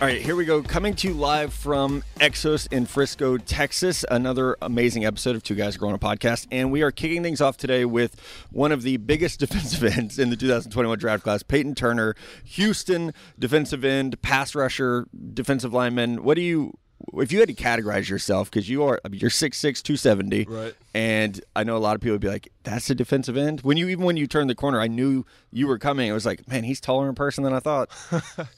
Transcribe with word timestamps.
All 0.00 0.06
right, 0.06 0.22
here 0.22 0.36
we 0.36 0.44
go. 0.44 0.62
Coming 0.62 0.94
to 0.94 1.08
you 1.08 1.14
live 1.14 1.52
from 1.52 2.04
Exos 2.20 2.72
in 2.72 2.86
Frisco, 2.86 3.36
Texas. 3.36 4.04
Another 4.08 4.56
amazing 4.62 5.04
episode 5.04 5.34
of 5.34 5.42
Two 5.42 5.56
Guys 5.56 5.76
Growing 5.76 5.96
a 5.96 5.98
Podcast. 5.98 6.46
And 6.52 6.70
we 6.70 6.82
are 6.82 6.92
kicking 6.92 7.24
things 7.24 7.40
off 7.40 7.56
today 7.56 7.84
with 7.84 8.14
one 8.52 8.70
of 8.70 8.82
the 8.82 8.98
biggest 8.98 9.40
defensive 9.40 9.82
ends 9.82 10.16
in 10.20 10.30
the 10.30 10.36
2021 10.36 11.00
draft 11.00 11.24
class, 11.24 11.42
Peyton 11.42 11.74
Turner, 11.74 12.14
Houston 12.44 13.12
defensive 13.40 13.84
end, 13.84 14.22
pass 14.22 14.54
rusher, 14.54 15.08
defensive 15.34 15.72
lineman. 15.72 16.22
What 16.22 16.36
do 16.36 16.42
you, 16.42 16.78
if 17.14 17.32
you 17.32 17.40
had 17.40 17.48
to 17.48 17.54
categorize 17.54 18.08
yourself, 18.08 18.52
because 18.52 18.68
you 18.68 18.84
are, 18.84 19.00
I 19.04 19.08
mean, 19.08 19.18
you're 19.18 19.30
6'6, 19.30 19.60
270. 19.82 20.44
Right. 20.44 20.74
And 20.94 21.40
I 21.56 21.64
know 21.64 21.76
a 21.76 21.78
lot 21.78 21.96
of 21.96 22.00
people 22.00 22.14
would 22.14 22.20
be 22.20 22.28
like, 22.28 22.52
that's 22.62 22.88
a 22.88 22.94
defensive 22.94 23.36
end. 23.36 23.62
When 23.62 23.76
you, 23.76 23.88
even 23.88 24.04
when 24.04 24.16
you 24.16 24.28
turned 24.28 24.48
the 24.48 24.54
corner, 24.54 24.80
I 24.80 24.86
knew 24.86 25.26
you 25.50 25.66
were 25.66 25.78
coming. 25.78 26.08
I 26.08 26.14
was 26.14 26.24
like, 26.24 26.46
man, 26.46 26.62
he's 26.62 26.80
taller 26.80 27.08
in 27.08 27.16
person 27.16 27.42
than 27.42 27.52
I 27.52 27.58
thought. 27.58 27.90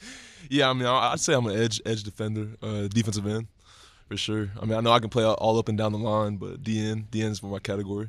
Yeah, 0.48 0.70
I 0.70 0.72
mean, 0.72 0.86
I- 0.86 1.12
I'd 1.12 1.20
say 1.20 1.34
I'm 1.34 1.46
an 1.46 1.58
edge 1.58 1.80
edge 1.84 2.02
defender, 2.02 2.48
uh, 2.62 2.88
defensive 2.88 3.26
end, 3.26 3.46
for 4.08 4.16
sure. 4.16 4.50
I 4.60 4.64
mean, 4.64 4.76
I 4.76 4.80
know 4.80 4.92
I 4.92 4.98
can 5.00 5.10
play 5.10 5.24
all 5.24 5.58
up 5.58 5.68
and 5.68 5.76
down 5.78 5.92
the 5.92 5.98
line, 5.98 6.36
but 6.36 6.62
DN 6.62 7.04
DN 7.10 7.30
is 7.32 7.38
for 7.40 7.46
my 7.46 7.58
category. 7.58 8.08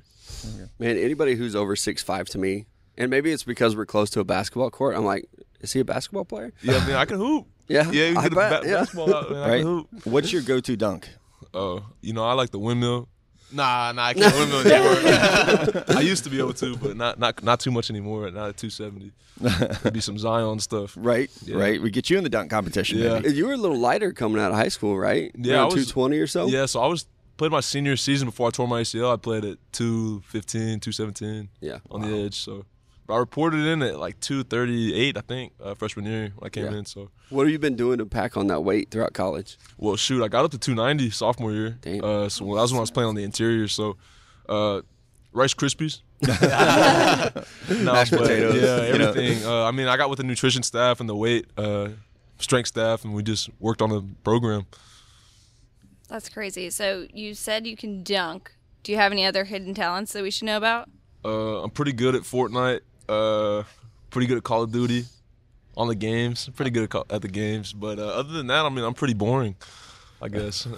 Man, 0.80 0.98
anybody 0.98 1.36
who's 1.36 1.56
over 1.56 1.76
six 1.76 2.02
five 2.02 2.28
to 2.30 2.38
me, 2.38 2.66
and 2.98 3.10
maybe 3.10 3.32
it's 3.32 3.44
because 3.44 3.76
we're 3.76 3.86
close 3.86 4.10
to 4.12 4.20
a 4.20 4.24
basketball 4.24 4.70
court. 4.72 4.96
I'm 4.96 5.06
like, 5.06 5.28
is 5.60 5.74
he 5.74 5.80
a 5.82 5.86
basketball 5.86 6.26
player? 6.26 6.54
Yeah, 6.62 6.78
I 6.78 6.88
mean, 6.88 6.96
I 6.96 7.06
can 7.06 7.18
hoop. 7.18 7.48
Yeah, 7.68 7.90
yeah, 7.90 8.10
you 8.10 8.18
I 8.18 8.24
get 8.24 8.34
a 8.34 8.36
bet, 8.36 8.62
ba- 8.64 8.68
yeah. 8.68 8.74
basketball 8.80 9.16
out, 9.16 9.32
man. 9.32 9.44
I 9.44 9.48
right? 9.50 9.58
can 9.60 9.66
hoop. 9.68 9.88
What's 10.06 10.34
your 10.34 10.42
go-to 10.42 10.76
dunk? 10.76 11.08
Uh, 11.54 11.80
you 12.02 12.12
know, 12.12 12.26
I 12.26 12.34
like 12.34 12.50
the 12.50 12.60
windmill. 12.60 13.08
Nah, 13.54 13.92
nah, 13.92 14.06
I 14.08 14.14
can't 14.16 14.34
windmill 14.36 14.60
anymore. 14.72 15.84
I 15.98 16.02
used 16.02 16.24
to 16.24 16.30
be 16.30 16.40
able 16.40 16.54
to, 16.54 16.76
but 16.78 16.96
not 16.98 17.20
not 17.20 17.44
not 17.44 17.60
too 17.60 17.72
much 17.72 17.90
anymore. 17.90 18.30
Not 18.32 18.50
at 18.50 18.58
270. 18.58 19.12
It'd 19.82 19.94
be 19.94 20.02
some 20.02 20.18
Zion 20.18 20.60
stuff. 20.60 20.94
Right, 20.98 21.30
Yeah. 21.46 21.58
right. 21.58 21.82
We 21.82 21.90
get 21.92 22.10
you 22.10 22.18
in 22.18 22.24
the 22.24 22.30
dunk 22.30 22.50
competition. 22.52 23.00
Yeah. 23.00 23.20
maybe. 23.20 23.36
You 23.36 23.48
were 23.48 23.54
a 23.54 23.58
little 23.58 23.78
lighter 23.78 24.12
coming 24.14 24.42
out 24.42 24.52
of 24.52 24.58
high 24.58 24.68
school, 24.70 24.98
right? 24.98 25.32
Yeah, 25.38 25.62
I 25.62 25.66
was- 25.66 25.74
two 25.74 25.86
twenty 25.86 26.20
or 26.20 26.28
so. 26.28 26.48
Yeah, 26.48 26.66
so 26.66 26.80
I 26.82 26.88
was 26.88 27.06
played 27.38 27.52
my 27.52 27.60
senior 27.62 27.96
season 27.98 28.28
before 28.28 28.48
I 28.48 28.52
tore 28.52 28.68
my 28.68 28.82
ACL. 28.82 29.12
I 29.12 29.18
played 29.18 29.44
at 29.46 29.58
215, 29.72 30.80
217 30.80 31.50
yeah. 31.60 31.80
on 31.90 32.02
the 32.02 32.26
edge. 32.26 32.36
So, 32.36 32.54
but 32.58 32.66
I 33.12 33.18
reported 33.18 33.66
in 33.66 33.82
at 33.84 34.00
like 34.00 34.20
238, 34.20 35.18
I 35.18 35.22
think, 35.22 35.54
uh, 35.64 35.74
freshman 35.76 36.06
year 36.06 36.32
when 36.36 36.48
I 36.48 36.50
came 36.50 36.66
Yeah. 36.66 36.78
in. 36.80 36.86
So, 36.86 37.10
What 37.30 37.44
have 37.44 37.52
you 37.52 37.60
been 37.60 37.76
doing 37.76 37.98
to 38.00 38.06
pack 38.06 38.38
on 38.38 38.48
that 38.48 38.62
weight 38.62 38.90
throughout 38.92 39.14
college? 39.14 39.58
well, 39.78 39.96
shoot, 39.96 40.24
I 40.24 40.28
got 40.28 40.46
up 40.46 40.52
to 40.52 40.58
290 40.58 41.10
sophomore 41.12 41.52
year. 41.52 41.78
Damn. 41.82 42.04
Uh, 42.04 42.30
so 42.30 42.46
that 42.46 42.52
was 42.62 42.72
when 42.72 42.78
I 42.80 42.82
was 42.82 42.92
playing 42.92 43.10
on 43.10 43.16
the 43.16 43.24
interior. 43.24 43.68
So, 43.68 43.98
uh, 44.50 44.82
Rice 45.34 45.54
Krispies. 45.54 46.02
no, 46.22 46.30
Mashed 47.94 48.12
but, 48.12 48.22
potatoes, 48.22 48.56
Yeah, 48.62 48.92
you 48.92 48.98
know. 49.00 49.10
everything. 49.10 49.46
Uh, 49.46 49.64
I 49.66 49.72
mean, 49.72 49.88
I 49.88 49.98
got 49.98 50.10
with 50.10 50.18
the 50.18 50.24
nutrition 50.24 50.64
staff 50.64 51.00
and 51.00 51.08
the 51.10 51.16
weight, 51.16 51.46
uh, 51.58 51.90
strength 52.40 52.68
staff, 52.68 53.04
and 53.06 53.14
we 53.14 53.24
just 53.24 53.50
worked 53.60 53.82
on 53.82 53.90
the 53.90 54.04
program. 54.24 54.66
That's 56.10 56.28
crazy. 56.30 56.70
So 56.70 57.08
you 57.14 57.34
said 57.34 57.66
you 57.66 57.78
can 57.78 58.04
dunk. 58.04 58.52
Do 58.84 58.92
you 58.92 58.98
have 58.98 59.12
any 59.12 59.26
other 59.26 59.46
hidden 59.46 59.74
talents 59.74 60.12
that 60.14 60.24
we 60.24 60.32
should 60.32 60.46
know 60.46 60.58
about? 60.58 60.90
Uh, 61.24 61.62
I'm 61.64 61.70
pretty 61.70 61.94
good 61.94 62.16
at 62.16 62.24
Fortnite. 62.24 62.82
Uh, 63.12 63.64
pretty 64.10 64.28
good 64.28 64.38
at 64.38 64.44
Call 64.44 64.64
of 64.64 64.72
Duty. 64.72 65.06
On 65.78 65.88
the 65.88 65.96
games, 65.96 66.50
pretty 66.56 66.70
good 66.72 66.84
at, 66.84 66.90
call- 66.90 67.06
at 67.10 67.22
the 67.22 67.30
games. 67.30 67.72
But 67.72 67.98
uh, 67.98 68.08
other 68.08 68.34
than 68.34 68.48
that, 68.48 68.66
I 68.66 68.70
mean, 68.70 68.84
I'm 68.84 68.94
pretty 68.94 69.14
boring. 69.14 69.56
I 70.22 70.28
guess. 70.28 70.68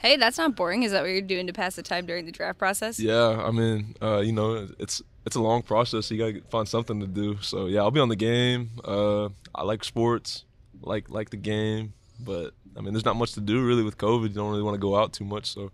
Hey, 0.00 0.16
that's 0.16 0.38
not 0.38 0.54
boring. 0.54 0.84
Is 0.84 0.92
that 0.92 1.02
what 1.02 1.08
you're 1.10 1.20
doing 1.20 1.48
to 1.48 1.52
pass 1.52 1.74
the 1.74 1.82
time 1.82 2.06
during 2.06 2.24
the 2.24 2.30
draft 2.30 2.56
process? 2.56 3.00
yeah, 3.00 3.42
I 3.44 3.50
mean, 3.50 3.96
uh, 4.00 4.18
you 4.20 4.30
know, 4.30 4.68
it's 4.78 5.02
it's 5.26 5.34
a 5.34 5.40
long 5.40 5.62
process. 5.62 6.08
You 6.08 6.18
gotta 6.18 6.40
find 6.50 6.68
something 6.68 7.00
to 7.00 7.06
do. 7.08 7.38
So 7.40 7.66
yeah, 7.66 7.80
I'll 7.80 7.90
be 7.90 7.98
on 7.98 8.08
the 8.08 8.14
game. 8.14 8.70
Uh, 8.84 9.30
I 9.52 9.64
like 9.64 9.82
sports, 9.82 10.44
like 10.82 11.10
like 11.10 11.30
the 11.30 11.36
game. 11.36 11.94
But 12.20 12.54
I 12.76 12.80
mean, 12.80 12.92
there's 12.94 13.04
not 13.04 13.16
much 13.16 13.32
to 13.32 13.40
do 13.40 13.66
really 13.66 13.82
with 13.82 13.98
COVID. 13.98 14.28
You 14.28 14.34
don't 14.36 14.50
really 14.52 14.62
want 14.62 14.76
to 14.76 14.80
go 14.80 14.96
out 14.96 15.12
too 15.12 15.24
much. 15.24 15.46
So 15.46 15.72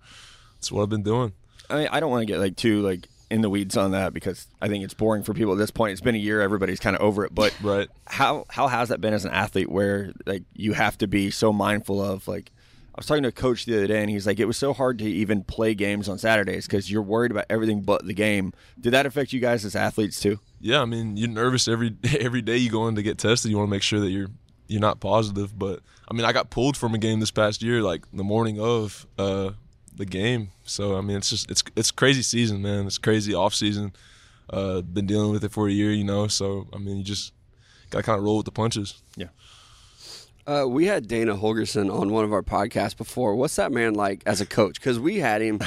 that's 0.56 0.72
what 0.72 0.82
I've 0.82 0.88
been 0.88 1.02
doing. 1.02 1.34
I 1.68 1.76
mean, 1.76 1.88
I 1.92 2.00
don't 2.00 2.10
want 2.10 2.22
to 2.22 2.26
get 2.26 2.38
like 2.40 2.56
too 2.56 2.80
like 2.80 3.06
in 3.34 3.40
the 3.42 3.50
weeds 3.50 3.76
on 3.76 3.90
that 3.90 4.14
because 4.14 4.46
I 4.62 4.68
think 4.68 4.84
it's 4.84 4.94
boring 4.94 5.22
for 5.22 5.34
people 5.34 5.52
at 5.52 5.58
this 5.58 5.70
point. 5.70 5.92
It's 5.92 6.00
been 6.00 6.14
a 6.14 6.18
year; 6.18 6.40
everybody's 6.40 6.80
kind 6.80 6.94
of 6.96 7.02
over 7.02 7.24
it. 7.24 7.34
But 7.34 7.52
Right. 7.62 7.88
how 8.06 8.44
how 8.48 8.68
has 8.68 8.88
that 8.90 9.00
been 9.00 9.12
as 9.14 9.24
an 9.24 9.32
athlete, 9.32 9.70
where 9.70 10.12
like 10.26 10.44
you 10.54 10.72
have 10.74 10.96
to 10.98 11.06
be 11.06 11.30
so 11.30 11.52
mindful 11.52 12.00
of 12.02 12.26
like. 12.28 12.50
I 12.96 13.00
was 13.00 13.06
talking 13.06 13.24
to 13.24 13.30
a 13.30 13.32
coach 13.32 13.64
the 13.64 13.76
other 13.76 13.88
day, 13.88 14.00
and 14.02 14.08
he's 14.08 14.24
like, 14.24 14.38
"It 14.38 14.44
was 14.44 14.56
so 14.56 14.72
hard 14.72 15.00
to 15.00 15.04
even 15.04 15.42
play 15.42 15.74
games 15.74 16.08
on 16.08 16.16
Saturdays 16.16 16.66
because 16.68 16.88
you're 16.92 17.02
worried 17.02 17.32
about 17.32 17.46
everything 17.50 17.82
but 17.82 18.06
the 18.06 18.14
game." 18.14 18.52
Did 18.80 18.92
that 18.92 19.04
affect 19.04 19.32
you 19.32 19.40
guys 19.40 19.64
as 19.64 19.74
athletes 19.74 20.20
too? 20.20 20.38
yeah, 20.60 20.80
I 20.80 20.84
mean, 20.84 21.16
you're 21.16 21.28
nervous 21.28 21.66
every 21.66 21.96
every 22.20 22.40
day 22.40 22.56
you 22.56 22.70
go 22.70 22.86
in 22.86 22.94
to 22.94 23.02
get 23.02 23.18
tested. 23.18 23.50
You 23.50 23.56
want 23.58 23.66
to 23.66 23.70
make 23.72 23.82
sure 23.82 23.98
that 23.98 24.10
you're 24.10 24.28
you're 24.68 24.80
not 24.80 25.00
positive. 25.00 25.58
But 25.58 25.80
I 26.08 26.14
mean, 26.14 26.24
I 26.24 26.32
got 26.32 26.50
pulled 26.50 26.76
from 26.76 26.94
a 26.94 26.98
game 26.98 27.18
this 27.18 27.32
past 27.32 27.64
year, 27.64 27.82
like 27.82 28.04
the 28.12 28.22
morning 28.22 28.60
of 28.60 29.08
uh, 29.18 29.50
the 29.94 30.06
game. 30.06 30.50
So 30.64 30.96
I 30.96 31.00
mean, 31.00 31.16
it's 31.16 31.30
just 31.30 31.50
it's 31.50 31.62
it's 31.76 31.90
crazy 31.90 32.22
season, 32.22 32.62
man. 32.62 32.86
It's 32.86 32.98
crazy 32.98 33.34
off 33.34 33.54
season. 33.54 33.92
Uh, 34.50 34.82
been 34.82 35.06
dealing 35.06 35.32
with 35.32 35.44
it 35.44 35.52
for 35.52 35.68
a 35.68 35.72
year, 35.72 35.92
you 35.92 36.04
know. 36.04 36.28
So 36.28 36.66
I 36.72 36.78
mean, 36.78 36.98
you 36.98 37.04
just 37.04 37.32
gotta 37.90 38.04
kind 38.04 38.18
of 38.18 38.24
roll 38.24 38.36
with 38.36 38.46
the 38.46 38.52
punches. 38.52 39.02
Yeah. 39.16 39.28
Uh, 40.46 40.66
we 40.68 40.84
had 40.84 41.08
Dana 41.08 41.34
Holgorsen 41.34 41.92
on 41.92 42.12
one 42.12 42.24
of 42.24 42.32
our 42.32 42.42
podcasts 42.42 42.96
before. 42.96 43.34
What's 43.34 43.56
that 43.56 43.72
man 43.72 43.94
like 43.94 44.22
as 44.26 44.42
a 44.42 44.46
coach? 44.46 44.74
Because 44.74 44.98
we 44.98 45.16
had 45.16 45.40
him, 45.40 45.58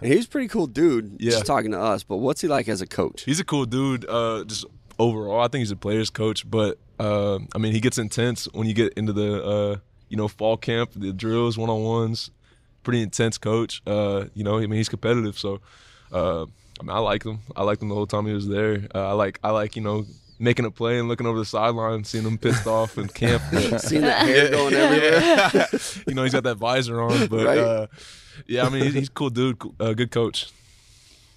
and 0.00 0.12
he's 0.12 0.24
a 0.24 0.28
pretty 0.28 0.48
cool 0.48 0.66
dude. 0.66 1.16
Yeah. 1.20 1.32
Just 1.32 1.46
talking 1.46 1.72
to 1.72 1.80
us, 1.80 2.02
but 2.02 2.16
what's 2.16 2.40
he 2.40 2.48
like 2.48 2.68
as 2.68 2.80
a 2.80 2.86
coach? 2.86 3.24
He's 3.24 3.40
a 3.40 3.44
cool 3.44 3.66
dude. 3.66 4.08
Uh, 4.08 4.44
just 4.44 4.64
overall, 4.98 5.40
I 5.40 5.48
think 5.48 5.60
he's 5.60 5.70
a 5.70 5.76
player's 5.76 6.08
coach. 6.08 6.48
But 6.50 6.78
uh, 6.98 7.40
I 7.54 7.58
mean, 7.58 7.72
he 7.72 7.80
gets 7.80 7.98
intense 7.98 8.48
when 8.52 8.66
you 8.66 8.72
get 8.74 8.94
into 8.94 9.12
the 9.12 9.44
uh, 9.44 9.76
you 10.08 10.16
know 10.16 10.28
fall 10.28 10.56
camp, 10.56 10.92
the 10.96 11.12
drills, 11.12 11.58
one 11.58 11.68
on 11.68 11.82
ones. 11.82 12.30
Pretty 12.82 13.02
intense 13.02 13.38
coach. 13.38 13.82
Uh, 13.86 14.24
you 14.34 14.44
know, 14.44 14.56
I 14.58 14.60
mean, 14.62 14.72
he's 14.72 14.88
competitive. 14.88 15.38
So 15.38 15.60
uh, 16.12 16.42
I 16.44 16.82
mean, 16.82 16.90
I 16.90 16.98
like 16.98 17.24
him. 17.24 17.38
I 17.56 17.62
liked 17.62 17.80
him 17.82 17.88
the 17.88 17.94
whole 17.94 18.06
time 18.06 18.26
he 18.26 18.32
was 18.32 18.48
there. 18.48 18.86
Uh, 18.94 19.08
I 19.08 19.12
like 19.12 19.38
I 19.44 19.50
like 19.50 19.76
you 19.76 19.82
know 19.82 20.04
making 20.38 20.64
a 20.64 20.70
play 20.70 20.98
and 20.98 21.06
looking 21.08 21.26
over 21.26 21.38
the 21.38 21.44
sideline, 21.44 22.02
seeing 22.04 22.24
him 22.24 22.36
pissed 22.38 22.66
off 22.78 22.98
in 22.98 23.06
camp. 23.08 23.42
Seeing 23.78 24.02
that 24.02 24.26
hair 24.26 24.50
going 24.50 24.74
everywhere. 24.74 25.68
you 26.08 26.14
know, 26.14 26.24
he's 26.24 26.32
got 26.32 26.42
that 26.42 26.56
visor 26.56 27.00
on. 27.00 27.28
But 27.28 27.46
Right. 27.46 27.58
uh, 27.58 27.86
yeah, 28.48 28.66
I 28.66 28.68
mean, 28.68 28.82
he's, 28.84 28.94
he's 28.94 29.08
a 29.08 29.12
cool 29.12 29.30
dude. 29.30 29.62
Uh, 29.78 29.92
good 29.92 30.10
coach. 30.10 30.50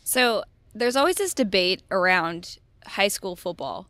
So 0.04 0.44
there's 0.74 0.96
always 0.96 1.18
this 1.18 1.34
debate 1.36 1.84
around 1.92 2.58
high 2.88 3.08
school 3.10 3.36
football 3.36 3.88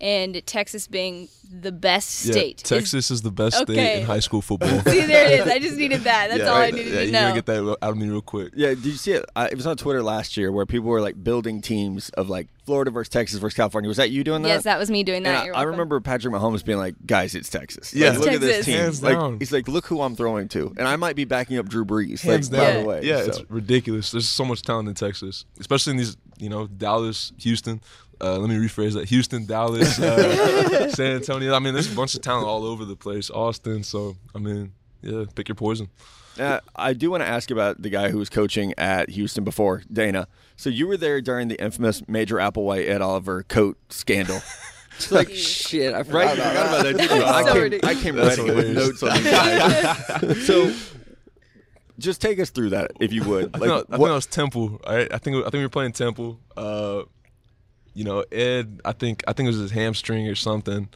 and 0.00 0.44
Texas 0.46 0.86
being 0.86 1.28
the 1.50 1.72
best 1.72 2.10
state. 2.10 2.58
Is- 2.58 2.68
Texas 2.68 3.10
is, 3.10 3.22
the 3.22 3.30
best 3.30 3.56
state 3.56 4.00
in 4.00 4.04
high 4.06 4.20
school 4.20 4.42
football. 4.42 4.80
See, 4.86 5.00
there 5.00 5.30
it 5.30 5.40
is. 5.40 5.46
I 5.46 5.58
just 5.58 5.76
needed 5.78 6.02
that. 6.02 6.28
That's 6.28 6.40
Yeah, 6.40 6.48
all 6.48 6.56
I 6.56 6.70
needed 6.70 6.92
yeah, 6.92 6.98
to 7.00 7.06
you 7.06 7.12
know. 7.12 7.20
gotta 7.20 7.34
get 7.34 7.46
that 7.46 7.78
out 7.82 7.90
of 7.90 7.96
me 7.96 8.08
real 8.08 8.20
quick. 8.20 8.52
Yeah, 8.54 8.68
did 8.68 8.84
you 8.84 8.92
see 8.92 9.12
it? 9.12 9.24
I, 9.34 9.46
it 9.46 9.54
was 9.54 9.66
on 9.66 9.76
Twitter 9.76 10.02
last 10.02 10.36
year 10.36 10.52
where 10.52 10.66
people 10.66 10.88
were 10.88 11.00
like 11.00 11.22
building 11.22 11.60
teams 11.60 12.10
of 12.10 12.28
like 12.28 12.48
Florida 12.64 12.90
versus 12.90 13.08
Texas 13.08 13.38
versus 13.38 13.56
California. 13.56 13.88
Was 13.88 13.96
that 13.96 14.10
you 14.10 14.24
doing 14.24 14.42
that? 14.42 14.48
yes, 14.48 14.64
that 14.64 14.78
was 14.78 14.90
me 14.90 15.04
doing 15.04 15.22
that. 15.22 15.46
I, 15.54 15.60
I 15.60 15.62
remember 15.62 16.00
Patrick 16.00 16.34
Mahomes 16.34 16.64
being 16.64 16.78
like, 16.78 16.94
"Guys, 17.06 17.34
it's 17.34 17.48
Texas. 17.48 17.94
Yeah. 17.94 18.10
Like, 18.10 18.18
look 18.18 18.32
at 18.32 18.40
this 18.40 18.66
team. 18.66 18.76
Hands 18.76 19.02
like, 19.02 19.14
down. 19.14 19.38
he's 19.38 19.52
like, 19.52 19.68
look 19.68 19.86
who 19.86 20.02
I'm 20.02 20.16
throwing 20.16 20.48
to, 20.48 20.74
and 20.76 20.86
I 20.86 20.96
might 20.96 21.16
be 21.16 21.24
backing 21.24 21.58
up 21.58 21.68
Drew 21.68 21.84
Brees. 21.84 22.20
Hands 22.22 22.50
like, 22.50 22.60
down. 22.60 22.74
by 22.74 22.80
the 22.80 22.88
way, 22.88 23.00
yeah, 23.04 23.22
so. 23.22 23.28
it's 23.28 23.50
ridiculous. 23.50 24.10
There's 24.10 24.28
so 24.28 24.44
much 24.44 24.62
talent 24.62 24.88
in 24.88 24.94
Texas, 24.94 25.44
especially 25.60 25.92
in 25.92 25.96
these, 25.98 26.16
you 26.38 26.48
know, 26.48 26.66
Dallas, 26.66 27.32
Houston. 27.38 27.80
Uh, 28.20 28.38
let 28.38 28.48
me 28.48 28.56
rephrase 28.56 28.94
that: 28.94 29.08
Houston, 29.08 29.44
Dallas, 29.46 29.98
uh, 29.98 30.88
San 30.94 31.16
Antonio. 31.16 31.54
I 31.54 31.58
mean, 31.58 31.74
there's 31.74 31.92
a 31.92 31.96
bunch 31.96 32.14
of 32.14 32.22
talent 32.22 32.46
all 32.46 32.64
over 32.64 32.84
the 32.84 32.96
place. 32.96 33.30
Austin. 33.30 33.82
So, 33.82 34.16
I 34.34 34.38
mean, 34.38 34.72
yeah, 35.02 35.24
pick 35.34 35.48
your 35.48 35.54
poison. 35.56 35.88
Uh, 36.38 36.60
I 36.74 36.92
do 36.92 37.10
want 37.10 37.22
to 37.22 37.26
ask 37.26 37.50
about 37.50 37.80
the 37.80 37.88
guy 37.88 38.10
who 38.10 38.18
was 38.18 38.28
coaching 38.28 38.74
at 38.78 39.10
Houston 39.10 39.42
before, 39.44 39.82
Dana. 39.90 40.28
So 40.56 40.68
you 40.70 40.86
were 40.86 40.96
there 40.96 41.20
during 41.20 41.48
the 41.48 41.62
infamous 41.62 42.06
Major 42.08 42.36
Applewhite 42.36 42.88
Ed 42.88 43.00
Oliver 43.02 43.42
coat 43.42 43.76
scandal. 43.90 44.40
It's 44.98 45.12
like 45.12 45.28
shit. 45.28 45.92
I 45.92 46.04
forgot, 46.04 46.18
Right, 46.18 46.36
you 46.36 46.42
about, 46.42 46.52
forgot 46.52 46.66
about 46.66 46.82
that. 46.84 46.96
that, 46.96 46.96
didn't 46.96 47.16
you? 47.18 47.24
I 47.26 47.52
came. 47.52 47.80
I 47.84 48.02
came 48.02 48.16
ready 48.16 48.42
with 48.42 48.74
notes 48.74 49.02
on 49.02 49.12
these 49.14 49.30
guys. 49.30 50.46
so, 50.46 50.72
just 51.98 52.20
take 52.20 52.38
us 52.38 52.50
through 52.50 52.70
that, 52.70 52.92
if 53.00 53.12
you 53.12 53.22
would. 53.24 53.54
I 53.54 53.58
think, 53.58 53.72
I 53.72 53.76
think 53.78 53.88
what- 53.90 54.10
was 54.10 54.26
Temple. 54.26 54.80
Right? 54.86 55.12
I 55.12 55.18
think 55.18 55.36
I 55.38 55.42
think 55.42 55.54
we 55.54 55.62
were 55.62 55.68
playing 55.68 55.92
Temple. 55.92 56.38
Uh, 56.56 57.02
you 57.94 58.04
know, 58.04 58.24
Ed. 58.30 58.80
I 58.84 58.92
think 58.92 59.24
I 59.26 59.32
think 59.32 59.46
it 59.46 59.50
was 59.50 59.58
his 59.60 59.70
hamstring 59.70 60.28
or 60.28 60.34
something. 60.34 60.88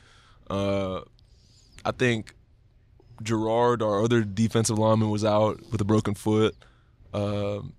Uh, 0.49 1.01
I 1.85 1.93
think 1.93 2.35
Gerard, 3.23 3.83
our 3.83 4.03
other 4.03 4.23
defensive 4.23 4.79
lineman, 4.79 5.11
was 5.11 5.25
out 5.25 5.61
with 5.71 5.81
a 5.81 5.85
broken 5.85 6.15
foot. 6.15 6.55
Um, 7.15 7.73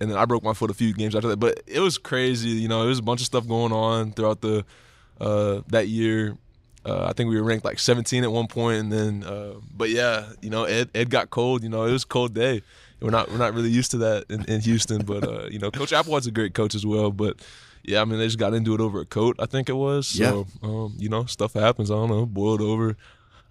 and 0.00 0.10
then 0.10 0.18
I 0.18 0.24
broke 0.24 0.42
my 0.42 0.52
foot 0.52 0.70
a 0.70 0.74
few 0.74 0.92
games 0.92 1.14
after 1.14 1.28
that. 1.28 1.38
But 1.38 1.62
it 1.66 1.80
was 1.80 1.98
crazy. 1.98 2.50
You 2.50 2.68
know, 2.68 2.80
there 2.80 2.88
was 2.88 2.98
a 2.98 3.02
bunch 3.02 3.20
of 3.20 3.26
stuff 3.26 3.46
going 3.46 3.72
on 3.72 4.12
throughout 4.12 4.40
the 4.40 4.64
uh, 5.20 5.62
that 5.68 5.88
year. 5.88 6.36
Uh, 6.86 7.06
I 7.06 7.12
think 7.12 7.28
we 7.28 7.36
were 7.36 7.42
ranked 7.42 7.64
like 7.64 7.78
17 7.78 8.22
at 8.22 8.30
one 8.30 8.46
point, 8.46 8.78
and 8.78 8.92
then, 8.92 9.24
uh, 9.24 9.54
but 9.76 9.90
yeah, 9.90 10.28
you 10.40 10.50
know, 10.50 10.64
Ed 10.64 10.90
Ed 10.94 11.10
got 11.10 11.30
cold. 11.30 11.62
You 11.62 11.68
know, 11.68 11.84
it 11.84 11.92
was 11.92 12.04
a 12.04 12.06
cold 12.06 12.32
day. 12.32 12.62
We're 13.00 13.10
not 13.10 13.30
we're 13.30 13.38
not 13.38 13.54
really 13.54 13.70
used 13.70 13.90
to 13.90 13.98
that 13.98 14.24
in, 14.30 14.44
in 14.44 14.60
Houston, 14.60 15.02
but 15.04 15.24
uh, 15.24 15.46
you 15.50 15.58
know, 15.58 15.70
Coach 15.70 15.90
Applewhite's 15.90 16.26
a 16.26 16.30
great 16.30 16.54
coach 16.54 16.74
as 16.74 16.86
well. 16.86 17.10
But 17.10 17.36
yeah, 17.82 18.00
I 18.00 18.04
mean, 18.04 18.18
they 18.18 18.26
just 18.26 18.38
got 18.38 18.54
into 18.54 18.74
it 18.74 18.80
over 18.80 19.00
a 19.00 19.04
coat. 19.04 19.36
I 19.38 19.46
think 19.46 19.68
it 19.68 19.74
was. 19.74 20.06
So 20.06 20.46
um, 20.62 20.94
you 20.96 21.08
know, 21.08 21.24
stuff 21.24 21.54
happens. 21.54 21.90
I 21.90 21.94
don't 21.94 22.08
know, 22.08 22.24
boiled 22.24 22.60
over. 22.62 22.96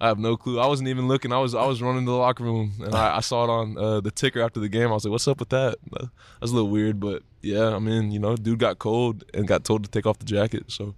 I 0.00 0.08
have 0.08 0.18
no 0.18 0.36
clue. 0.36 0.60
I 0.60 0.66
wasn't 0.66 0.88
even 0.88 1.08
looking. 1.08 1.32
I 1.32 1.38
was 1.38 1.54
I 1.54 1.64
was 1.64 1.80
running 1.80 2.04
to 2.04 2.10
the 2.10 2.16
locker 2.16 2.44
room 2.44 2.72
and 2.84 2.94
I, 2.94 3.16
I 3.16 3.20
saw 3.20 3.44
it 3.44 3.50
on 3.50 3.78
uh, 3.78 4.00
the 4.00 4.10
ticker 4.10 4.42
after 4.42 4.60
the 4.60 4.68
game. 4.68 4.88
I 4.88 4.92
was 4.92 5.04
like, 5.04 5.12
"What's 5.12 5.28
up 5.28 5.40
with 5.40 5.48
that?" 5.50 5.76
That 5.92 6.10
was 6.40 6.50
a 6.50 6.54
little 6.54 6.68
weird, 6.70 7.00
but 7.00 7.22
yeah, 7.40 7.74
I 7.74 7.78
mean, 7.78 8.10
you 8.10 8.18
know, 8.18 8.36
dude 8.36 8.58
got 8.58 8.78
cold 8.78 9.24
and 9.32 9.46
got 9.46 9.64
told 9.64 9.84
to 9.84 9.90
take 9.90 10.06
off 10.06 10.18
the 10.18 10.26
jacket. 10.26 10.64
So 10.68 10.94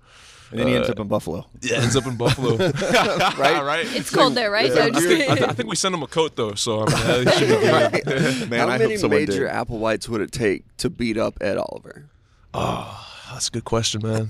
And 0.51 0.61
then 0.61 0.67
he 0.69 0.75
ends 0.77 0.89
up 0.89 0.99
in 0.99 1.09
Buffalo. 1.09 1.47
yeah, 1.61 1.77
ends 1.77 1.95
up 1.97 2.07
in 2.07 2.17
Buffalo. 2.17 2.57
right, 2.59 3.63
right. 3.63 3.87
It's 3.97 4.11
cold 4.11 4.35
there, 4.35 4.51
right? 4.51 4.71
I, 4.71 4.75
So 4.75 4.91
just- 4.91 5.07
think, 5.07 5.31
I, 5.31 5.35
th- 5.37 5.49
I 5.49 5.53
think 5.53 5.69
we 5.69 5.77
sent 5.77 5.95
him 5.95 6.03
a 6.03 6.07
coat 6.07 6.37
though, 6.37 6.55
so 6.55 6.85
I 6.87 6.87
mean, 6.87 7.25
that 7.25 7.35
should 7.35 8.03
be 8.05 8.11
good. 8.41 8.51
Man, 8.51 8.61
How 8.61 8.75
I 8.75 8.79
many 8.79 8.99
hope 8.99 9.11
major 9.11 9.47
did. 9.47 9.51
Applewhites 9.53 10.09
would 10.09 10.21
it 10.23 10.33
take 10.33 10.65
to 10.79 10.89
beat 10.91 11.19
up 11.19 11.39
Ed 11.43 11.59
Oliver? 11.59 12.07
Oh, 12.55 13.07
that's 13.33 13.49
a 13.49 13.51
good 13.51 13.65
question, 13.65 14.01
man. 14.03 14.27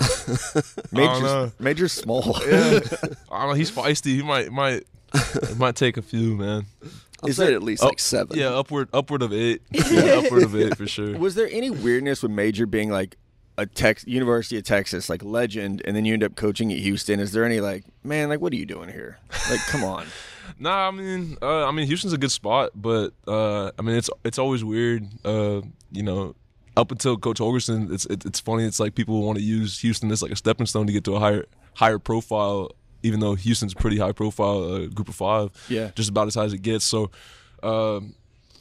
major, 0.93 1.53
major 1.61 1.88
small. 1.88 2.37
yeah, 2.47 2.81
I 3.31 3.41
don't 3.41 3.49
know. 3.50 3.53
He's 3.55 3.71
feisty. 3.71 4.17
He 4.17 4.23
might 4.23 4.50
might 4.50 4.85
it 5.14 5.56
might 5.59 5.76
take 5.76 5.97
a 5.97 6.03
few, 6.03 6.35
man. 6.37 6.67
I'm 7.23 7.31
Is 7.31 7.37
saying 7.37 7.49
there- 7.50 7.56
at 7.56 7.62
least 7.62 7.82
Oh, 7.82 7.87
like 7.87 8.00
seven. 8.00 8.37
Yeah, 8.38 8.49
upward 8.49 8.88
upward 8.93 9.23
of 9.23 9.32
eight. 9.32 9.62
Yeah, 9.73 10.21
upward 10.25 10.43
of 10.43 10.55
eight 10.56 10.76
for 10.76 10.87
sure. 10.87 11.17
Was 11.19 11.35
there 11.35 11.49
any 11.50 11.71
weirdness 11.71 12.23
with 12.23 12.32
Major 12.32 12.67
being 12.67 12.91
like 12.91 13.17
a 13.59 13.67
Tex 13.67 14.07
University 14.07 14.57
of 14.57 14.63
Texas 14.63 15.11
like 15.11 15.23
legend, 15.23 15.83
and 15.85 15.95
then 15.95 16.05
you 16.07 16.15
end 16.15 16.23
up 16.23 16.37
coaching 16.37 16.73
at 16.73 16.79
Houston? 16.79 17.21
Is 17.21 17.33
there 17.33 17.45
any 17.45 17.61
like, 17.61 17.85
man, 18.03 18.29
like 18.31 18.41
what 18.41 18.53
are 18.53 18.57
you 18.57 18.65
doing 18.65 18.89
here? 18.89 19.19
Like, 19.51 19.61
come 19.67 19.85
on. 19.85 20.07
Nah, 20.59 20.89
I 20.89 20.91
mean, 20.93 21.37
uh, 21.43 21.67
I 21.67 21.73
mean, 21.73 21.87
Houston's 21.87 22.15
a 22.15 22.19
good 22.19 22.31
spot, 22.31 22.71
but 22.75 23.13
uh, 23.29 23.71
I 23.79 23.83
mean, 23.83 23.97
it's 23.97 24.09
it's 24.25 24.39
always 24.39 24.65
weird. 24.65 25.07
Uh, 25.23 25.61
you 25.93 26.03
know, 26.03 26.35
up 26.75 26.91
until 26.91 27.19
Coach 27.19 27.39
Holgorsen, 27.39 27.93
it's 27.93 28.07
it, 28.07 28.25
it's 28.25 28.41
funny. 28.41 28.65
It's 28.65 28.81
like 28.81 28.95
people 28.95 29.23
want 29.23 29.37
to 29.37 29.45
use 29.45 29.79
Houston 29.81 30.11
as 30.11 30.23
like 30.23 30.33
a 30.33 30.37
stepping 30.37 30.65
stone 30.67 30.87
to 30.87 30.93
get 30.93 31.05
to 31.05 31.17
a 31.17 31.21
higher 31.21 31.45
higher 31.75 31.99
profile, 31.99 32.71
even 33.03 33.21
though 33.21 33.35
Houston's 33.35 33.75
a 33.75 33.77
pretty 33.77 33.99
high 33.99 34.13
profile 34.13 34.65
uh, 34.73 34.87
group 34.87 35.11
of 35.11 35.15
five. 35.15 35.51
Yeah. 35.69 35.91
just 35.95 36.09
about 36.09 36.29
as 36.29 36.35
high 36.35 36.45
as 36.45 36.55
it 36.55 36.63
gets. 36.63 36.87
So, 36.87 37.11
um, 37.63 38.15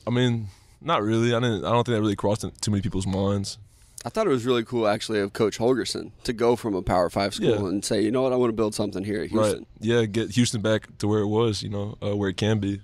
I 0.05 0.09
mean, 0.09 0.49
not 0.81 1.01
really. 1.01 1.33
I 1.33 1.39
didn't. 1.39 1.63
I 1.63 1.71
don't 1.71 1.85
think 1.85 1.95
that 1.95 2.01
really 2.01 2.17
crossed 2.17 2.45
too 2.61 2.71
many 2.71 2.81
people's 2.81 3.07
minds. 3.07 3.57
I 4.05 4.09
thought 4.09 4.25
it 4.27 4.29
was 4.29 4.45
really 4.45 4.63
cool 4.63 4.87
actually 4.87 5.19
of 5.19 5.33
Coach 5.33 5.57
Holgorsen 5.57 6.11
to 6.23 6.31
go 6.33 6.55
from 6.55 6.75
a 6.75 6.81
Power 6.81 7.09
Five 7.09 7.33
school 7.33 7.49
Yeah. 7.49 7.67
and 7.69 7.83
say, 7.83 8.01
you 8.01 8.11
know 8.11 8.21
what, 8.21 8.31
I 8.31 8.35
want 8.35 8.49
to 8.49 8.55
build 8.55 8.73
something 8.75 9.03
here 9.03 9.21
at 9.23 9.29
Houston. 9.31 9.59
Right? 9.59 9.67
Yeah, 9.79 10.05
get 10.05 10.31
Houston 10.31 10.61
back 10.61 10.97
to 10.99 11.07
where 11.07 11.19
it 11.19 11.27
was. 11.27 11.61
You 11.63 11.69
know, 11.69 11.97
uh, 12.01 12.15
where 12.15 12.29
it 12.29 12.37
can 12.37 12.59
be. 12.59 12.81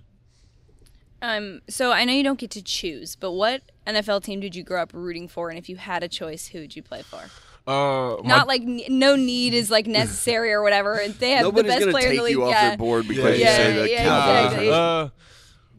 Um, 1.21 1.61
so 1.69 1.91
I 1.91 2.03
know 2.03 2.11
you 2.11 2.23
don't 2.23 2.39
get 2.39 2.51
to 2.51 2.61
choose, 2.61 3.15
but 3.15 3.31
what 3.31 3.61
NFL 3.87 4.23
team 4.23 4.41
did 4.41 4.55
you 4.55 4.63
grow 4.63 4.81
up 4.81 4.91
rooting 4.93 5.27
for? 5.29 5.49
And 5.49 5.57
if 5.57 5.69
you 5.69 5.77
had 5.77 6.03
a 6.03 6.09
choice, 6.09 6.47
who 6.47 6.59
would 6.59 6.75
you 6.75 6.81
play 6.83 7.01
for? 7.01 7.21
Uh, 7.65 8.17
my- 8.23 8.27
Not 8.27 8.47
like 8.49 8.61
n- 8.63 8.81
no 8.89 9.15
need 9.15 9.53
is 9.53 9.71
like 9.71 9.87
necessary 9.87 10.51
or 10.51 10.61
whatever. 10.61 10.95
and 10.95 11.13
They 11.13 11.31
have 11.31 11.55
the 11.55 11.63
best 11.63 11.89
player 11.91 12.09
in 12.09 12.17
the 12.17 12.23
league. 12.23 12.31
you 12.33 12.43
off 12.43 12.49
yeah. 12.51 12.69
their 12.69 12.77
board 12.77 13.07
because 13.07 13.23
Yeah, 13.23 13.31
you 13.37 13.39
yeah, 13.43 13.55
say 13.55 13.73
the 13.73 13.89
yeah, 13.89 14.03
Cowboys. 14.03 14.45
exactly. 14.45 14.69
Uh, 14.71 15.09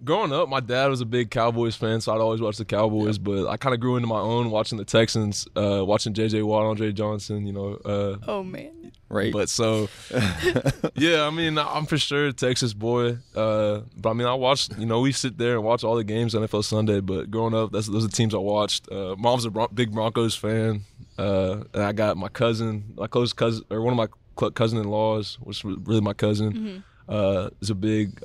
growing 0.04 0.32
up, 0.32 0.48
my 0.48 0.60
dad 0.60 0.88
was 0.88 1.00
a 1.00 1.06
big 1.06 1.30
Cowboys 1.30 1.74
fan, 1.76 2.00
so 2.00 2.14
I'd 2.14 2.20
always 2.20 2.40
watch 2.40 2.56
the 2.58 2.64
Cowboys. 2.64 3.18
But 3.18 3.48
I 3.48 3.56
kind 3.56 3.74
of 3.74 3.80
grew 3.80 3.96
into 3.96 4.06
my 4.08 4.20
own 4.20 4.50
watching 4.50 4.78
the 4.78 4.84
Texans, 4.84 5.46
uh, 5.56 5.84
watching 5.84 6.12
J.J. 6.14 6.42
Watt, 6.42 6.66
Andre 6.66 6.92
Johnson. 6.92 7.46
You 7.46 7.52
know, 7.52 7.74
uh, 7.84 8.16
Oh 8.26 8.42
man. 8.42 8.92
Right. 9.10 9.32
but 9.32 9.48
so 9.48 9.88
yeah, 10.96 11.24
I 11.26 11.30
mean, 11.30 11.56
I'm 11.58 11.86
for 11.86 11.98
sure 11.98 12.26
a 12.26 12.32
Texas 12.32 12.72
boy. 12.74 13.18
Uh, 13.36 13.82
but 13.96 14.10
I 14.10 14.12
mean, 14.12 14.26
I 14.26 14.34
watched. 14.34 14.76
You 14.78 14.86
know, 14.86 15.00
we 15.00 15.12
sit 15.12 15.38
there 15.38 15.54
and 15.54 15.62
watch 15.64 15.84
all 15.84 15.94
the 15.94 16.04
games 16.04 16.34
NFL 16.34 16.64
Sunday. 16.64 17.00
But 17.00 17.30
growing 17.30 17.54
up, 17.54 17.70
that's 17.72 17.86
those 17.86 18.04
are 18.04 18.08
the 18.08 18.12
teams 18.16 18.34
I 18.34 18.38
watched. 18.38 18.90
Uh, 18.90 19.14
mom's 19.16 19.44
a 19.44 19.50
Bron- 19.50 19.68
big 19.72 19.92
Broncos 19.92 20.34
fan, 20.34 20.82
uh, 21.18 21.62
and 21.74 21.82
I 21.82 21.92
got 21.92 22.16
my 22.16 22.28
cousin, 22.28 22.94
my 22.96 23.06
close 23.06 23.32
cousin, 23.32 23.64
or 23.70 23.80
one 23.82 23.92
of 23.92 23.96
my 23.96 24.50
cousin-in-laws, 24.50 25.38
which 25.42 25.62
was 25.64 25.76
really 25.84 26.00
my 26.00 26.14
cousin, 26.14 26.82
uh, 27.08 27.50
is 27.60 27.70
a 27.70 27.74
big. 27.74 28.20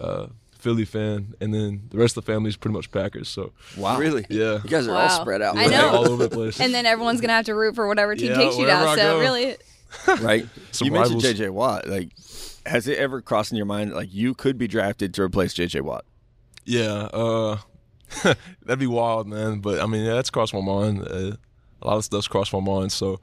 Philly 0.59 0.85
fan, 0.85 1.33
and 1.41 1.53
then 1.53 1.87
the 1.89 1.97
rest 1.97 2.15
of 2.17 2.25
the 2.25 2.31
family 2.31 2.49
is 2.49 2.57
pretty 2.57 2.73
much 2.75 2.91
Packers. 2.91 3.27
So 3.29 3.53
wow. 3.77 3.97
Really? 3.97 4.25
Yeah. 4.29 4.59
You 4.63 4.69
guys 4.69 4.87
are 4.87 4.93
Wow. 4.93 5.07
all 5.07 5.21
spread 5.21 5.41
out. 5.41 5.55
I 5.57 5.61
man. 5.67 5.71
know. 5.71 5.89
all 5.89 6.09
over 6.11 6.27
the 6.27 6.35
place. 6.35 6.59
And 6.59 6.73
then 6.73 6.85
everyone's 6.85 7.21
gonna 7.21 7.33
have 7.33 7.45
to 7.45 7.55
root 7.55 7.75
for 7.75 7.87
whatever 7.87 8.15
team 8.15 8.31
Yeah, 8.31 8.37
takes 8.37 8.55
you 8.57 8.63
wherever 8.65 8.85
down. 8.85 8.99
I 8.99 9.01
So 9.01 9.13
go. 9.15 9.19
really, 9.19 9.57
Right. 10.21 10.45
Some 10.71 10.85
you 10.85 10.91
mentioned. 10.91 11.21
JJ 11.21 11.49
Watt. 11.51 11.87
Like, 11.87 12.09
has 12.65 12.87
it 12.87 12.99
ever 12.99 13.21
crossed 13.21 13.51
in 13.51 13.57
your 13.57 13.65
mind 13.65 13.93
like 13.93 14.13
you 14.13 14.33
could 14.35 14.57
be 14.57 14.67
drafted 14.67 15.13
to 15.15 15.21
replace 15.23 15.53
JJ 15.53 15.81
Watt? 15.81 16.05
Yeah, 16.65 17.09
uh, 17.13 17.57
that'd 18.65 18.79
be 18.79 18.85
wild, 18.87 19.27
man. 19.27 19.59
But 19.59 19.79
I 19.81 19.85
mean, 19.87 20.05
yeah, 20.05 20.13
that's 20.13 20.29
crossed 20.29 20.53
my 20.53 20.61
mind. 20.61 21.01
Uh, 21.07 21.31
a 21.81 21.87
lot 21.87 21.97
of 21.97 22.03
stuff's 22.05 22.27
crossed 22.27 22.51
my 22.53 22.59
mind. 22.59 22.91
So, 22.91 23.19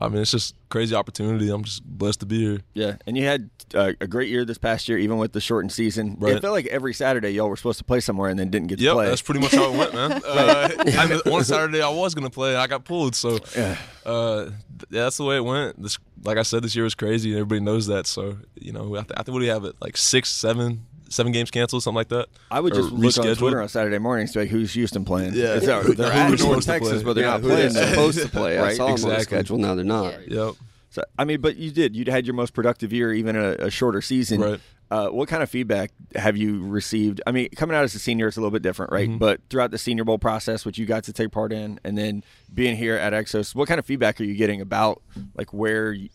I 0.00 0.08
mean, 0.08 0.22
it's 0.22 0.30
just 0.32 0.54
crazy 0.70 0.94
opportunity. 0.94 1.48
I'm 1.50 1.62
just 1.64 1.84
blessed 1.84 2.20
to 2.20 2.26
be 2.26 2.40
here. 2.44 2.60
Yeah, 2.74 2.96
and 3.06 3.16
you 3.16 3.24
had 3.24 3.50
uh, 3.74 3.92
a 4.00 4.06
great 4.06 4.28
year 4.28 4.44
this 4.44 4.58
past 4.58 4.88
year, 4.88 4.98
even 4.98 5.18
with 5.18 5.32
the 5.32 5.40
shortened 5.40 5.72
season. 5.72 6.16
Right. 6.18 6.34
It 6.36 6.40
felt 6.42 6.52
like 6.52 6.66
every 6.66 6.94
Saturday 6.94 7.30
y'all 7.30 7.48
were 7.48 7.56
supposed 7.56 7.78
to 7.78 7.84
play 7.84 8.00
somewhere 8.00 8.28
and 8.30 8.38
then 8.38 8.50
didn't 8.50 8.68
get 8.68 8.78
to 8.78 8.84
Yep, 8.84 8.94
play. 8.94 9.06
that's 9.08 9.22
pretty 9.22 9.40
much 9.40 9.52
how 9.54 9.72
it 9.72 9.76
went, 9.78 9.94
man. 9.94 10.20
Uh, 10.24 10.68
I 10.98 11.06
mean, 11.06 11.20
one 11.26 11.44
Saturday 11.44 11.80
I 11.82 11.88
was 11.88 12.14
gonna 12.14 12.30
play, 12.30 12.56
I 12.56 12.66
got 12.66 12.84
pulled. 12.84 13.14
So, 13.14 13.38
Yeah. 13.56 13.76
uh, 14.04 14.50
yeah, 14.90 15.02
that's 15.04 15.16
the 15.16 15.24
way 15.24 15.36
it 15.36 15.44
went. 15.44 15.80
This, 15.80 15.98
like 16.24 16.38
I 16.38 16.42
said, 16.42 16.62
this 16.64 16.74
year 16.74 16.84
was 16.84 16.94
crazy, 16.94 17.30
and 17.30 17.38
everybody 17.38 17.60
knows 17.60 17.86
that. 17.86 18.06
So, 18.06 18.38
you 18.56 18.72
know, 18.72 18.94
I, 18.96 19.00
th- 19.02 19.12
I 19.16 19.22
think 19.22 19.32
what 19.34 19.40
do 19.40 19.44
you 19.46 19.52
have 19.52 19.64
it 19.64 19.76
like 19.80 19.96
six, 19.96 20.30
seven, 20.30 20.86
seven 21.08 21.32
games 21.32 21.50
canceled, 21.50 21.82
something 21.82 21.96
like 21.96 22.08
that. 22.08 22.26
I 22.50 22.60
would 22.60 22.74
just 22.74 22.90
look 22.92 23.18
on. 23.18 23.34
Twitter 23.36 23.60
on 23.62 23.68
Saturday 23.68 23.98
mornings 23.98 24.32
to 24.32 24.40
like, 24.40 24.48
who's 24.48 24.72
Houston 24.74 25.04
playing? 25.04 25.34
Yeah. 25.34 25.56
It's- 25.56 25.66
they're, 25.66 25.82
Who- 25.82 25.94
they're 25.94 26.10
who 26.10 26.18
at 26.18 26.28
North 26.28 26.40
supposed 26.40 26.62
to 26.66 26.72
Texas, 26.72 26.92
play. 26.94 27.02
but 27.04 27.12
they're 27.14 27.24
Yeah, 27.24 27.30
not 27.30 27.42
playing. 27.42 27.72
they're 27.72 27.88
supposed 27.90 28.18
to 28.22 28.28
play. 28.28 28.58
I 28.58 28.62
Right, 28.62 28.76
saw 28.76 28.94
them 28.94 29.04
on 29.04 29.10
the 29.10 29.20
schedule. 29.20 29.58
Now 29.58 29.74
they're 29.74 29.84
not. 29.84 30.12
Yeah. 30.28 30.44
Yep. 30.46 30.54
So, 30.90 31.02
I 31.18 31.24
mean, 31.24 31.40
but 31.40 31.56
you 31.56 31.70
did. 31.72 31.96
You'd 31.96 32.08
had 32.08 32.24
your 32.26 32.34
most 32.34 32.54
productive 32.54 32.92
year, 32.92 33.12
even 33.12 33.34
a, 33.36 33.52
a 33.58 33.70
shorter 33.70 34.00
season. 34.00 34.40
Right. 34.40 34.60
Uh, 34.90 35.08
what 35.08 35.28
kind 35.28 35.42
of 35.42 35.50
feedback 35.50 35.90
have 36.14 36.36
you 36.36 36.64
received? 36.64 37.20
I 37.26 37.32
mean, 37.32 37.48
coming 37.56 37.74
out 37.74 37.82
as 37.82 37.94
a 37.96 37.98
senior, 37.98 38.28
it's 38.28 38.36
a 38.36 38.40
little 38.40 38.52
bit 38.52 38.62
different, 38.62 38.92
right? 38.92 39.08
Mm-hmm. 39.08 39.18
But 39.18 39.40
throughout 39.50 39.72
the 39.72 39.78
Senior 39.78 40.04
Bowl 40.04 40.18
process, 40.18 40.64
which 40.64 40.78
you 40.78 40.86
got 40.86 41.02
to 41.04 41.12
take 41.12 41.32
part 41.32 41.52
in, 41.52 41.80
and 41.82 41.98
then 41.98 42.22
being 42.52 42.76
here 42.76 42.94
at 42.94 43.12
Exos, 43.12 43.54
what 43.56 43.66
kind 43.66 43.80
of 43.80 43.86
feedback 43.86 44.20
are 44.20 44.24
you 44.24 44.34
getting 44.34 44.60
about 44.60 45.02
like 45.36 45.52
where? 45.52 45.90
You, 45.92 46.10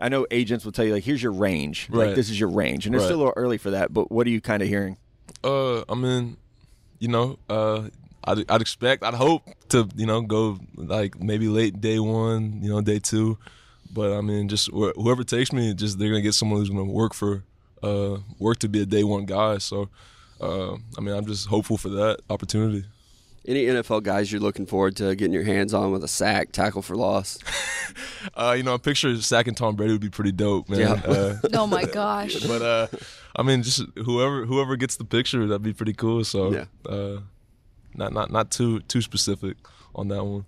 I 0.00 0.08
know 0.08 0.26
agents 0.30 0.64
will 0.64 0.72
tell 0.72 0.84
you 0.84 0.92
like, 0.94 1.04
here's 1.04 1.22
your 1.22 1.32
range, 1.32 1.88
like 1.90 2.14
this 2.14 2.30
is 2.30 2.38
your 2.38 2.48
range, 2.50 2.86
and 2.86 2.94
it's 2.94 3.02
Right. 3.02 3.08
still 3.08 3.16
a 3.16 3.22
little 3.24 3.32
early 3.36 3.58
for 3.58 3.70
that. 3.70 3.92
But 3.92 4.10
what 4.12 4.26
are 4.26 4.30
you 4.30 4.40
kind 4.40 4.62
of 4.62 4.68
hearing? 4.68 4.96
Uh, 5.44 5.80
I 5.88 5.94
mean, 5.94 6.36
you 6.98 7.08
know, 7.08 7.38
uh, 7.48 7.88
I'd, 8.24 8.50
I'd 8.50 8.60
expect, 8.60 9.02
I'd 9.04 9.14
hope 9.14 9.42
to, 9.70 9.88
you 9.96 10.06
know, 10.06 10.20
go 10.20 10.58
like 10.74 11.20
maybe 11.20 11.48
late 11.48 11.80
day 11.80 11.98
one, 11.98 12.60
you 12.62 12.68
know, 12.70 12.80
day 12.80 12.98
two. 12.98 13.38
But 13.92 14.12
I 14.12 14.20
mean, 14.20 14.48
just 14.48 14.68
wh- 14.68 14.92
whoever 14.96 15.24
takes 15.24 15.52
me, 15.52 15.72
just 15.74 15.98
they're 15.98 16.08
gonna 16.10 16.20
get 16.20 16.34
someone 16.34 16.60
who's 16.60 16.68
gonna 16.70 16.84
work 16.84 17.14
for, 17.14 17.44
uh, 17.82 18.18
work 18.38 18.58
to 18.58 18.68
be 18.68 18.82
a 18.82 18.86
day 18.86 19.04
one 19.04 19.24
guy. 19.24 19.58
So, 19.58 19.88
uh, 20.40 20.74
I 20.96 21.00
mean, 21.00 21.14
I'm 21.14 21.26
just 21.26 21.46
hopeful 21.48 21.76
for 21.78 21.88
that 21.90 22.20
opportunity. 22.28 22.84
Any 23.48 23.64
NFL 23.64 24.02
guys 24.02 24.30
you're 24.30 24.42
looking 24.42 24.66
forward 24.66 24.94
to 24.96 25.14
getting 25.16 25.32
your 25.32 25.42
hands 25.44 25.72
on 25.72 25.90
with 25.90 26.04
a 26.04 26.08
sack, 26.08 26.52
tackle 26.52 26.82
for 26.82 26.94
loss? 26.96 27.38
Uh, 28.34 28.54
you 28.56 28.62
know, 28.62 28.74
a 28.74 28.78
picture 28.78 29.08
of 29.08 29.24
Sack 29.24 29.46
and 29.46 29.56
Tom 29.56 29.74
Brady 29.74 29.92
would 29.92 30.00
be 30.00 30.10
pretty 30.10 30.32
dope, 30.32 30.68
man. 30.68 30.80
Yeah. 30.80 30.92
Uh, 31.04 31.36
oh 31.54 31.66
my 31.66 31.84
gosh. 31.84 32.34
but 32.46 32.60
uh, 32.62 32.86
I 33.34 33.42
mean, 33.42 33.62
just 33.62 33.82
whoever 33.96 34.44
whoever 34.44 34.76
gets 34.76 34.96
the 34.96 35.04
picture, 35.04 35.46
that'd 35.46 35.62
be 35.62 35.72
pretty 35.72 35.94
cool. 35.94 36.22
So, 36.24 36.52
Yeah. 36.52 36.64
uh, 36.86 37.20
not 37.94 38.12
not 38.12 38.30
not 38.30 38.50
too 38.50 38.80
too 38.80 39.00
specific 39.00 39.56
on 39.94 40.08
that 40.08 40.22
one. 40.24 40.44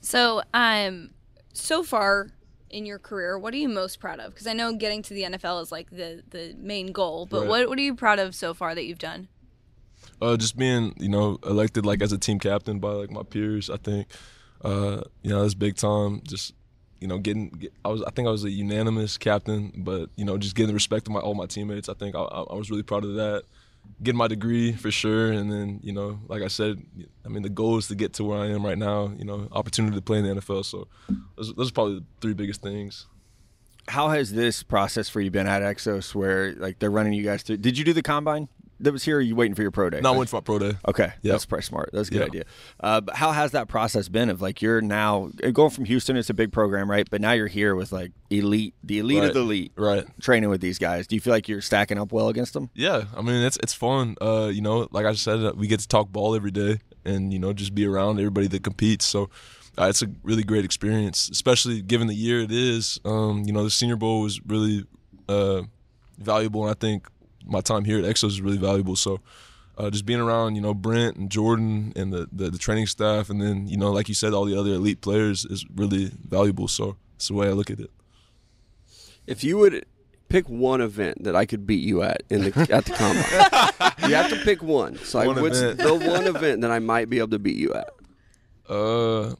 So, 0.00 0.42
um, 0.54 1.10
so 1.52 1.82
far 1.82 2.28
in 2.70 2.86
your 2.86 2.98
career, 2.98 3.38
what 3.38 3.52
are 3.54 3.58
you 3.58 3.68
most 3.68 3.98
proud 3.98 4.20
of? 4.20 4.32
Because 4.32 4.46
I 4.46 4.52
know 4.52 4.72
getting 4.74 5.02
to 5.02 5.14
the 5.14 5.22
NFL 5.24 5.62
is 5.62 5.72
like 5.72 5.90
the 5.90 6.22
the 6.30 6.54
main 6.58 6.92
goal, 6.92 7.26
but 7.26 7.40
Right. 7.40 7.48
what 7.48 7.68
what 7.70 7.78
are 7.78 7.82
you 7.82 7.94
proud 7.94 8.18
of 8.20 8.34
so 8.34 8.54
far 8.54 8.74
that 8.74 8.84
you've 8.84 8.98
done? 8.98 9.28
Uh, 10.20 10.36
just 10.36 10.56
being, 10.56 10.94
you 10.98 11.08
know, 11.08 11.38
elected 11.44 11.84
like 11.84 12.02
as 12.02 12.12
a 12.12 12.18
team 12.18 12.38
captain 12.38 12.78
by 12.78 12.90
like 12.90 13.10
my 13.10 13.22
peers. 13.22 13.68
I 13.68 13.76
think, 13.76 14.08
uh, 14.62 15.02
you 15.22 15.30
know, 15.30 15.42
that's 15.42 15.54
big 15.54 15.76
time. 15.76 16.22
Just, 16.24 16.54
you 17.00 17.08
know, 17.08 17.18
getting. 17.18 17.50
Get, 17.50 17.72
I 17.84 17.88
was. 17.88 18.02
I 18.02 18.10
think 18.10 18.26
I 18.26 18.30
was 18.30 18.44
a 18.44 18.50
unanimous 18.50 19.18
captain, 19.18 19.72
but 19.76 20.08
you 20.16 20.24
know, 20.24 20.38
just 20.38 20.54
getting 20.54 20.68
the 20.68 20.74
respect 20.74 21.06
of 21.06 21.12
my 21.12 21.20
all 21.20 21.34
my 21.34 21.46
teammates. 21.46 21.88
I 21.88 21.94
think 21.94 22.14
I, 22.14 22.20
I 22.20 22.54
was 22.54 22.70
really 22.70 22.82
proud 22.82 23.04
of 23.04 23.14
that. 23.14 23.42
Getting 24.02 24.16
my 24.16 24.28
degree 24.28 24.72
for 24.72 24.90
sure, 24.90 25.30
and 25.30 25.52
then 25.52 25.80
you 25.82 25.92
know, 25.92 26.18
like 26.28 26.42
I 26.42 26.48
said, 26.48 26.82
I 27.24 27.28
mean, 27.28 27.42
the 27.42 27.50
goal 27.50 27.76
is 27.76 27.88
to 27.88 27.94
get 27.94 28.14
to 28.14 28.24
where 28.24 28.38
I 28.38 28.46
am 28.46 28.64
right 28.64 28.78
now. 28.78 29.12
You 29.18 29.26
know, 29.26 29.48
opportunity 29.52 29.94
to 29.96 30.02
play 30.02 30.18
in 30.18 30.24
the 30.24 30.40
NFL. 30.40 30.64
So, 30.64 30.88
those, 31.36 31.52
those 31.54 31.68
are 31.68 31.72
probably 31.72 31.98
the 31.98 32.04
three 32.22 32.32
biggest 32.32 32.62
things. 32.62 33.06
How 33.88 34.08
has 34.08 34.32
this 34.32 34.62
process 34.62 35.10
for 35.10 35.20
you 35.20 35.30
been 35.30 35.46
at 35.46 35.60
Exos, 35.60 36.14
where 36.14 36.54
like 36.54 36.78
they're 36.78 36.90
running 36.90 37.12
you 37.12 37.22
guys 37.22 37.42
through? 37.42 37.58
Did 37.58 37.76
you 37.76 37.84
do 37.84 37.92
the 37.92 38.02
combine 38.02 38.48
that 38.80 38.92
was 38.92 39.04
here? 39.04 39.20
You 39.20 39.36
waiting 39.36 39.54
for 39.54 39.62
your 39.62 39.70
pro 39.70 39.88
day? 39.90 40.00
Not 40.00 40.16
went 40.16 40.28
for 40.28 40.36
my 40.36 40.40
pro 40.40 40.58
day. 40.58 40.72
Okay, 40.88 41.12
Yep. 41.22 41.32
that's 41.32 41.46
pretty 41.46 41.64
smart. 41.64 41.90
That's 41.92 42.08
a 42.08 42.10
good 42.10 42.22
idea. 42.22 42.44
Uh, 42.80 43.00
but 43.00 43.16
how 43.16 43.32
has 43.32 43.52
that 43.52 43.68
process 43.68 44.08
been? 44.08 44.28
Of 44.30 44.42
like 44.42 44.60
you're 44.62 44.80
now 44.80 45.30
going 45.52 45.70
from 45.70 45.84
Houston, 45.84 46.16
it's 46.16 46.30
a 46.30 46.34
big 46.34 46.52
program, 46.52 46.90
right? 46.90 47.08
But 47.10 47.20
now 47.20 47.32
you're 47.32 47.46
here 47.46 47.74
with 47.74 47.92
like 47.92 48.12
elite, 48.30 48.74
the 48.82 48.98
elite 48.98 49.24
of 49.24 49.34
the 49.34 49.40
elite, 49.40 49.72
Right. 49.76 50.04
training 50.20 50.50
with 50.50 50.60
these 50.60 50.78
guys. 50.78 51.06
Do 51.06 51.14
you 51.16 51.20
feel 51.20 51.32
like 51.32 51.48
you're 51.48 51.60
stacking 51.60 51.98
up 51.98 52.12
well 52.12 52.28
against 52.28 52.52
them? 52.52 52.70
Yeah, 52.74 53.04
I 53.16 53.22
mean 53.22 53.42
it's 53.44 53.56
it's 53.62 53.74
fun. 53.74 54.16
Uh, 54.20 54.50
you 54.52 54.60
know, 54.60 54.88
like 54.90 55.06
I 55.06 55.14
said, 55.14 55.38
uh, 55.44 55.52
we 55.56 55.66
get 55.66 55.80
to 55.80 55.88
talk 55.88 56.10
ball 56.12 56.34
every 56.34 56.50
day, 56.50 56.80
and 57.04 57.32
you 57.32 57.38
know, 57.38 57.52
just 57.52 57.74
be 57.74 57.86
around 57.86 58.18
everybody 58.18 58.48
that 58.48 58.62
competes. 58.64 59.06
So 59.06 59.30
uh, 59.78 59.86
it's 59.86 60.02
a 60.02 60.06
really 60.22 60.42
great 60.44 60.64
experience, 60.64 61.28
especially 61.30 61.82
given 61.82 62.06
the 62.06 62.14
year 62.14 62.40
it 62.40 62.52
is. 62.52 63.00
Um, 63.04 63.42
you 63.46 63.52
know, 63.52 63.64
the 63.64 63.70
Senior 63.70 63.96
Bowl 63.96 64.20
was 64.22 64.40
really 64.46 64.84
uh, 65.28 65.62
valuable, 66.18 66.62
and 66.62 66.70
I 66.70 66.74
think 66.78 67.08
my 67.46 67.60
time 67.60 67.84
here 67.84 67.98
at 67.98 68.04
Exos 68.04 68.28
is 68.28 68.40
really 68.40 68.58
valuable. 68.58 68.96
So 68.96 69.20
uh, 69.78 69.90
just 69.90 70.06
being 70.06 70.20
around, 70.20 70.54
you 70.56 70.60
know, 70.62 70.74
Brent 70.74 71.16
and 71.16 71.30
Jordan 71.30 71.92
and 71.96 72.12
the, 72.12 72.28
the, 72.32 72.50
the 72.50 72.58
training 72.58 72.86
staff, 72.86 73.28
and 73.30 73.40
then 73.40 73.66
you 73.66 73.76
know, 73.76 73.90
like 73.92 74.08
you 74.08 74.14
said, 74.14 74.32
all 74.32 74.44
the 74.44 74.58
other 74.58 74.70
elite 74.74 75.00
players 75.00 75.44
is 75.44 75.64
really 75.74 76.10
valuable. 76.28 76.68
So 76.68 76.96
that's 77.14 77.28
the 77.28 77.34
way 77.34 77.48
I 77.48 77.50
look 77.52 77.70
at 77.70 77.80
it. 77.80 77.90
If 79.26 79.42
you 79.42 79.58
would 79.58 79.84
pick 80.28 80.48
one 80.48 80.80
event 80.80 81.24
that 81.24 81.34
I 81.36 81.44
could 81.46 81.66
beat 81.66 81.82
you 81.84 82.02
at 82.02 82.22
in 82.30 82.44
the 82.44 82.68
at 82.70 82.84
the 82.84 82.92
combine, 82.92 84.08
you 84.10 84.14
have 84.14 84.30
to 84.30 84.36
pick 84.44 84.62
one. 84.62 84.96
So 84.98 85.18
like, 85.18 85.26
One 85.28 85.40
what's 85.42 85.60
event. 85.60 85.78
the 85.78 85.94
one 85.94 86.26
event 86.26 86.60
that 86.62 86.70
I 86.70 86.78
might 86.78 87.08
be 87.10 87.18
able 87.18 87.28
to 87.30 87.38
beat 87.38 87.56
you 87.56 87.72
at? 87.74 87.90
Uh, 88.68 89.34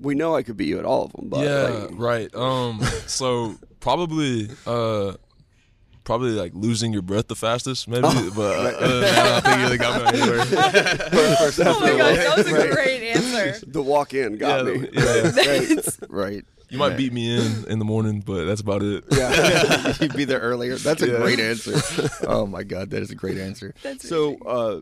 We 0.00 0.14
know 0.14 0.34
I 0.36 0.42
could 0.42 0.56
beat 0.56 0.68
you 0.68 0.78
at 0.78 0.84
all 0.84 1.04
of 1.04 1.12
them, 1.12 1.28
but 1.28 1.44
yeah, 1.44 1.62
like, 1.86 1.90
right. 1.92 2.34
Um, 2.34 2.80
so 3.06 3.56
probably, 3.80 4.48
uh, 4.66 5.14
probably 6.08 6.30
like 6.30 6.52
losing 6.54 6.90
your 6.90 7.02
breath 7.02 7.28
the 7.28 7.36
fastest, 7.36 7.86
maybe. 7.86 8.00
Oh. 8.06 8.32
but 8.34 8.56
uh, 8.56 8.78
other 8.78 9.00
than 9.00 9.14
I 9.14 9.40
think 9.40 9.72
you 9.72 9.78
got 9.78 10.00
me 10.00 10.08
on 10.08 10.14
anywhere. 10.14 10.38
Oh 11.60 11.80
my 11.80 11.96
gosh, 11.98 12.16
that 12.16 12.34
was 12.38 12.46
a 12.46 12.68
great 12.72 13.02
answer. 13.02 13.66
the 13.66 13.82
walk 13.82 14.14
in 14.14 14.38
got 14.38 14.64
yeah, 14.64 14.72
me. 14.72 14.88
yeah. 14.92 15.80
right. 16.08 16.44
You 16.70 16.78
might 16.78 16.96
beat 16.96 17.12
me 17.12 17.36
in 17.36 17.66
in 17.68 17.78
the 17.78 17.84
morning, 17.84 18.22
but 18.24 18.46
that's 18.46 18.62
about 18.62 18.82
it. 18.82 19.04
Yeah, 19.10 19.94
you'd 20.00 20.16
be 20.16 20.24
there 20.24 20.40
earlier. 20.40 20.76
That's 20.76 21.02
a 21.02 21.10
Yeah. 21.10 21.18
great 21.18 21.40
answer. 21.40 21.74
Oh 22.26 22.46
my 22.46 22.62
god, 22.62 22.88
that 22.90 23.02
is 23.02 23.10
a 23.10 23.14
great 23.14 23.36
answer. 23.36 23.74
That's 23.82 24.08
so. 24.08 24.38
Uh, 24.38 24.80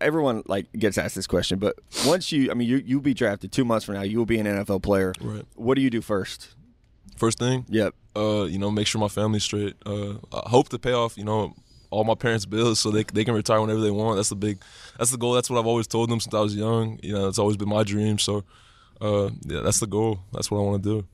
everyone 0.00 0.42
like 0.46 0.72
gets 0.72 0.96
asked 0.96 1.16
this 1.16 1.26
question, 1.26 1.58
but 1.58 1.76
once 2.06 2.30
you, 2.30 2.50
I 2.50 2.54
mean, 2.54 2.68
you 2.68 2.76
you'll 2.84 3.00
be 3.00 3.14
drafted 3.14 3.50
two 3.50 3.64
months 3.64 3.84
from 3.84 3.96
now. 3.96 4.02
You 4.02 4.18
will 4.18 4.26
be 4.26 4.38
an 4.38 4.46
NFL 4.46 4.82
player. 4.82 5.12
Right. 5.20 5.44
What 5.56 5.74
do 5.74 5.82
you 5.82 5.90
do 5.90 6.00
first? 6.00 6.54
First 7.20 7.38
thing, 7.38 7.66
Yep. 7.68 7.94
uh, 8.16 8.44
you 8.44 8.58
know, 8.58 8.70
make 8.70 8.86
sure 8.86 8.98
my 8.98 9.08
family's 9.08 9.44
straight. 9.44 9.76
Uh, 9.84 10.14
I 10.32 10.48
hope 10.48 10.70
to 10.70 10.78
pay 10.78 10.92
off, 10.92 11.18
you 11.18 11.24
know, 11.24 11.54
all 11.90 12.02
my 12.04 12.14
parents' 12.14 12.46
bills 12.46 12.78
so 12.80 12.90
they 12.90 13.04
they 13.04 13.24
can 13.24 13.34
retire 13.34 13.60
whenever 13.60 13.80
they 13.80 13.90
want. 13.90 14.16
That's 14.16 14.30
the 14.30 14.36
big, 14.36 14.58
that's 14.98 15.10
the 15.10 15.18
goal. 15.18 15.34
That's 15.34 15.50
what 15.50 15.58
I've 15.58 15.66
always 15.66 15.86
told 15.86 16.08
them 16.08 16.18
since 16.18 16.32
I 16.34 16.40
was 16.40 16.56
young. 16.56 16.98
You 17.02 17.12
know, 17.12 17.28
it's 17.28 17.38
always 17.38 17.58
been 17.58 17.68
my 17.68 17.82
dream. 17.84 18.18
So, 18.18 18.42
uh, 19.02 19.28
yeah, 19.44 19.60
that's 19.60 19.80
the 19.80 19.86
goal. 19.86 20.20
That's 20.32 20.50
what 20.50 20.60
I 20.60 20.62
want 20.62 20.82
to 20.82 20.88
do. 21.00 21.06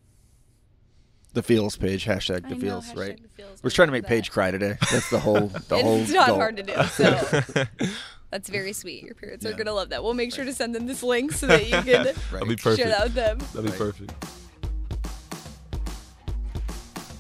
The 1.33 1.43
feels 1.43 1.77
page 1.77 2.05
hashtag 2.07 2.47
I 2.47 2.49
the 2.51 2.55
know, 2.55 2.61
feels 2.61 2.87
hashtag 2.93 2.97
right. 2.99 3.23
the 3.23 3.29
feels. 3.43 3.63
We're 3.65 3.71
trying 3.71 3.89
to 3.89 3.93
love 3.93 4.03
make 4.03 4.09
Paige 4.09 4.31
cry 4.31 4.51
today. 4.53 4.79
That's 4.93 5.11
the 5.11 5.19
whole 5.19 5.49
the 5.69 5.79
whole. 5.83 5.97
It's 6.03 6.13
not 6.13 6.29
goal. 6.29 6.37
hard 6.37 6.57
to 6.59 6.63
do. 6.63 6.75
So 6.85 7.65
that's 8.31 8.49
very 8.49 8.73
sweet. 8.73 9.03
Your 9.03 9.15
parents 9.15 9.45
are 9.45 9.53
gonna 9.55 9.73
love 9.75 9.89
that. 9.91 10.05
We'll 10.05 10.15
make 10.15 10.33
sure 10.33 10.45
to 10.45 10.53
send 10.55 10.73
them 10.75 10.87
this 10.87 11.03
link 11.03 11.33
so 11.33 11.49
that 11.49 11.65
you 11.67 11.73
can 11.83 12.15
That'd 12.33 12.49
be 12.49 12.55
perfect. 12.57 12.79
share 12.79 12.89
that 12.91 13.03
with 13.03 13.15
them. 13.15 13.39
That'd 13.53 13.65
be 13.65 13.71
Right. 13.71 13.79
perfect. 13.79 14.13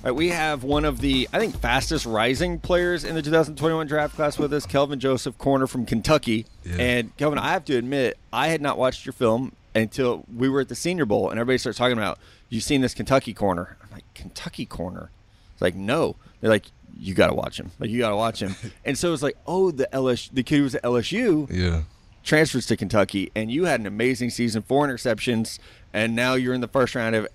Right, 0.06 0.14
we 0.14 0.28
have 0.28 0.62
one 0.62 0.84
of 0.84 1.00
the, 1.00 1.28
I 1.32 1.40
think, 1.40 1.58
fastest 1.58 2.06
rising 2.06 2.60
players 2.60 3.02
in 3.02 3.16
the 3.16 3.22
2021 3.22 3.88
draft 3.88 4.14
class 4.14 4.38
with 4.38 4.52
us, 4.52 4.64
Kelvin 4.64 5.00
Joseph, 5.00 5.36
corner 5.36 5.66
from 5.66 5.84
Kentucky. 5.84 6.46
Yeah. 6.64 6.76
And 6.78 7.16
Kelvin, 7.16 7.40
I 7.40 7.48
have 7.48 7.64
to 7.64 7.76
admit, 7.76 8.16
I 8.32 8.46
had 8.46 8.62
not 8.62 8.78
watched 8.78 9.04
your 9.04 9.14
film 9.14 9.50
until 9.74 10.24
we 10.32 10.48
were 10.48 10.60
at 10.60 10.68
the 10.68 10.76
Senior 10.76 11.06
Bowl, 11.06 11.28
and 11.30 11.40
everybody 11.40 11.58
starts 11.58 11.76
talking 11.76 11.98
about, 11.98 12.20
you've 12.50 12.62
seen 12.62 12.82
this 12.82 12.94
Kentucky 12.94 13.34
corner. 13.34 13.76
I'm 13.82 13.90
like, 13.90 14.04
Kentucky 14.14 14.64
corner? 14.64 15.10
It's 15.54 15.62
like, 15.62 15.74
no. 15.74 16.14
They're 16.40 16.50
like, 16.50 16.66
you 16.96 17.12
got 17.12 17.26
to 17.26 17.34
watch 17.34 17.58
him. 17.58 17.72
Like, 17.80 17.90
you 17.90 17.98
got 17.98 18.10
to 18.10 18.16
watch 18.16 18.40
him. 18.40 18.54
and 18.84 18.96
so 18.96 19.12
it's 19.12 19.24
like, 19.24 19.36
oh, 19.44 19.72
the 19.72 19.88
LSU, 19.92 20.30
the 20.32 20.44
kid 20.44 20.58
who 20.58 20.62
was 20.62 20.76
at 20.76 20.84
LSU 20.84 21.48
Yeah. 21.50 21.82
transfers 22.22 22.66
to 22.66 22.76
Kentucky, 22.76 23.32
and 23.34 23.50
you 23.50 23.64
had 23.64 23.80
an 23.80 23.86
amazing 23.86 24.30
season, 24.30 24.62
four 24.62 24.86
interceptions, 24.86 25.58
and 25.92 26.14
now 26.14 26.34
you're 26.34 26.54
in 26.54 26.60
the 26.60 26.68
first 26.68 26.94
round 26.94 27.16
of 27.16 27.26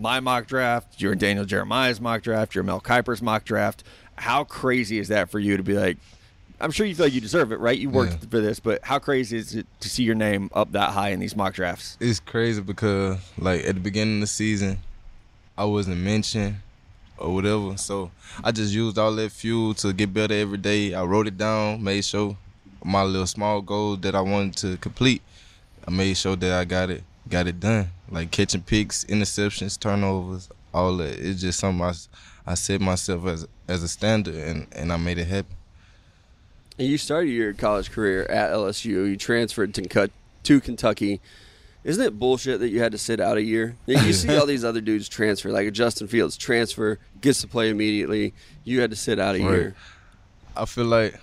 my 0.00 0.18
mock 0.18 0.46
draft. 0.46 1.00
You're 1.00 1.12
in 1.12 1.18
Daniel 1.18 1.44
Jeremiah's 1.44 2.00
mock 2.00 2.22
draft. 2.22 2.54
You're 2.54 2.64
Mel 2.64 2.80
Kiper's 2.80 3.20
mock 3.22 3.44
draft. 3.44 3.84
How 4.16 4.44
crazy 4.44 4.98
is 4.98 5.08
that 5.08 5.30
for 5.30 5.38
you 5.38 5.56
to 5.56 5.62
be 5.62 5.74
like? 5.74 5.98
I'm 6.62 6.70
sure 6.70 6.84
you 6.86 6.94
feel 6.94 7.06
like 7.06 7.14
you 7.14 7.20
deserve 7.22 7.52
it, 7.52 7.58
right? 7.60 7.78
You 7.78 7.88
worked 7.88 8.12
Yeah. 8.12 8.28
for 8.30 8.40
this, 8.40 8.60
but 8.60 8.84
how 8.84 8.98
crazy 8.98 9.36
is 9.38 9.54
it 9.54 9.66
to 9.80 9.88
see 9.88 10.02
your 10.02 10.14
name 10.14 10.50
up 10.52 10.72
that 10.72 10.90
high 10.90 11.10
in 11.10 11.20
these 11.20 11.34
mock 11.34 11.54
drafts? 11.54 11.96
It's 12.00 12.20
crazy 12.20 12.60
because 12.60 13.18
like 13.38 13.64
at 13.64 13.74
the 13.76 13.80
beginning 13.80 14.16
of 14.16 14.20
the 14.22 14.26
season, 14.26 14.78
I 15.56 15.64
wasn't 15.64 15.98
mentioned 15.98 16.56
or 17.16 17.34
whatever. 17.34 17.76
So 17.78 18.10
I 18.44 18.52
just 18.52 18.72
used 18.74 18.98
all 18.98 19.14
that 19.14 19.32
fuel 19.32 19.72
to 19.74 19.92
get 19.94 20.12
better 20.12 20.34
every 20.34 20.58
day. 20.58 20.92
I 20.94 21.02
wrote 21.02 21.26
it 21.26 21.38
down, 21.38 21.82
made 21.82 22.04
sure 22.04 22.36
my 22.84 23.02
little 23.04 23.26
small 23.26 23.60
goals 23.62 24.00
that 24.00 24.14
I 24.14 24.20
wanted 24.20 24.56
to 24.56 24.76
complete. 24.78 25.22
I 25.86 25.90
made 25.90 26.14
sure 26.16 26.36
that 26.36 26.52
I 26.52 26.64
got 26.66 26.90
it, 26.90 27.02
got 27.28 27.46
it 27.46 27.60
done. 27.60 27.90
Like 28.10 28.30
catching 28.30 28.62
picks, 28.62 29.04
interceptions, 29.04 29.78
turnovers, 29.78 30.48
all 30.74 30.96
that. 30.98 31.18
It's 31.18 31.40
just 31.40 31.60
something 31.60 31.84
I, 31.84 31.92
I 32.46 32.54
set 32.54 32.80
myself 32.80 33.26
as 33.26 33.46
as 33.68 33.82
a 33.82 33.88
standard, 33.88 34.34
and 34.34 34.66
and 34.72 34.92
I 34.92 34.96
made 34.96 35.18
it 35.18 35.26
happen. 35.28 35.56
And 36.78 36.88
you 36.88 36.96
started 36.98 37.30
your 37.30 37.52
college 37.52 37.90
career 37.90 38.24
at 38.24 38.50
LSU. 38.52 38.84
You 39.08 39.16
transferred 39.16 39.74
to, 39.74 39.82
Kentucky- 39.82 40.12
to 40.44 40.60
Kentucky. 40.60 41.20
Isn't 41.84 42.04
it 42.04 42.18
bullshit 42.18 42.60
that 42.60 42.68
you 42.68 42.80
had 42.80 42.92
to 42.92 42.98
sit 42.98 43.20
out 43.20 43.36
a 43.38 43.42
year? 43.42 43.76
You 43.86 44.12
see 44.12 44.34
all 44.36 44.46
these 44.54 44.64
other 44.64 44.80
dudes 44.80 45.08
transfer, 45.08 45.50
like 45.50 45.66
a 45.66 45.70
Justin 45.70 46.08
Fields 46.08 46.36
transfer, 46.36 46.98
gets 47.20 47.40
to 47.42 47.48
play 47.48 47.70
immediately. 47.70 48.34
You 48.64 48.80
had 48.80 48.90
to 48.90 48.96
sit 48.96 49.18
out 49.18 49.34
a 49.36 49.42
Right. 49.42 49.50
year. 49.50 49.74
I 50.56 50.64
feel 50.66 50.84
like 50.86 51.18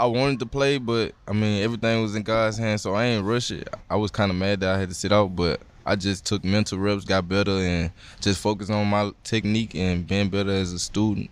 I 0.00 0.06
wanted 0.06 0.38
to 0.38 0.46
play, 0.46 0.78
but 0.78 1.14
I 1.28 1.32
mean 1.32 1.62
everything 1.62 2.00
was 2.00 2.16
in 2.16 2.22
God's 2.22 2.56
hands, 2.56 2.80
so 2.80 2.94
I 2.94 3.04
ain't 3.04 3.24
rush 3.24 3.50
it. 3.50 3.68
I 3.90 3.96
was 3.96 4.10
kind 4.10 4.30
of 4.30 4.36
mad 4.36 4.60
that 4.60 4.74
I 4.74 4.78
had 4.78 4.88
to 4.88 4.94
sit 4.94 5.12
out, 5.12 5.36
but 5.36 5.60
I 5.84 5.94
just 5.96 6.24
took 6.24 6.42
mental 6.42 6.78
reps, 6.78 7.04
got 7.04 7.28
better, 7.28 7.50
and 7.50 7.90
just 8.20 8.40
focused 8.40 8.70
on 8.70 8.86
my 8.86 9.12
technique 9.24 9.74
and 9.74 10.06
being 10.06 10.30
better 10.30 10.52
as 10.52 10.72
a 10.72 10.78
student. 10.78 11.28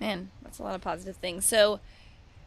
Man, 0.00 0.30
that's 0.42 0.58
a 0.58 0.62
lot 0.62 0.74
of 0.74 0.80
positive 0.80 1.16
things. 1.16 1.44
So 1.44 1.80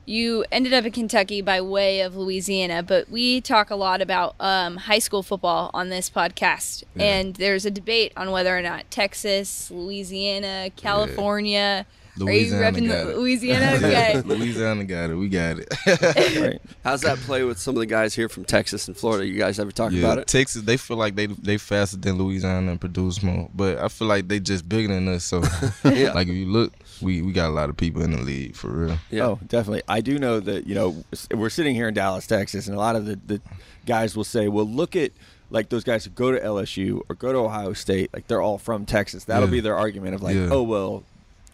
you 0.05 0.45
ended 0.51 0.73
up 0.73 0.83
in 0.85 0.91
Kentucky 0.91 1.41
by 1.41 1.61
way 1.61 2.01
of 2.01 2.15
Louisiana, 2.15 2.81
but 2.81 3.07
we 3.07 3.39
talk 3.39 3.69
a 3.69 3.75
lot 3.75 4.01
about 4.01 4.33
um, 4.39 4.77
high 4.77 4.99
school 4.99 5.21
football 5.21 5.69
on 5.75 5.89
this 5.89 6.09
podcast. 6.09 6.83
Yeah. 6.95 7.03
And 7.03 7.35
there's 7.35 7.67
a 7.67 7.71
debate 7.71 8.13
on 8.17 8.31
whether 8.31 8.57
or 8.57 8.63
not 8.63 8.89
Texas, 8.89 9.69
Louisiana, 9.69 10.71
California. 10.75 11.85
Louisiana 12.17 12.63
Are 12.65 12.71
you 12.71 12.71
repping 12.81 12.87
got 12.87 13.05
the 13.05 13.11
it. 13.11 13.17
Louisiana? 13.17 13.71
Okay. 13.77 14.21
Louisiana 14.21 14.83
got 14.85 15.09
it. 15.09 15.15
We 15.15 15.29
got 15.29 15.57
it. 15.59 16.39
Right. 16.39 16.61
How's 16.83 17.01
that 17.01 17.17
play 17.19 17.43
with 17.43 17.57
some 17.59 17.75
of 17.75 17.79
the 17.79 17.85
guys 17.85 18.13
here 18.13 18.27
from 18.29 18.43
Texas 18.45 18.87
and 18.87 18.97
Florida? 18.97 19.25
You 19.25 19.37
guys 19.37 19.59
ever 19.59 19.71
talk 19.71 19.91
yeah, 19.91 19.99
about 19.99 20.17
it? 20.19 20.27
Texas, 20.27 20.63
they 20.63 20.77
feel 20.77 20.97
like 20.97 21.15
they 21.15 21.27
they 21.27 21.57
faster 21.57 21.97
than 21.97 22.17
Louisiana 22.17 22.71
and 22.71 22.79
produce 22.81 23.23
more, 23.23 23.49
but 23.55 23.77
I 23.77 23.87
feel 23.87 24.07
like 24.07 24.27
they 24.27 24.39
just 24.39 24.67
bigger 24.67 24.93
than 24.93 25.07
us. 25.07 25.23
So, 25.23 25.41
Yeah. 25.85 26.13
like 26.13 26.27
if 26.27 26.35
you 26.35 26.47
look, 26.47 26.73
we 27.01 27.21
we 27.21 27.31
got 27.31 27.47
a 27.47 27.53
lot 27.53 27.69
of 27.69 27.77
people 27.77 28.01
in 28.01 28.11
the 28.11 28.21
league 28.21 28.55
for 28.55 28.69
real. 28.69 28.97
Yeah. 29.09 29.25
Oh, 29.27 29.39
definitely. 29.47 29.83
I 29.87 30.01
do 30.01 30.19
know 30.19 30.39
that, 30.39 30.67
you 30.67 30.75
know, 30.75 31.03
we're 31.33 31.49
sitting 31.49 31.75
here 31.75 31.87
in 31.87 31.93
Dallas, 31.93 32.27
Texas, 32.27 32.67
and 32.67 32.75
a 32.75 32.79
lot 32.79 32.95
of 32.95 33.05
the, 33.05 33.19
the 33.25 33.41
guys 33.85 34.15
will 34.15 34.23
say, 34.25 34.47
well, 34.47 34.65
look 34.65 34.95
at 34.95 35.11
like 35.49 35.69
those 35.69 35.83
guys 35.83 36.05
who 36.05 36.11
go 36.11 36.31
to 36.31 36.39
LSU 36.39 37.01
or 37.09 37.15
go 37.15 37.31
to 37.33 37.39
Ohio 37.39 37.73
State, 37.73 38.09
like 38.13 38.27
they're 38.27 38.41
all 38.41 38.57
from 38.57 38.85
Texas. 38.85 39.25
That'll 39.25 39.47
Yeah. 39.47 39.51
be 39.51 39.59
their 39.61 39.75
argument 39.77 40.15
of 40.15 40.21
like, 40.21 40.35
Yeah. 40.35 40.49
oh, 40.51 40.63
well, 40.63 41.03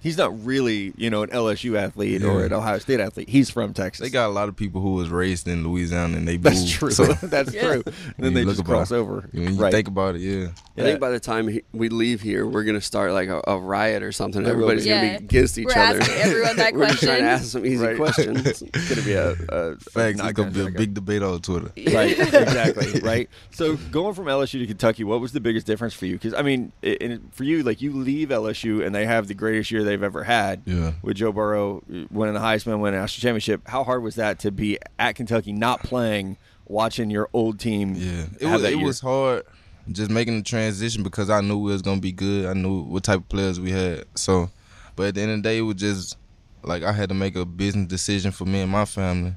he's 0.01 0.17
not 0.17 0.45
really, 0.45 0.93
you 0.97 1.09
know, 1.09 1.23
an 1.23 1.29
LSU 1.29 1.77
athlete 1.77 2.23
or 2.23 2.45
an 2.45 2.53
Ohio 2.53 2.79
State 2.79 2.99
athlete. 2.99 3.29
He's 3.29 3.49
from 3.49 3.73
Texas. 3.73 4.03
They 4.03 4.09
got 4.09 4.27
a 4.27 4.31
lot 4.33 4.47
of 4.49 4.55
people 4.55 4.81
who 4.81 4.93
was 4.93 5.09
raised 5.09 5.47
in 5.47 5.67
Louisiana 5.67 6.17
and 6.17 6.27
they 6.27 6.37
That's 6.37 6.59
moved. 6.61 6.71
true. 6.73 6.91
So, 6.91 7.05
That's 7.23 7.53
Yeah. 7.53 7.61
true. 7.61 7.83
And 7.85 8.25
then 8.25 8.33
they 8.33 8.43
look 8.45 8.55
just 8.55 8.61
about- 8.61 8.73
cross 8.73 8.91
over. 8.91 9.27
when 9.31 9.53
you 9.55 9.61
right. 9.61 9.71
think 9.71 9.87
about 9.87 10.15
it, 10.15 10.21
yeah. 10.21 10.47
I 10.77 10.81
think 10.81 10.99
by 10.99 11.09
the 11.09 11.19
time 11.19 11.47
he, 11.47 11.63
we 11.73 11.89
leave 11.89 12.21
here, 12.21 12.45
we're 12.45 12.63
gonna 12.63 12.79
start 12.81 13.11
like 13.11 13.29
a, 13.29 13.41
a 13.47 13.57
riot 13.59 14.03
or 14.03 14.11
something. 14.11 14.43
There 14.43 14.53
Everybody's 14.53 14.83
be. 14.83 14.89
gonna 14.91 15.03
Yeah. 15.07 15.17
be 15.19 15.25
against 15.25 15.57
each 15.57 15.65
We're 15.65 15.71
other. 15.81 15.99
asking 16.01 16.15
everyone 16.17 16.55
that 16.57 16.73
we're 16.75 16.87
just 16.89 17.03
trying 17.03 17.21
to 17.21 17.27
ask 17.29 17.45
some 17.45 17.65
easy 17.65 17.83
Right. 17.83 17.97
questions. 17.97 18.45
it's 18.45 18.61
going 18.61 18.85
to 18.87 19.01
be 19.01 19.13
a, 19.13 19.31
a 19.49 19.75
Facts. 19.77 20.17
not 20.17 20.29
It's 20.29 20.37
gonna 20.37 20.51
be 20.51 20.61
a 20.61 20.69
big 20.71 20.93
debate 20.93 21.23
on 21.23 21.39
Twitter. 21.41 21.71
right 21.93 22.17
exactly 22.19 22.99
right 23.01 23.29
so 23.51 23.75
going 23.91 24.13
from 24.13 24.25
lsu 24.25 24.59
to 24.59 24.67
kentucky 24.67 25.03
what 25.03 25.19
was 25.21 25.31
the 25.31 25.39
biggest 25.39 25.65
difference 25.65 25.93
for 25.93 26.05
you 26.05 26.13
because 26.13 26.33
i 26.33 26.41
mean 26.41 26.71
i 26.83 26.87
in, 26.87 27.29
for 27.31 27.43
you 27.43 27.63
like 27.63 27.81
you 27.81 27.91
leave 27.93 28.29
lsu 28.29 28.85
and 28.85 28.93
they 28.93 29.05
have 29.05 29.27
the 29.27 29.33
greatest 29.33 29.71
year 29.71 29.83
they've 29.87 30.03
ever 30.03 30.23
had 30.23 30.61
Yeah. 30.65 30.91
with 31.01 31.17
joe 31.17 31.31
burrow 31.31 31.81
winning 32.11 32.33
the 32.35 32.39
heisman 32.39 32.79
winning 32.79 32.99
a 32.99 33.01
national 33.01 33.21
championship 33.21 33.67
how 33.67 33.83
hard 33.83 34.03
was 34.03 34.15
that 34.15 34.39
to 34.39 34.51
be 34.51 34.77
at 34.99 35.15
kentucky 35.15 35.53
not 35.53 35.81
playing 35.83 36.37
watching 36.65 37.09
your 37.09 37.29
old 37.33 37.59
team 37.59 37.95
Yeah, 37.95 38.25
it 38.39 38.45
was 38.45 38.63
it 38.63 38.79
was 38.79 38.99
hard 38.99 39.43
just 39.91 40.11
making 40.11 40.37
the 40.37 40.43
transition 40.43 41.01
because 41.01 41.29
I 41.29 41.39
knew 41.41 41.57
it 41.69 41.71
was 41.71 41.81
gonna 41.81 42.01
be 42.01 42.11
good. 42.11 42.45
I 42.45 42.51
knew 42.53 42.81
what 42.81 43.05
type 43.05 43.19
of 43.19 43.29
players 43.29 43.57
we 43.57 43.71
had. 43.71 44.03
So, 44.15 44.49
but 44.97 45.07
at 45.07 45.15
the 45.15 45.21
end 45.21 45.31
of 45.31 45.37
the 45.37 45.43
day, 45.43 45.59
it 45.59 45.61
was 45.61 45.77
just 45.77 46.17
like 46.61 46.83
I 46.83 46.91
had 46.91 47.07
to 47.07 47.15
make 47.15 47.37
a 47.37 47.45
business 47.45 47.87
decision 47.87 48.33
for 48.33 48.43
me 48.43 48.59
and 48.59 48.69
my 48.69 48.83
family. 48.83 49.33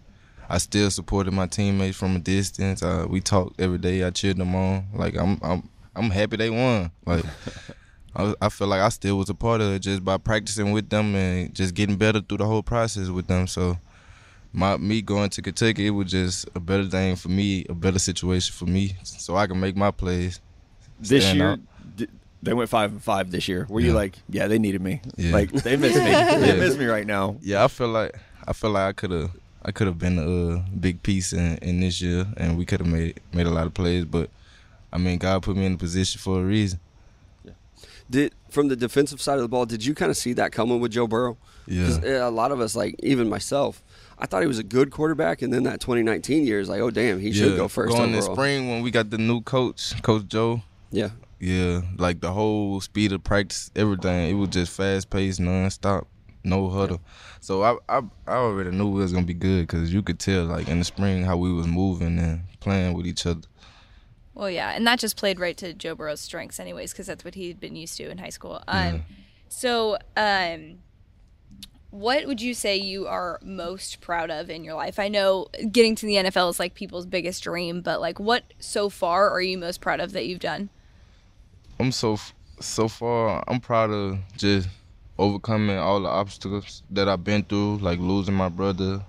I 0.49 0.59
still 0.59 0.90
supported 0.90 1.33
my 1.35 1.47
teammates 1.47 1.97
from 1.97 2.16
a 2.16 2.19
distance. 2.19 2.83
Uh, 2.83 3.07
we 3.09 3.21
talked 3.21 3.61
every 3.61 3.78
day. 3.78 4.02
I 4.02 4.11
cheered 4.11 4.38
them 4.38 4.52
on. 4.57 4.87
Like 4.92 5.16
I'm, 5.16 5.38
I'm, 5.40 5.69
I'm 5.95 6.11
happy 6.11 6.37
they 6.37 6.50
won. 6.50 6.90
Like 7.07 7.25
I, 8.14 8.34
I 8.40 8.48
feel 8.48 8.66
like 8.68 8.80
I 8.80 8.88
still 8.88 9.16
was 9.18 9.30
a 9.30 9.34
part 9.34 9.60
of 9.60 9.72
it 9.72 9.80
just 9.80 10.04
by 10.04 10.16
practicing 10.18 10.72
with 10.72 10.88
them 10.88 11.14
and 11.14 11.54
just 11.54 11.74
getting 11.74 11.96
better 11.96 12.20
through 12.20 12.38
the 12.38 12.46
whole 12.46 12.62
process 12.62 13.08
with 13.08 13.26
them. 13.28 13.46
So 13.46 13.78
my 14.52 14.76
me 14.78 15.00
going 15.02 15.30
to 15.30 15.42
Kentucky, 15.42 15.86
it 15.86 15.90
was 15.90 16.10
just 16.10 16.48
a 16.54 16.60
better 16.60 16.84
thing 16.84 17.14
for 17.16 17.28
me, 17.28 17.64
a 17.68 17.74
better 17.74 17.98
situation 18.00 18.52
for 18.52 18.64
me, 18.66 18.96
so 19.04 19.36
I 19.36 19.46
can 19.46 19.60
make 19.60 19.76
my 19.76 19.90
plays. 19.92 20.40
this 20.98 21.32
year 21.32 21.50
out. 21.52 21.60
d- 21.96 22.08
they 22.42 22.52
went 22.54 22.68
five 22.70 22.90
and 22.90 23.02
five 23.02 23.30
this 23.30 23.46
year. 23.48 23.66
Were 23.68 23.80
you 23.80 23.92
like, 23.92 24.16
yeah, 24.28 24.48
they 24.48 24.58
needed 24.58 24.80
me? 24.80 25.02
Yeah. 25.16 25.32
Like 25.32 25.52
they 25.52 25.76
miss 25.76 25.94
me. 25.94 26.00
They 26.04 26.48
Yeah. 26.48 26.54
miss 26.56 26.76
me 26.76 26.86
right 26.86 27.06
now. 27.06 27.36
Yeah, 27.42 27.62
I 27.64 27.68
feel 27.68 27.88
like 27.88 28.18
I 28.46 28.52
feel 28.52 28.70
like 28.70 28.88
I 28.88 28.92
could 28.92 29.10
have 29.12 29.30
I 29.62 29.70
could 29.72 29.86
have 29.86 29.98
been 29.98 30.18
a 30.18 30.64
big 30.76 31.02
piece 31.02 31.32
in, 31.34 31.58
in 31.58 31.80
this 31.80 32.00
year, 32.00 32.26
and 32.38 32.56
we 32.58 32.64
could 32.64 32.80
have 32.80 32.88
made 32.88 33.20
made 33.32 33.46
a 33.46 33.50
lot 33.50 33.66
of 33.66 33.74
plays. 33.74 34.04
But 34.04 34.30
I 34.92 34.98
mean, 34.98 35.18
God 35.18 35.42
put 35.44 35.54
me 35.56 35.66
in 35.66 35.74
a 35.74 35.78
position 35.78 36.18
for 36.18 36.40
a 36.40 36.44
reason. 36.44 36.80
Did 38.10 38.34
from 38.50 38.68
the 38.68 38.76
defensive 38.76 39.20
side 39.20 39.36
of 39.36 39.42
the 39.42 39.48
ball, 39.48 39.64
did 39.66 39.84
you 39.84 39.94
kind 39.94 40.10
of 40.10 40.16
see 40.16 40.32
that 40.34 40.50
coming 40.50 40.80
with 40.80 40.90
Joe 40.92 41.06
Burrow? 41.06 41.38
Yeah, 41.66 42.26
a 42.26 42.30
lot 42.30 42.50
of 42.50 42.60
us, 42.60 42.74
like 42.74 42.96
even 43.02 43.28
myself, 43.28 43.82
I 44.18 44.26
thought 44.26 44.40
he 44.42 44.48
was 44.48 44.58
a 44.58 44.64
good 44.64 44.90
quarterback, 44.90 45.42
and 45.42 45.52
then 45.52 45.62
that 45.62 45.80
2019 45.80 46.44
year 46.44 46.58
is 46.58 46.68
like, 46.68 46.80
oh 46.80 46.90
damn, 46.90 47.20
he 47.20 47.32
should 47.32 47.56
go 47.56 47.68
first 47.68 47.94
Going 47.94 48.10
in 48.10 48.16
overall. 48.16 48.34
spring 48.34 48.68
when 48.68 48.82
we 48.82 48.90
got 48.90 49.10
the 49.10 49.18
new 49.18 49.40
coach, 49.40 50.02
Coach 50.02 50.26
Joe. 50.26 50.62
Yeah, 50.90 51.10
Yeah, 51.38 51.82
like 51.98 52.20
the 52.20 52.32
whole 52.32 52.80
speed 52.80 53.12
of 53.12 53.22
practice, 53.22 53.70
everything. 53.76 54.30
It 54.30 54.34
was 54.34 54.48
just 54.48 54.72
fast 54.72 55.08
paced, 55.08 55.38
nonstop, 55.40 56.06
no 56.42 56.68
huddle. 56.68 57.00
So 57.40 57.62
I, 57.62 57.76
I 57.88 58.02
I 58.26 58.32
already 58.34 58.72
knew 58.72 58.88
it 58.88 59.02
was 59.02 59.12
gonna 59.12 59.24
be 59.24 59.34
good 59.34 59.68
because 59.68 59.92
you 59.94 60.02
could 60.02 60.18
tell 60.18 60.44
like 60.46 60.68
in 60.68 60.80
the 60.80 60.84
spring 60.84 61.22
how 61.22 61.36
we 61.36 61.52
was 61.52 61.68
moving 61.68 62.18
and 62.18 62.42
playing 62.58 62.94
with 62.94 63.06
each 63.06 63.24
other. 63.24 63.42
Well, 64.34 64.50
yeah, 64.50 64.70
and 64.70 64.87
that 64.87 64.99
just 64.99 65.16
played 65.16 65.40
right 65.40 65.56
to 65.58 65.72
Joe 65.72 65.94
Burrow's 65.94 66.20
strengths, 66.20 66.60
anyways, 66.60 66.92
because 66.92 67.06
that's 67.06 67.25
what 67.25 67.34
he'd 67.34 67.58
been 67.60 67.76
used 67.76 67.96
to 67.96 68.08
in 68.08 68.18
high 68.18 68.30
school. 68.30 68.62
Um, 68.68 69.04
so, 69.49 69.99
um, 70.16 70.78
what 71.90 72.26
would 72.26 72.40
you 72.40 72.54
say 72.54 72.76
you 72.76 73.08
are 73.08 73.40
most 73.42 74.00
proud 74.00 74.30
of 74.30 74.49
in 74.49 74.62
your 74.62 74.75
life? 74.75 74.99
I 74.99 75.08
know 75.08 75.49
getting 75.72 75.96
to 75.96 76.06
the 76.06 76.14
NFL 76.14 76.50
is 76.50 76.60
like 76.60 76.75
people's 76.75 77.06
biggest 77.06 77.42
dream, 77.42 77.80
but 77.80 78.00
like, 78.00 78.20
what 78.20 78.44
so 78.60 78.88
far 78.88 79.28
are 79.30 79.42
you 79.42 79.58
most 79.58 79.80
proud 79.80 79.99
of 79.99 80.12
that 80.12 80.26
you've 80.26 80.40
done? 80.40 80.70
I'm 81.80 81.90
so 81.90 82.18
so 82.60 82.88
far. 82.88 83.42
I'm 83.49 83.58
proud 83.58 83.90
of 83.90 84.18
just 84.37 84.68
overcoming 85.18 85.76
all 85.76 86.00
the 86.00 86.08
obstacles 86.08 86.82
that 86.90 87.08
I've 87.08 87.25
been 87.25 87.42
through, 87.42 87.78
like 87.78 87.99
losing 87.99 88.34
my 88.34 88.49
brother, 88.49 89.02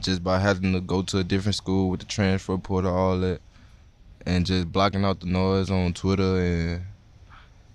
just 0.00 0.24
by 0.24 0.38
having 0.38 0.72
to 0.72 0.80
go 0.80 1.02
to 1.02 1.18
a 1.18 1.24
different 1.24 1.54
school 1.54 1.90
with 1.90 2.00
the 2.00 2.06
transfer 2.06 2.58
portal, 2.58 2.94
all 2.94 3.18
that, 3.20 3.40
and 4.26 4.46
just 4.46 4.70
blocking 4.72 5.04
out 5.04 5.20
the 5.20 5.26
noise 5.26 5.70
on 5.70 5.92
Twitter 5.92 6.38
and 6.40 6.82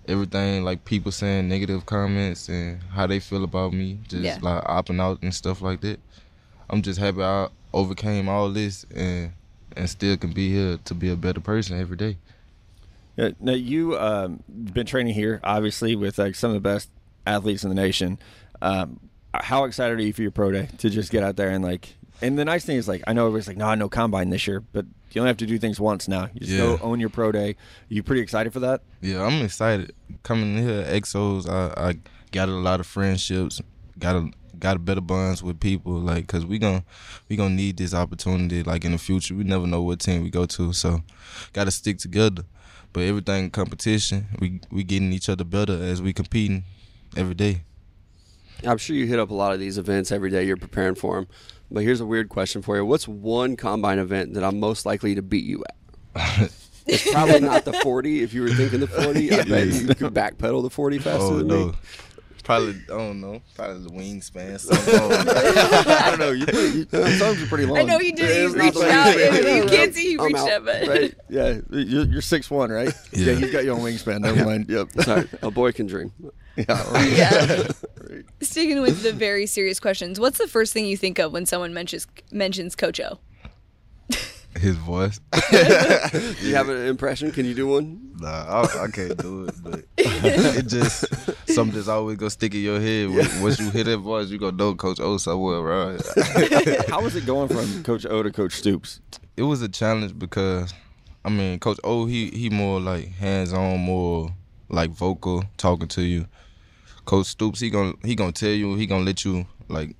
everything, 0.08 0.64
like 0.64 0.84
people 0.84 1.12
saying 1.12 1.48
negative 1.48 1.86
comments 1.86 2.48
and 2.48 2.82
how 2.94 3.06
they 3.06 3.20
feel 3.20 3.44
about 3.44 3.72
me, 3.72 3.98
just 4.08 4.22
Yeah. 4.22 4.38
like 4.40 4.64
opting 4.64 5.00
out 5.00 5.22
and 5.22 5.34
stuff 5.34 5.62
like 5.62 5.80
that. 5.82 6.00
I'm 6.68 6.82
just 6.82 6.98
happy 6.98 7.22
I 7.22 7.48
overcame 7.72 8.28
all 8.28 8.50
this 8.50 8.84
and 8.94 9.32
and 9.76 9.88
still 9.88 10.16
can 10.16 10.32
be 10.32 10.50
here 10.52 10.78
to 10.84 10.94
be 10.94 11.10
a 11.10 11.16
better 11.16 11.40
person 11.40 11.80
every 11.80 11.96
day. 11.96 12.16
Yeah, 13.16 13.30
now 13.38 13.52
you 13.52 13.96
um, 13.98 14.42
been 14.48 14.86
training 14.86 15.14
here, 15.14 15.38
obviously, 15.44 15.94
with 15.94 16.18
like 16.18 16.34
some 16.34 16.50
of 16.50 16.54
the 16.54 16.60
best 16.60 16.88
athletes 17.24 17.62
in 17.62 17.68
the 17.68 17.74
nation. 17.76 18.18
Um, 18.62 18.98
how 19.32 19.62
excited 19.64 19.98
are 19.98 20.02
you 20.02 20.12
for 20.12 20.22
your 20.22 20.32
pro 20.32 20.50
day 20.50 20.68
to 20.78 20.90
just 20.90 21.12
get 21.12 21.22
out 21.22 21.36
there 21.36 21.50
and 21.50 21.62
like? 21.62 21.94
And 22.22 22.38
the 22.38 22.44
nice 22.44 22.64
thing 22.64 22.76
is, 22.76 22.86
like, 22.86 23.02
I 23.06 23.12
know 23.12 23.26
everybody's 23.26 23.48
like, 23.48 23.56
"No, 23.56 23.74
no 23.74 23.88
combine 23.88 24.30
this 24.30 24.46
year," 24.46 24.62
but 24.72 24.84
you 25.12 25.20
only 25.20 25.28
have 25.28 25.38
to 25.38 25.46
do 25.46 25.58
things 25.58 25.80
once 25.80 26.06
now. 26.08 26.28
You 26.34 26.40
just 26.40 26.56
go 26.56 26.78
own 26.82 27.00
your 27.00 27.08
pro 27.08 27.32
day. 27.32 27.56
you 27.88 28.02
pretty 28.02 28.22
excited 28.22 28.52
for 28.52 28.60
that? 28.60 28.82
Yeah, 29.00 29.24
I'm 29.24 29.42
excited 29.42 29.94
coming 30.22 30.56
in 30.56 30.68
here. 30.68 30.80
at 30.80 31.02
Exos, 31.02 31.48
I, 31.48 31.88
I 31.90 31.94
got 32.32 32.48
a 32.48 32.52
lot 32.52 32.80
of 32.80 32.86
friendships, 32.86 33.60
got 33.98 34.16
a 34.16 34.30
got 34.58 34.76
a 34.76 34.78
better 34.78 35.00
bonds 35.00 35.42
with 35.42 35.58
people. 35.58 35.94
Like, 35.94 36.26
cause 36.28 36.44
we 36.44 36.58
gon' 36.58 36.84
we 37.28 37.36
gonna 37.36 37.54
need 37.54 37.76
this 37.76 37.94
opportunity. 37.94 38.62
Like 38.62 38.84
in 38.84 38.92
the 38.92 38.98
future, 38.98 39.34
we 39.34 39.44
never 39.44 39.66
know 39.66 39.82
what 39.82 40.00
team 40.00 40.22
we 40.22 40.30
go 40.30 40.46
to, 40.46 40.72
so 40.72 41.02
got 41.52 41.64
to 41.64 41.70
stick 41.70 41.98
together. 41.98 42.44
But 42.92 43.04
everything 43.04 43.50
competition, 43.50 44.28
we 44.38 44.60
we 44.70 44.84
getting 44.84 45.12
each 45.12 45.28
other 45.28 45.44
better 45.44 45.82
as 45.82 46.02
we 46.02 46.12
competing 46.12 46.64
every 47.16 47.34
day. 47.34 47.62
I'm 48.66 48.78
sure 48.78 48.94
you 48.94 49.06
hit 49.06 49.18
up 49.18 49.30
a 49.30 49.34
lot 49.34 49.52
of 49.52 49.60
these 49.60 49.78
events 49.78 50.12
every 50.12 50.30
day. 50.30 50.44
You're 50.44 50.56
preparing 50.58 50.94
for 50.94 51.16
them. 51.16 51.28
But 51.70 51.84
here's 51.84 52.00
a 52.00 52.06
weird 52.06 52.28
question 52.28 52.62
for 52.62 52.76
you: 52.76 52.84
What's 52.84 53.06
one 53.06 53.56
combine 53.56 53.98
event 53.98 54.34
that 54.34 54.44
I'm 54.44 54.58
most 54.60 54.84
likely 54.86 55.14
to 55.14 55.22
beat 55.22 55.44
you 55.44 55.64
at? 55.68 56.50
it's 56.86 57.10
probably 57.12 57.40
not 57.40 57.64
the 57.64 57.72
40. 57.74 58.22
If 58.22 58.34
you 58.34 58.42
were 58.42 58.50
thinking 58.50 58.80
the 58.80 58.86
40, 58.88 59.32
I 59.32 59.42
bet 59.44 59.68
you 59.68 59.86
could 59.94 60.12
backpedal 60.12 60.62
the 60.62 60.70
40 60.70 60.98
faster 60.98 61.22
oh 61.22 61.36
than 61.38 61.46
no. 61.46 61.66
me. 61.68 61.72
Probably 62.42 62.70
I 62.70 62.96
don't 62.98 63.20
know. 63.20 63.40
Probably 63.54 63.84
the 63.84 63.90
wingspan. 63.90 64.58
Something. 64.58 64.94
I 65.88 66.10
don't 66.10 66.18
know. 66.18 66.30
You, 66.30 66.46
you, 66.70 66.86
some 66.90 67.12
songs 67.18 67.42
are 67.42 67.46
pretty 67.46 67.66
long. 67.66 67.78
I 67.78 67.82
know 67.82 67.98
he 67.98 68.10
did. 68.10 68.28
He 68.28 68.42
It's 68.44 68.54
not 68.54 68.64
reached 68.64 68.78
the 68.78 68.90
out. 68.90 69.14
wingspan. 69.14 69.56
You 69.62 69.68
can't 69.68 69.94
see 69.94 70.08
he 70.08 70.14
I'm 70.18 70.24
reached 70.24 70.38
out. 70.38 70.50
out, 70.50 70.64
but 70.64 70.88
Right? 70.88 71.14
Yeah, 71.28 71.58
you're, 71.70 72.06
you're 72.06 72.22
six 72.22 72.50
one, 72.50 72.70
right? 72.70 72.92
Yeah. 73.12 73.34
he's 73.34 73.52
got 73.52 73.62
your 73.64 73.76
own 73.76 73.82
wingspan. 73.82 74.20
Never 74.22 74.44
mind. 74.44 74.66
Yep. 74.68 74.88
Sorry, 75.02 75.28
a 75.42 75.50
boy 75.52 75.70
can 75.70 75.86
dream. 75.86 76.12
Yeah. 76.56 76.64
right. 76.92 77.10
yeah. 77.12 77.62
Right. 78.10 78.24
Sticking 78.40 78.82
with 78.82 79.02
the 79.02 79.12
very 79.12 79.46
serious 79.46 79.78
questions, 79.80 80.18
what's 80.20 80.38
the 80.38 80.48
first 80.48 80.72
thing 80.72 80.84
you 80.86 80.96
think 80.96 81.18
of 81.18 81.32
when 81.32 81.46
someone 81.46 81.72
mentions 81.72 82.06
mentions 82.32 82.74
Coach 82.76 83.00
O? 83.00 83.18
His 84.58 84.76
voice. 84.76 85.20
Do 85.52 86.36
you 86.42 86.56
have 86.56 86.68
an 86.68 86.86
impression? 86.88 87.30
Can 87.30 87.46
you 87.46 87.54
do 87.54 87.68
one? 87.68 88.14
Nah, 88.18 88.28
I, 88.74 88.84
I 88.84 88.88
can't 88.88 89.16
do 89.16 89.44
it, 89.46 89.54
but 89.62 89.84
it 89.96 90.66
just 90.66 91.04
something 91.48 91.74
that's 91.76 91.86
always 91.88 92.16
gonna 92.18 92.30
stick 92.30 92.54
in 92.54 92.60
your 92.62 92.80
head. 92.80 93.08
When- 93.10 93.42
Once 93.42 93.60
you 93.60 93.70
hear 93.70 93.84
that 93.84 93.98
voice, 93.98 94.28
you 94.28 94.38
gonna 94.38 94.56
know 94.56 94.74
Coach 94.74 94.98
O 95.00 95.16
somewhere, 95.18 95.60
right? 95.62 96.02
How 96.88 97.00
was 97.00 97.14
it 97.14 97.24
going 97.26 97.48
from 97.48 97.84
Coach 97.84 98.04
O 98.06 98.22
to 98.24 98.30
Coach 98.32 98.54
Stoops? 98.54 99.00
it 99.36 99.44
was 99.44 99.62
a 99.62 99.68
challenge 99.68 100.18
because, 100.18 100.74
I 101.24 101.30
mean, 101.30 101.60
Coach 101.60 101.78
O 101.84 102.06
he 102.06 102.28
he 102.30 102.50
more 102.50 102.80
like 102.80 103.08
hands 103.12 103.52
on, 103.52 103.78
more 103.78 104.34
like 104.70 104.90
vocal, 104.90 105.44
talking 105.56 105.88
to 105.88 106.02
you. 106.02 106.26
Coach 107.04 107.26
Stoops 107.26 107.60
he 107.60 107.70
gonna 107.70 107.94
he 108.04 108.14
gonna 108.14 108.32
tell 108.32 108.50
you, 108.50 108.74
he 108.76 108.86
gonna 108.86 109.04
let 109.04 109.24
you 109.24 109.46
like 109.68 109.96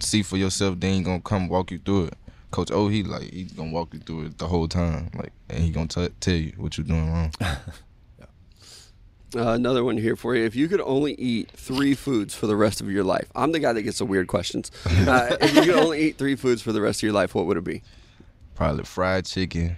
see 0.00 0.22
for 0.22 0.36
yourself. 0.36 0.80
Then 0.80 0.94
he 0.94 1.02
gonna 1.02 1.20
come 1.20 1.48
walk 1.48 1.70
you 1.70 1.78
through 1.78 2.06
it. 2.06 2.14
Coach 2.50 2.70
O 2.70 2.88
he 2.88 3.02
like 3.02 3.30
he's 3.32 3.52
gonna 3.52 3.72
walk 3.72 3.92
you 3.92 4.00
through 4.00 4.26
it 4.26 4.38
the 4.38 4.46
whole 4.46 4.68
time, 4.68 5.10
like, 5.14 5.32
and 5.50 5.62
he 5.62 5.70
gonna 5.70 5.88
t- 5.88 6.08
tell 6.20 6.34
you 6.34 6.52
what 6.56 6.78
you're 6.78 6.86
doing 6.86 7.10
wrong. 7.12 7.32
Uh, 9.36 9.48
another 9.48 9.82
one 9.82 9.96
here 9.96 10.14
for 10.14 10.36
you. 10.36 10.44
If 10.44 10.54
you 10.54 10.68
could 10.68 10.80
only 10.82 11.14
eat 11.14 11.50
three 11.50 11.94
foods 11.94 12.36
for 12.36 12.46
the 12.46 12.54
rest 12.54 12.80
of 12.80 12.88
your 12.88 13.02
life, 13.02 13.28
I'm 13.34 13.50
the 13.50 13.58
guy 13.58 13.72
that 13.72 13.82
gets 13.82 13.98
the 13.98 14.04
weird 14.04 14.28
questions. 14.28 14.70
Uh, 15.08 15.36
if 15.40 15.54
you 15.56 15.62
could 15.62 15.74
only 15.74 16.00
eat 16.02 16.18
three 16.18 16.36
foods 16.36 16.62
for 16.62 16.70
the 16.70 16.80
rest 16.80 17.00
of 17.00 17.02
your 17.02 17.12
life, 17.12 17.34
what 17.34 17.44
would 17.46 17.56
it 17.56 17.64
be? 17.64 17.82
Probably 18.54 18.84
fried 18.84 19.26
chicken, 19.26 19.76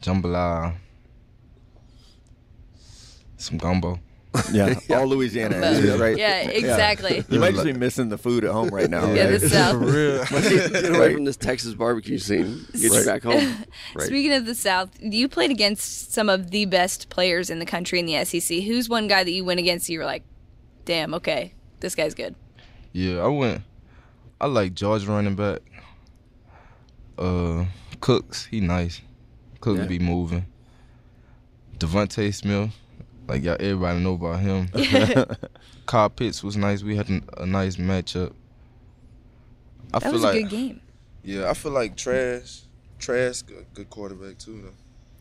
jambalaya, 0.00 0.74
some 3.38 3.56
gumbo. 3.58 3.98
Yeah, 4.52 4.74
all 4.90 5.06
Louisiana 5.06 5.56
answers, 5.56 5.98
right? 5.98 6.16
Yeah, 6.16 6.42
exactly. 6.42 7.24
You 7.30 7.40
might 7.40 7.54
just 7.54 7.64
be 7.64 7.72
missing 7.72 8.08
the 8.10 8.18
food 8.18 8.44
at 8.44 8.50
home 8.52 8.68
right 8.68 8.88
now. 8.88 9.10
Yeah, 9.10 9.30
right? 9.30 9.40
the 9.40 9.48
South. 9.48 9.78
For 9.78 9.86
real. 9.86 10.70
Get 10.82 10.94
away 10.94 11.14
from 11.14 11.24
this 11.24 11.36
Texas 11.38 11.72
barbecue 11.74 12.18
scene. 12.18 12.66
Get 12.74 12.90
Right. 12.92 13.00
you 13.00 13.06
back 13.06 13.22
home. 13.22 13.64
Right. 13.94 14.06
Speaking 14.06 14.34
of 14.34 14.44
the 14.44 14.54
South, 14.54 14.90
you 15.00 15.28
played 15.28 15.50
against 15.50 16.12
some 16.12 16.28
of 16.28 16.50
the 16.50 16.66
best 16.66 17.08
players 17.08 17.48
in 17.50 17.58
the 17.58 17.64
country 17.66 17.98
in 17.98 18.06
the 18.06 18.22
SEC. 18.24 18.58
Who's 18.60 18.88
one 18.88 19.08
guy 19.08 19.24
that 19.24 19.30
you 19.30 19.44
went 19.44 19.60
against? 19.60 19.88
You 19.88 19.98
were 20.00 20.04
like, 20.04 20.22
"Damn, 20.84 21.14
okay, 21.14 21.54
this 21.80 21.94
guy's 21.94 22.14
good." 22.14 22.34
Yeah, 22.92 23.20
I 23.20 23.28
went. 23.28 23.62
I 24.40 24.46
like 24.46 24.74
George 24.74 25.04
running 25.06 25.34
back. 25.36 25.60
Uh, 27.16 27.64
Cooks, 28.00 28.46
he 28.46 28.60
nice. 28.60 29.00
Cooks 29.60 29.80
Yeah. 29.80 29.86
be 29.86 29.98
moving. 29.98 30.46
DeVonta 31.78 32.32
Smith, 32.32 32.70
like 33.28 33.42
y'all, 33.44 33.56
everybody 33.60 34.00
know 34.00 34.14
about 34.14 34.40
him. 34.40 34.68
Kyle 35.86 36.10
Pitts 36.10 36.42
was 36.42 36.56
nice. 36.56 36.82
We 36.82 36.96
had 36.96 37.08
an- 37.08 37.28
a 37.36 37.46
nice 37.46 37.76
matchup. 37.76 38.32
I 39.92 39.98
That 39.98 40.02
feel 40.02 40.12
was 40.12 40.22
like 40.22 40.36
a 40.36 40.42
good 40.42 40.50
game. 40.50 40.80
yeah, 41.24 41.48
I 41.50 41.54
feel 41.54 41.72
like 41.72 41.96
Trask, 41.96 42.64
Trask, 42.98 43.46
good, 43.46 43.66
good 43.74 43.90
quarterback 43.90 44.38
too. 44.38 44.60
Though. 44.62 44.70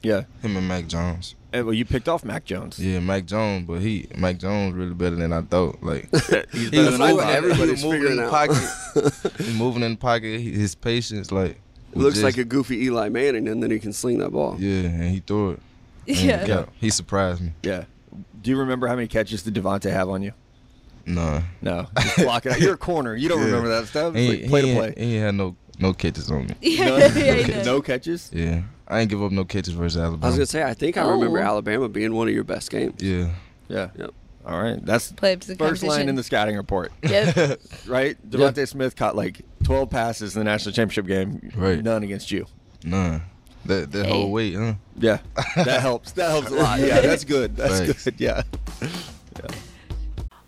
Yeah. 0.03 0.23
Him 0.41 0.55
and 0.57 0.67
Mac 0.67 0.87
Jones. 0.87 1.35
Eh, 1.53 1.61
well, 1.61 1.73
you 1.73 1.83
picked 1.85 2.07
off 2.07 2.23
Mac 2.23 2.45
Jones. 2.45 2.77
Yeah, 2.77 2.99
Mac 2.99 3.25
Jones, 3.25 3.65
but 3.65 3.81
he 3.81 4.07
Mac 4.15 4.37
Jones 4.37 4.75
really 4.75 4.93
better 4.93 5.15
than 5.15 5.31
I 5.33 5.41
thought. 5.41 5.81
Like 5.81 6.09
He's 6.51 6.69
He 6.69 6.69
better 6.69 6.91
than 6.91 7.01
I 7.01 7.11
moving, 7.11 7.17
thought. 7.25 7.33
Everybody's 7.35 7.81
he 7.81 7.89
moving 7.89 8.11
in 8.11 8.17
the 8.17 8.25
out. 8.25 8.29
pocket. 8.31 9.37
He's 9.37 9.55
moving 9.57 9.83
in 9.83 9.91
the 9.93 9.97
pocket. 9.97 10.39
His 10.41 10.75
patience, 10.75 11.31
like, 11.31 11.59
was 11.93 12.03
Looks 12.03 12.15
just- 12.15 12.25
like 12.25 12.37
a 12.37 12.43
goofy 12.43 12.83
Eli 12.85 13.09
Manning, 13.09 13.47
and 13.47 13.63
then 13.63 13.71
he 13.71 13.79
can 13.79 13.93
sling 13.93 14.19
that 14.19 14.31
ball. 14.31 14.55
yeah, 14.59 14.81
and 14.87 15.03
he 15.11 15.19
threw 15.21 15.51
it. 15.51 15.59
And 16.07 16.17
Yeah. 16.17 16.45
yeah, 16.45 16.65
he 16.79 16.89
surprised 16.89 17.41
me. 17.41 17.53
Yeah. 17.63 17.85
Do 18.41 18.49
you 18.51 18.58
remember 18.58 18.88
how 18.88 18.95
many 18.95 19.08
catches 19.08 19.43
did 19.43 19.53
DeVonta 19.56 19.91
have 19.91 20.10
on 20.10 20.21
you? 20.23 20.34
Nah, 21.06 21.41
No. 21.62 21.88
Just 21.99 22.17
block 22.17 22.45
it 22.45 22.51
out. 22.53 22.60
You're 22.60 22.73
a 22.73 22.77
corner. 22.77 23.15
You 23.15 23.30
don't 23.30 23.39
Yeah. 23.41 23.45
remember 23.45 23.69
that 23.69 23.88
stuff. 23.88 24.13
he, 24.15 24.27
like 24.41 24.49
play 24.49 24.62
he, 24.62 24.67
to 24.67 24.82
ain't- 24.84 24.95
play. 24.95 25.06
he 25.06 25.15
had 25.15 25.36
no 25.36 25.56
no 25.80 25.93
catches 25.93 26.30
on 26.32 26.47
me. 26.47 26.56
Yeah, 26.62 26.86
No, 26.86 26.97
yeah, 26.97 27.63
no 27.63 27.82
catches. 27.82 28.30
Yeah, 28.34 28.63
I 28.88 28.99
ain't 29.01 29.10
give 29.10 29.23
up 29.23 29.32
no 29.32 29.45
catches 29.45 29.73
versus 29.73 30.01
Alabama. 30.01 30.25
I 30.25 30.27
was 30.30 30.36
gonna 30.38 30.45
say, 30.47 30.63
I 30.63 30.73
think 30.73 30.97
I 30.97 31.08
remember 31.10 31.39
Oh. 31.39 31.43
Alabama 31.43 31.88
being 31.88 32.13
one 32.13 32.27
of 32.27 32.34
your 32.34 32.43
best 32.43 32.69
games. 32.71 33.01
yeah, 33.01 33.30
Yeah. 33.69 33.89
Yep. 33.97 34.12
All 34.45 34.62
right. 34.62 34.84
That's 34.86 35.12
Play 35.12 35.34
up 35.34 35.41
to 35.41 35.47
the 35.49 35.56
first 35.56 35.84
line 35.84 36.08
in 36.10 36.15
the 36.15 36.23
scouting 36.23 36.56
report. 36.58 36.91
Yep. 37.03 37.60
Right? 37.86 38.30
DeVonta 38.30 38.67
Smith 38.67 38.95
caught 38.95 39.15
like 39.15 39.41
12 39.65 39.89
passes 39.89 40.36
in 40.36 40.39
the 40.39 40.45
national 40.45 40.73
championship 40.73 41.06
game. 41.06 41.51
Right. 41.56 41.84
None 41.84 42.03
against 42.03 42.32
you. 42.32 42.45
nah. 42.84 43.19
That 43.65 43.91
that 43.91 44.05
Hey. 44.05 44.11
whole 44.11 44.31
weight, 44.31 44.55
huh? 44.55 44.73
Yeah, 44.97 45.19
that 45.55 45.81
helps. 45.81 46.11
That 46.13 46.29
helps 46.29 46.49
a 46.51 46.55
lot. 46.55 46.79
Yeah, 46.79 47.01
that's 47.01 47.23
good. 47.23 47.55
That's 47.55 47.79
Thanks. 47.79 48.03
good. 48.05 48.19
Yeah. 48.19 48.43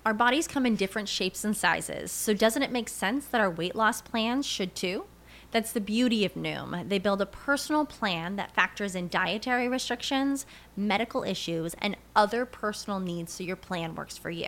Our 0.05 0.13
bodies 0.13 0.47
come 0.47 0.65
in 0.65 0.75
different 0.75 1.09
shapes 1.09 1.43
and 1.43 1.55
sizes, 1.55 2.11
so 2.11 2.33
doesn't 2.33 2.63
it 2.63 2.71
make 2.71 2.89
sense 2.89 3.25
that 3.27 3.41
our 3.41 3.49
weight 3.49 3.75
loss 3.75 4.01
plans 4.01 4.45
should 4.45 4.73
too? 4.75 5.05
That's 5.51 5.71
the 5.71 5.81
beauty 5.81 6.25
of 6.25 6.35
Noom. 6.35 6.87
They 6.89 6.99
build 6.99 7.21
a 7.21 7.25
personal 7.25 7.85
plan 7.85 8.35
that 8.37 8.53
factors 8.53 8.95
in 8.95 9.07
dietary 9.09 9.67
restrictions, 9.67 10.45
medical 10.77 11.23
issues, 11.23 11.73
and 11.79 11.97
other 12.15 12.45
personal 12.45 12.99
needs 12.99 13.33
so 13.33 13.43
your 13.43 13.55
plan 13.55 13.95
works 13.95 14.17
for 14.17 14.29
you. 14.29 14.47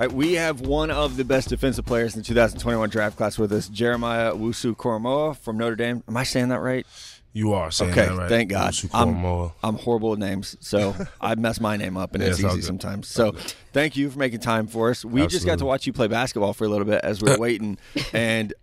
Right, 0.00 0.10
we 0.10 0.32
have 0.32 0.62
one 0.62 0.90
of 0.90 1.18
the 1.18 1.26
best 1.26 1.50
defensive 1.50 1.84
players 1.84 2.14
in 2.14 2.22
the 2.22 2.26
2021 2.26 2.88
draft 2.88 3.18
class 3.18 3.38
with 3.38 3.52
us, 3.52 3.68
Jeremiah 3.68 4.32
Owusu-Koramoah 4.32 5.36
from 5.36 5.58
Notre 5.58 5.76
Dame. 5.76 6.02
Am 6.08 6.16
I 6.16 6.22
saying 6.24 6.48
that 6.48 6.60
right? 6.60 6.86
You 7.34 7.52
are 7.52 7.70
saying 7.70 7.90
Okay, 7.90 8.06
that 8.06 8.16
right. 8.16 8.28
thank 8.30 8.48
God. 8.48 8.74
I'm, 8.94 9.22
I'm 9.62 9.74
horrible 9.76 10.14
at 10.14 10.18
names, 10.18 10.56
so 10.60 10.96
I 11.20 11.34
mess 11.34 11.60
my 11.60 11.76
name 11.76 11.98
up, 11.98 12.14
and 12.14 12.22
Yeah, 12.22 12.30
it's 12.30 12.38
it's 12.40 12.54
easy 12.54 12.62
sometimes. 12.62 13.08
So 13.08 13.32
thank 13.74 13.94
you 13.94 14.08
for 14.08 14.18
making 14.18 14.40
time 14.40 14.68
for 14.68 14.88
us. 14.88 15.04
We 15.04 15.26
just 15.26 15.44
got 15.44 15.58
to 15.58 15.66
watch 15.66 15.86
you 15.86 15.92
play 15.92 16.08
basketball 16.08 16.54
for 16.54 16.64
a 16.64 16.68
little 16.68 16.86
bit 16.86 17.02
as 17.04 17.20
we 17.20 17.30
are 17.30 17.38
waiting, 17.46 17.76
and 18.14 18.54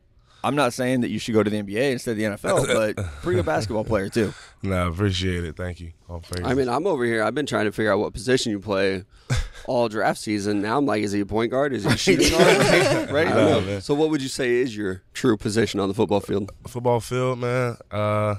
I'm 0.43 0.55
not 0.55 0.71
saying 0.73 1.01
that 1.01 1.09
you 1.09 1.19
should 1.19 1.33
go 1.33 1.43
to 1.43 1.49
the 1.49 1.61
NBA 1.61 1.91
instead 1.91 2.11
of 2.11 2.17
the 2.17 2.23
NFL, 2.23 2.67
but 2.95 3.05
pretty 3.21 3.37
good 3.37 3.45
basketball 3.45 3.83
player 3.83 4.09
too. 4.09 4.33
Nah, 4.63 4.85
I 4.85 4.87
appreciate 4.89 5.43
it. 5.45 5.55
Thank 5.55 5.79
you. 5.79 5.91
I 6.43 6.55
mean, 6.55 6.67
I'm 6.67 6.87
over 6.87 7.05
here. 7.05 7.21
I've 7.23 7.35
been 7.35 7.45
trying 7.45 7.65
to 7.65 7.71
figure 7.71 7.93
out 7.93 7.99
what 7.99 8.11
position 8.11 8.51
you 8.51 8.59
play 8.59 9.03
all 9.67 9.87
draft 9.87 10.19
season. 10.19 10.63
Now 10.63 10.79
I'm 10.79 10.85
like, 10.87 11.03
is 11.03 11.11
he 11.11 11.19
a 11.19 11.27
point 11.27 11.51
guard? 11.51 11.73
Is 11.73 11.83
he 11.83 11.91
a 11.91 11.95
shooting 11.97 12.31
guard? 12.31 12.57
right? 13.11 13.27
I 13.27 13.35
don't 13.35 13.35
Nah, 13.35 13.59
know. 13.59 13.61
man. 13.61 13.81
So, 13.81 13.93
what 13.93 14.09
would 14.09 14.21
you 14.21 14.29
say 14.29 14.55
is 14.55 14.75
your 14.75 15.03
true 15.13 15.37
position 15.37 15.79
on 15.79 15.87
the 15.89 15.93
football 15.93 16.21
field? 16.21 16.51
football 16.67 16.99
field, 16.99 17.37
man. 17.39 17.77
Uh, 17.91 18.35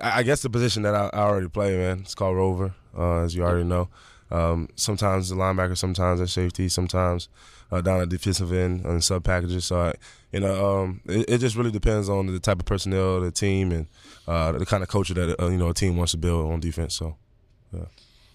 I 0.00 0.18
I 0.18 0.22
guess 0.24 0.42
the 0.42 0.50
position 0.50 0.82
that 0.82 0.94
I, 0.96 1.08
I 1.12 1.20
already 1.20 1.48
play, 1.48 1.76
man. 1.76 2.00
It's 2.00 2.16
called 2.16 2.36
rover, 2.36 2.74
uh, 2.98 3.20
as 3.20 3.34
you 3.36 3.44
already 3.44 3.64
know. 3.64 3.88
Um, 4.32 4.68
sometimes 4.74 5.28
the 5.28 5.36
linebacker, 5.36 5.76
sometimes 5.78 6.20
at 6.20 6.30
safety, 6.30 6.68
sometimes 6.68 7.28
uh, 7.72 7.80
down 7.80 8.00
at 8.00 8.10
defensive 8.10 8.52
end 8.52 8.84
and 8.84 9.02
sub 9.02 9.24
packages. 9.24 9.64
So, 9.64 9.80
I, 9.80 9.94
you 10.30 10.40
know, 10.40 10.82
um, 10.82 11.00
it, 11.06 11.28
it 11.28 11.38
just 11.38 11.56
really 11.56 11.70
depends 11.70 12.08
on 12.08 12.26
the 12.26 12.38
type 12.38 12.60
of 12.60 12.66
personnel, 12.66 13.20
the 13.20 13.32
team, 13.32 13.72
and 13.72 13.86
uh, 14.28 14.52
the 14.52 14.66
kind 14.66 14.82
of 14.82 14.88
culture 14.88 15.14
that 15.14 15.42
uh, 15.42 15.48
you 15.48 15.56
know 15.56 15.70
a 15.70 15.74
team 15.74 15.96
wants 15.96 16.12
to 16.12 16.18
build 16.18 16.52
on 16.52 16.60
defense. 16.60 16.94
So, 16.94 17.16
yeah. 17.72 17.86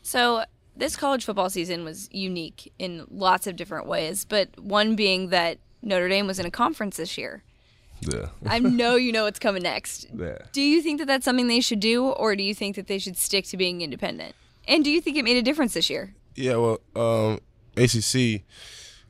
So 0.02 0.44
this 0.76 0.96
college 0.96 1.24
football 1.24 1.50
season 1.50 1.84
was 1.84 2.10
unique 2.12 2.74
in 2.80 3.06
lots 3.10 3.46
of 3.48 3.56
different 3.56 3.86
ways, 3.88 4.26
but 4.26 4.60
one 4.60 4.96
being 4.96 5.30
that 5.30 5.60
Notre 5.82 6.10
Dame 6.10 6.28
was 6.28 6.40
in 6.40 6.46
a 6.46 6.52
conference 6.52 6.98
this 6.98 7.18
year. 7.18 7.44
yeah, 8.02 8.30
I 8.46 8.60
know 8.60 8.96
you 9.06 9.12
know 9.12 9.26
what's 9.26 9.40
coming 9.40 9.64
next. 9.64 10.08
yeah. 10.16 10.40
Do 10.52 10.62
you 10.62 10.82
think 10.82 11.00
that 11.00 11.06
that's 11.06 11.26
something 11.26 11.48
they 11.48 11.62
should 11.62 11.80
do, 11.80 12.08
or 12.08 12.36
do 12.36 12.44
you 12.44 12.56
think 12.56 12.76
that 12.76 12.88
they 12.88 12.98
should 12.98 13.18
stick 13.18 13.46
to 13.46 13.58
being 13.58 13.82
independent? 13.82 14.36
And 14.68 14.84
do 14.84 14.90
you 14.90 15.00
think 15.00 15.16
it 15.16 15.24
made 15.24 15.38
a 15.38 15.42
difference 15.42 15.74
this 15.74 15.90
year? 15.90 16.14
Yeah, 16.36 16.58
well, 16.58 16.80
um, 16.96 17.40
ACC, 17.78 18.44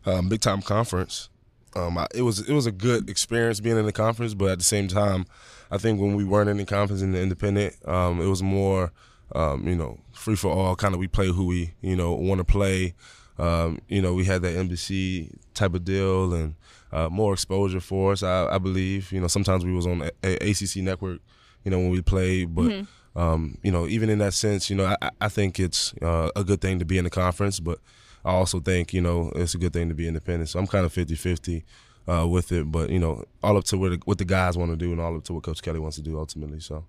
um, 0.05 0.29
big 0.29 0.41
time 0.41 0.61
conference. 0.61 1.29
Um, 1.75 1.97
I, 1.97 2.07
it 2.13 2.21
was 2.21 2.39
it 2.47 2.53
was 2.53 2.65
a 2.65 2.71
good 2.71 3.09
experience 3.09 3.59
being 3.59 3.77
in 3.77 3.85
the 3.85 3.91
conference, 3.91 4.33
but 4.33 4.49
at 4.51 4.57
the 4.57 4.63
same 4.63 4.87
time, 4.87 5.25
I 5.69 5.77
think 5.77 5.99
when 5.99 6.15
we 6.15 6.23
weren't 6.23 6.49
in 6.49 6.57
the 6.57 6.65
conference 6.65 7.01
in 7.01 7.11
the 7.11 7.21
independent, 7.21 7.75
um, 7.87 8.21
it 8.21 8.27
was 8.27 8.41
more, 8.41 8.91
um, 9.35 9.67
you 9.67 9.75
know, 9.75 9.99
free 10.13 10.35
for 10.35 10.51
all. 10.51 10.75
Kind 10.75 10.93
of 10.93 10.99
we 10.99 11.07
play 11.07 11.27
who 11.27 11.45
we 11.45 11.73
you 11.81 11.95
know 11.95 12.13
want 12.13 12.39
to 12.39 12.45
play. 12.45 12.95
Um, 13.37 13.79
you 13.87 14.01
know, 14.01 14.13
we 14.13 14.25
had 14.25 14.41
that 14.41 14.55
NBC 14.55 15.31
type 15.53 15.75
of 15.75 15.85
deal 15.85 16.33
and 16.33 16.55
uh, 16.91 17.09
more 17.09 17.33
exposure 17.33 17.79
for 17.79 18.13
us. 18.13 18.23
I, 18.23 18.47
I 18.47 18.57
believe. 18.57 19.11
You 19.11 19.21
know, 19.21 19.27
sometimes 19.27 19.63
we 19.63 19.73
was 19.73 19.85
on 19.85 20.01
a, 20.01 20.11
a 20.23 20.51
ACC 20.51 20.77
network. 20.77 21.19
You 21.63 21.71
know, 21.71 21.79
when 21.79 21.89
we 21.89 22.01
played, 22.01 22.55
but 22.55 22.71
um, 23.17 23.57
you 23.63 23.71
know, 23.71 23.87
even 23.87 24.09
in 24.09 24.19
that 24.19 24.33
sense, 24.33 24.69
you 24.69 24.75
know, 24.75 24.95
I, 25.01 25.09
I 25.19 25.27
think 25.27 25.59
it's 25.59 25.93
uh, 26.01 26.29
a 26.35 26.43
good 26.43 26.61
thing 26.61 26.79
to 26.79 26.85
be 26.85 26.97
in 26.97 27.03
the 27.03 27.09
conference, 27.09 27.59
but 27.59 27.79
I 28.27 28.31
also 28.31 28.59
think, 28.59 28.93
you 28.93 28.99
know, 29.01 29.31
it's 29.35 29.55
a 29.55 29.57
good 29.57 29.71
thing 29.71 29.87
to 29.87 29.95
be 29.95 30.05
independent. 30.07 30.49
So 30.49 30.59
I'm 30.59 30.67
kind 30.67 30.85
of 30.85 30.91
50 30.91 31.15
50 31.15 31.63
uh, 32.09 32.27
with 32.27 32.51
it, 32.51 32.69
but, 32.69 32.89
you 32.89 32.99
know, 32.99 33.23
all 33.41 33.57
up 33.57 33.63
to 33.65 33.77
what 33.77 33.91
the, 33.91 33.99
what 34.03 34.17
the 34.17 34.25
guys 34.25 34.57
want 34.57 34.71
to 34.71 34.75
do 34.77 34.91
and 34.91 34.99
all 34.99 35.15
up 35.15 35.23
to 35.25 35.33
what 35.33 35.43
Coach 35.43 35.61
Kelly 35.61 35.79
wants 35.79 35.95
to 35.95 36.03
do 36.03 36.19
ultimately. 36.19 36.59
So, 36.59 36.85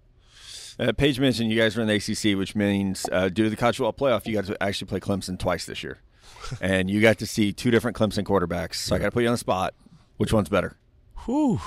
Uh, 0.80 0.92
Paige 0.92 1.20
mentioned 1.20 1.50
you 1.50 1.58
guys 1.60 1.78
are 1.78 1.82
in 1.82 1.86
the 1.88 1.94
ACC, 1.94 2.36
which 2.36 2.56
means 2.56 3.06
uh, 3.12 3.28
due 3.28 3.44
to 3.44 3.50
the 3.50 3.56
college 3.56 3.76
football 3.76 3.92
playoff, 3.92 4.26
you 4.26 4.34
got 4.34 4.46
to 4.46 4.60
actually 4.62 4.86
play 4.88 5.00
Clemson 5.00 5.38
twice 5.38 5.64
this 5.66 5.82
year, 5.82 5.98
and 6.60 6.90
you 6.90 7.00
got 7.00 7.18
to 7.18 7.26
see 7.26 7.52
two 7.52 7.70
different 7.70 7.96
Clemson 7.96 8.24
quarterbacks. 8.24 8.74
So 8.74 8.96
I 8.96 8.98
got 8.98 9.06
to 9.06 9.10
put 9.12 9.22
you 9.22 9.28
on 9.28 9.34
the 9.34 9.38
spot. 9.38 9.74
Which 10.16 10.32
one's 10.32 10.48
better? 10.48 10.76
whew. 11.24 11.60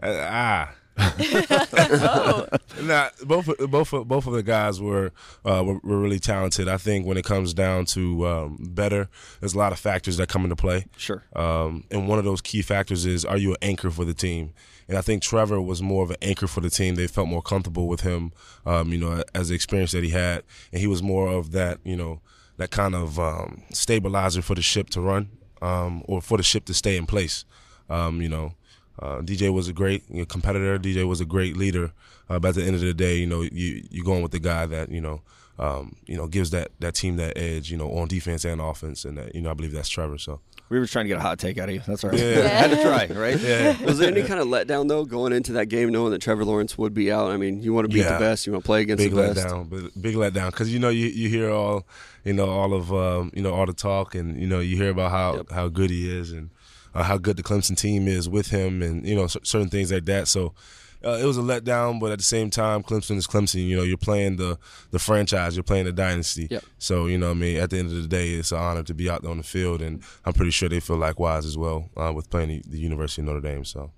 Uh, 0.00 0.66
Nah, 2.82 3.10
both 3.24 3.48
of- 3.48 3.70
both 3.70 3.90
both 3.90 4.26
of 4.26 4.32
the 4.32 4.42
guys 4.42 4.80
were, 4.80 5.12
uh, 5.44 5.62
were 5.64 5.78
were 5.82 6.00
really 6.00 6.18
talented. 6.18 6.68
I 6.68 6.76
think 6.78 7.06
when 7.06 7.16
it 7.16 7.24
comes 7.24 7.52
down 7.52 7.84
to 7.86 8.26
um, 8.26 8.56
better, 8.60 9.08
there's 9.40 9.54
a 9.54 9.58
lot 9.58 9.72
of 9.72 9.78
factors 9.78 10.16
that 10.16 10.28
come 10.28 10.44
into 10.44 10.56
play. 10.56 10.86
Sure. 10.96 11.22
Um, 11.36 11.84
and 11.90 12.08
one 12.08 12.18
of 12.18 12.24
those 12.24 12.40
key 12.40 12.62
factors 12.62 13.04
is 13.06 13.24
are 13.24 13.36
you 13.36 13.50
an 13.50 13.56
anchor 13.62 13.90
for 13.90 14.04
the 14.04 14.14
team? 14.14 14.52
And 14.88 14.96
I 14.98 15.02
think 15.02 15.22
Trevor 15.22 15.60
was 15.60 15.82
more 15.82 16.02
of 16.02 16.10
an 16.10 16.16
anchor 16.22 16.46
for 16.46 16.60
the 16.60 16.70
team. 16.70 16.94
They 16.96 17.06
felt 17.06 17.28
more 17.28 17.42
comfortable 17.42 17.86
with 17.86 18.00
him, 18.00 18.32
um, 18.66 18.92
you 18.92 18.98
know, 18.98 19.22
as 19.34 19.48
the 19.50 19.54
experience 19.54 19.92
that 19.92 20.02
he 20.02 20.10
had, 20.10 20.42
and 20.72 20.80
he 20.80 20.86
was 20.86 21.02
more 21.02 21.28
of 21.28 21.52
that, 21.52 21.78
you 21.84 21.96
know, 21.96 22.20
that 22.56 22.70
kind 22.70 22.94
of 22.94 23.18
um, 23.18 23.62
stabilizer 23.72 24.42
for 24.42 24.54
the 24.54 24.62
ship 24.62 24.90
to 24.90 25.00
run, 25.00 25.30
um, 25.62 26.02
or 26.06 26.20
for 26.20 26.36
the 26.38 26.42
ship 26.42 26.64
to 26.64 26.74
stay 26.74 26.96
in 26.96 27.06
place. 27.06 27.44
Um, 27.88 28.20
you 28.22 28.28
know, 28.28 28.54
uh, 29.00 29.20
DJ 29.22 29.52
was 29.52 29.66
a 29.68 29.72
great 29.72 30.02
you 30.10 30.20
know, 30.20 30.24
competitor. 30.26 30.78
DJ 30.78 31.06
was 31.08 31.20
a 31.20 31.24
great 31.24 31.56
leader. 31.56 31.92
Uh, 32.28 32.38
but 32.38 32.50
at 32.50 32.54
the 32.56 32.62
end 32.64 32.74
of 32.76 32.80
the 32.80 32.94
day, 32.94 33.16
you 33.16 33.26
know, 33.26 33.42
you 33.42 33.82
you 33.90 34.04
going 34.04 34.22
with 34.22 34.32
the 34.32 34.38
guy 34.38 34.66
that 34.66 34.90
you 34.90 35.00
know, 35.00 35.20
um, 35.58 35.96
you 36.06 36.16
know, 36.16 36.26
gives 36.28 36.50
that 36.50 36.70
that 36.80 36.94
team 36.94 37.16
that 37.16 37.36
edge, 37.36 37.70
you 37.70 37.76
know, 37.76 37.90
on 37.98 38.06
defense 38.08 38.44
and 38.44 38.60
offense, 38.60 39.04
and 39.04 39.18
that, 39.18 39.34
you 39.34 39.40
know, 39.40 39.50
I 39.50 39.54
believe 39.54 39.72
that's 39.72 39.88
Trevor. 39.88 40.18
So. 40.18 40.40
We 40.68 40.78
were 40.78 40.86
trying 40.86 41.06
to 41.06 41.08
get 41.08 41.18
a 41.18 41.20
hot 41.20 41.40
take 41.40 41.58
out 41.58 41.68
of 41.68 41.74
you. 41.74 41.82
That's 41.84 42.04
all 42.04 42.10
right. 42.10 42.20
Yeah. 42.20 42.46
Had 42.46 42.70
to 42.70 42.80
try, 42.80 43.06
right? 43.18 43.40
Yeah. 43.40 43.82
Was 43.82 43.98
there 43.98 44.08
any 44.08 44.22
kind 44.22 44.38
of 44.38 44.46
letdown 44.46 44.86
though 44.88 45.04
going 45.04 45.32
into 45.32 45.50
that 45.54 45.66
game, 45.66 45.90
knowing 45.90 46.12
that 46.12 46.22
Trevor 46.22 46.44
Lawrence 46.44 46.78
would 46.78 46.94
be 46.94 47.10
out? 47.10 47.32
I 47.32 47.36
mean, 47.38 47.60
you 47.60 47.74
want 47.74 47.86
to 47.86 47.92
beat 47.92 48.04
Yeah. 48.04 48.12
the 48.12 48.18
best, 48.20 48.46
you 48.46 48.52
want 48.52 48.62
to 48.64 48.66
play 48.66 48.82
against 48.82 49.02
big 49.02 49.12
the 49.12 49.20
best. 49.20 49.44
letdown, 49.48 49.68
but 49.68 50.00
big 50.00 50.14
letdown 50.14 50.52
because 50.52 50.72
you 50.72 50.78
know 50.78 50.88
you, 50.90 51.06
you 51.06 51.28
hear 51.28 51.50
all 51.50 51.88
you 52.24 52.34
know 52.34 52.48
all 52.48 52.72
of 52.72 52.92
um, 52.92 53.32
you 53.34 53.42
know 53.42 53.52
all 53.52 53.66
the 53.66 53.72
talk 53.72 54.14
and 54.14 54.40
you 54.40 54.46
know 54.46 54.60
you 54.60 54.76
hear 54.76 54.90
about 54.90 55.10
how 55.10 55.34
Yep. 55.38 55.50
how 55.50 55.66
good 55.66 55.90
he 55.90 56.08
is 56.08 56.30
and 56.30 56.50
uh, 56.94 57.02
how 57.02 57.18
good 57.18 57.36
the 57.36 57.42
Clemson 57.42 57.76
team 57.76 58.08
is 58.08 58.28
with 58.28 58.48
him 58.48 58.82
and 58.82 59.06
you 59.06 59.14
know 59.14 59.26
cer- 59.26 59.44
certain 59.44 59.68
things 59.68 59.92
like 59.92 60.04
that. 60.06 60.28
So. 60.28 60.54
Uh, 61.02 61.12
it 61.12 61.24
was 61.24 61.38
a 61.38 61.40
letdown, 61.40 61.98
but 61.98 62.12
at 62.12 62.18
the 62.18 62.22
same 62.22 62.50
time, 62.50 62.82
Clemson 62.82 63.16
is 63.16 63.26
Clemson. 63.26 63.66
You 63.66 63.74
know, 63.74 63.82
you're 63.82 63.96
playing 63.96 64.36
the 64.36 64.58
the 64.90 64.98
franchise, 64.98 65.56
you're 65.56 65.62
playing 65.64 65.86
the 65.86 65.92
dynasty. 65.92 66.46
Yep. 66.50 66.62
So 66.78 67.06
you 67.06 67.16
know, 67.16 67.28
what 67.28 67.38
I 67.38 67.40
mean, 67.40 67.56
at 67.56 67.70
the 67.70 67.78
end 67.78 67.88
of 67.88 68.02
the 68.02 68.06
day, 68.06 68.34
it's 68.34 68.52
an 68.52 68.58
honor 68.58 68.82
to 68.82 68.92
be 68.92 69.08
out 69.08 69.22
there 69.22 69.30
on 69.30 69.38
the 69.38 69.42
field, 69.42 69.80
and 69.80 70.02
I'm 70.26 70.34
pretty 70.34 70.50
sure 70.50 70.68
they 70.68 70.78
feel 70.78 70.98
likewise 70.98 71.46
as 71.46 71.56
well 71.56 71.88
uh, 71.96 72.12
with 72.14 72.28
playing 72.28 72.48
the, 72.50 72.62
the 72.68 72.78
University 72.78 73.22
of 73.22 73.28
Notre 73.28 73.40
Dame. 73.40 73.64
So 73.64 73.92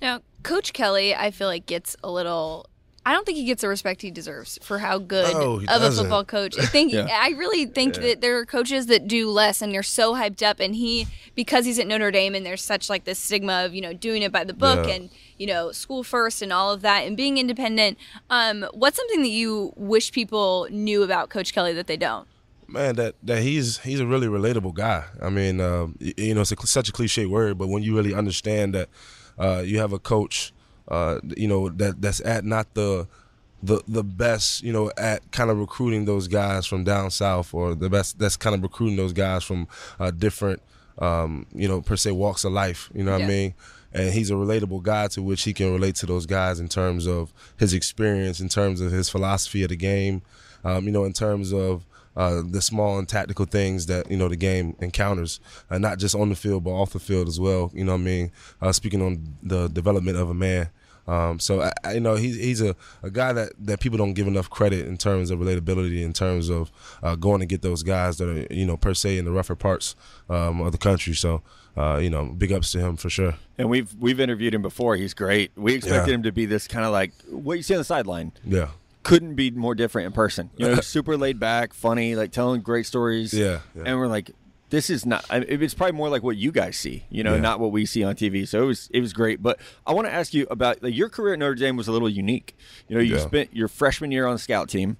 Now, 0.00 0.20
Coach 0.44 0.72
Kelly, 0.72 1.12
I 1.12 1.32
feel 1.32 1.48
like 1.48 1.66
gets 1.66 1.96
a 2.04 2.10
little. 2.12 2.66
I 3.06 3.12
don't 3.12 3.24
think 3.24 3.38
he 3.38 3.44
gets 3.44 3.62
the 3.62 3.68
respect 3.68 4.02
he 4.02 4.10
deserves 4.10 4.58
for 4.62 4.78
how 4.80 4.98
good 4.98 5.32
No, 5.32 5.54
of 5.58 5.62
a 5.62 5.66
doesn't. 5.66 6.04
football 6.04 6.24
coach. 6.24 6.58
I 6.58 6.66
think 6.66 6.92
Yeah. 6.92 7.06
I 7.08 7.30
really 7.30 7.64
think 7.66 7.94
that 7.94 8.20
there 8.20 8.36
are 8.38 8.44
coaches 8.44 8.86
that 8.86 9.06
do 9.06 9.30
less, 9.30 9.62
and 9.62 9.72
you're 9.72 9.84
so 9.84 10.14
hyped 10.14 10.42
up. 10.42 10.58
And 10.58 10.74
he, 10.74 11.06
because 11.36 11.64
he's 11.64 11.78
at 11.78 11.86
Notre 11.86 12.10
Dame, 12.10 12.34
and 12.34 12.44
there's 12.44 12.62
such 12.62 12.90
like 12.90 13.04
this 13.04 13.18
stigma 13.20 13.64
of 13.64 13.74
you 13.74 13.80
know 13.80 13.92
doing 13.92 14.22
it 14.22 14.32
by 14.32 14.42
the 14.44 14.52
book 14.54 14.86
Yeah. 14.88 14.94
and 14.94 15.10
you 15.38 15.46
know 15.46 15.70
school 15.72 16.02
first 16.02 16.42
and 16.42 16.52
all 16.52 16.72
of 16.72 16.82
that, 16.82 17.06
and 17.06 17.16
being 17.16 17.38
independent. 17.38 17.96
Um, 18.28 18.66
what's 18.74 18.96
something 18.96 19.22
that 19.22 19.28
you 19.30 19.72
wish 19.76 20.10
people 20.10 20.66
knew 20.70 21.02
about 21.04 21.30
Coach 21.30 21.54
Kelly 21.54 21.72
that 21.74 21.86
they 21.86 21.96
don't? 21.96 22.26
man 22.68 22.96
that 22.96 23.14
that 23.22 23.42
he's 23.42 23.78
he's 23.78 24.00
a 24.00 24.06
really 24.06 24.26
relatable 24.26 24.74
guy 24.74 25.04
i 25.22 25.30
mean 25.30 25.60
uh, 25.60 25.86
you 26.00 26.34
know 26.34 26.40
it's 26.40 26.50
a, 26.50 26.56
such 26.66 26.88
a 26.88 26.92
cliche 26.92 27.24
word 27.24 27.56
but 27.56 27.68
when 27.68 27.80
you 27.80 27.94
really 27.94 28.12
understand 28.12 28.74
that 28.74 28.88
uh, 29.38 29.62
you 29.64 29.78
have 29.78 29.92
a 29.92 30.00
coach, 30.00 30.52
uh, 30.88 31.20
you 31.36 31.48
know 31.48 31.68
that 31.70 32.00
that's 32.00 32.20
at 32.24 32.44
not 32.44 32.72
the 32.74 33.06
the 33.62 33.82
the 33.88 34.04
best, 34.04 34.62
you 34.62 34.72
know, 34.72 34.90
at 34.96 35.30
kind 35.32 35.50
of 35.50 35.58
recruiting 35.58 36.04
those 36.04 36.28
guys 36.28 36.66
from 36.66 36.84
down 36.84 37.10
south, 37.10 37.52
or 37.54 37.74
the 37.74 37.88
best 37.90 38.18
that's 38.18 38.36
kind 38.36 38.54
of 38.54 38.62
recruiting 38.62 38.96
those 38.96 39.12
guys 39.12 39.42
from 39.44 39.66
uh, 39.98 40.10
different, 40.10 40.62
um, 40.98 41.46
you 41.54 41.66
know, 41.66 41.80
per 41.80 41.96
se 41.96 42.12
walks 42.12 42.44
of 42.44 42.52
life. 42.52 42.90
You 42.94 43.02
know 43.04 43.12
what 43.12 43.20
Yeah. 43.20 43.26
I 43.26 43.30
mean? 43.30 43.54
And 43.92 44.12
he's 44.12 44.30
a 44.30 44.34
relatable 44.34 44.82
guy 44.82 45.08
to 45.08 45.22
which 45.22 45.42
he 45.44 45.54
can 45.54 45.72
relate 45.72 45.94
to 45.96 46.06
those 46.06 46.26
guys 46.26 46.60
in 46.60 46.68
terms 46.68 47.06
of 47.06 47.32
his 47.56 47.72
experience, 47.72 48.40
in 48.40 48.48
terms 48.50 48.80
of 48.82 48.92
his 48.92 49.08
philosophy 49.08 49.62
of 49.62 49.70
the 49.70 49.76
game, 49.76 50.20
um, 50.64 50.84
you 50.84 50.92
know, 50.92 51.04
in 51.04 51.14
terms 51.14 51.52
of 51.52 51.86
uh, 52.16 52.42
the 52.48 52.62
small 52.62 52.98
and 52.98 53.08
tactical 53.08 53.44
things 53.44 53.86
that 53.86 54.10
you 54.10 54.16
know 54.16 54.28
the 54.28 54.36
game 54.36 54.74
encounters, 54.80 55.38
uh, 55.70 55.78
not 55.78 55.98
just 55.98 56.14
on 56.14 56.28
the 56.30 56.36
field 56.36 56.64
but 56.64 56.70
off 56.70 56.92
the 56.92 56.98
field 56.98 57.28
as 57.28 57.38
well. 57.38 57.70
You 57.74 57.84
know 57.84 57.92
what 57.92 58.00
I 58.00 58.04
mean? 58.04 58.32
Uh, 58.60 58.72
speaking 58.72 59.02
on 59.02 59.36
the 59.42 59.68
development 59.68 60.16
of 60.16 60.30
a 60.30 60.34
man. 60.34 60.70
Um, 61.08 61.38
so 61.38 61.62
I, 61.62 61.72
I, 61.84 61.92
you 61.92 62.00
know 62.00 62.16
he's 62.16 62.34
he's 62.34 62.60
a, 62.60 62.74
a 63.00 63.10
guy 63.10 63.32
that, 63.32 63.52
that 63.60 63.78
people 63.78 63.96
don't 63.96 64.14
give 64.14 64.26
enough 64.26 64.50
credit 64.50 64.86
in 64.88 64.96
terms 64.96 65.30
of 65.30 65.38
relatability, 65.38 66.02
in 66.02 66.12
terms 66.12 66.48
of 66.48 66.72
uh, 67.00 67.14
going 67.14 67.38
to 67.38 67.46
get 67.46 67.62
those 67.62 67.84
guys 67.84 68.16
that 68.18 68.28
are 68.28 68.52
you 68.52 68.66
know 68.66 68.76
per 68.76 68.92
se 68.92 69.16
in 69.18 69.24
the 69.24 69.30
rougher 69.30 69.54
parts 69.54 69.94
um, 70.28 70.60
of 70.60 70.72
the 70.72 70.78
country. 70.78 71.14
So 71.14 71.42
uh, 71.76 71.98
you 72.02 72.10
know 72.10 72.24
big 72.36 72.50
ups 72.52 72.72
to 72.72 72.80
him 72.80 72.96
for 72.96 73.08
sure. 73.08 73.34
And 73.56 73.70
we've 73.70 73.94
we've 74.00 74.18
interviewed 74.18 74.52
him 74.52 74.62
before. 74.62 74.96
He's 74.96 75.14
great. 75.14 75.52
We 75.54 75.74
expected 75.74 76.08
Yeah. 76.08 76.14
him 76.16 76.22
to 76.24 76.32
be 76.32 76.44
this 76.44 76.66
kind 76.66 76.84
of 76.84 76.90
like 76.90 77.12
what 77.30 77.54
you 77.56 77.62
see 77.62 77.74
on 77.74 77.78
the 77.78 77.84
sideline. 77.84 78.32
Yeah, 78.44 78.70
Couldn't 79.06 79.34
be 79.34 79.50
more 79.50 79.74
different 79.74 80.06
in 80.06 80.12
person. 80.12 80.50
You 80.56 80.68
know, 80.68 80.80
super 80.80 81.16
laid 81.16 81.38
back, 81.40 81.72
funny, 81.72 82.16
like 82.16 82.32
telling 82.32 82.60
great 82.60 82.86
stories. 82.86 83.32
Yeah, 83.32 83.60
yeah. 83.74 83.82
And 83.86 83.98
we're 83.98 84.08
like, 84.08 84.32
this 84.70 84.90
is 84.90 85.06
not. 85.06 85.24
I 85.30 85.38
it's 85.38 85.74
probably 85.74 85.92
more 85.96 86.08
like 86.08 86.22
what 86.24 86.36
you 86.36 86.50
guys 86.50 86.76
see. 86.76 87.04
You 87.08 87.22
know, 87.22 87.34
Yeah. 87.34 87.40
not 87.40 87.60
what 87.60 87.70
we 87.70 87.86
see 87.86 88.02
on 88.02 88.16
TV. 88.16 88.46
So 88.48 88.62
it 88.64 88.66
was 88.66 88.90
it 88.92 89.00
was 89.00 89.12
great. 89.12 89.40
But 89.42 89.60
I 89.86 89.94
want 89.94 90.08
to 90.08 90.12
ask 90.12 90.34
you 90.34 90.46
about 90.50 90.82
like, 90.82 90.94
your 90.94 91.08
career 91.08 91.34
at 91.34 91.38
Notre 91.38 91.54
Dame 91.54 91.76
was 91.76 91.86
a 91.88 91.92
little 91.92 92.08
unique. 92.10 92.56
You 92.88 92.96
know, 92.96 93.02
you 93.02 93.14
Yeah. 93.14 93.20
spent 93.26 93.54
your 93.54 93.68
freshman 93.68 94.10
year 94.10 94.26
on 94.26 94.34
the 94.34 94.38
scout 94.40 94.68
team. 94.68 94.96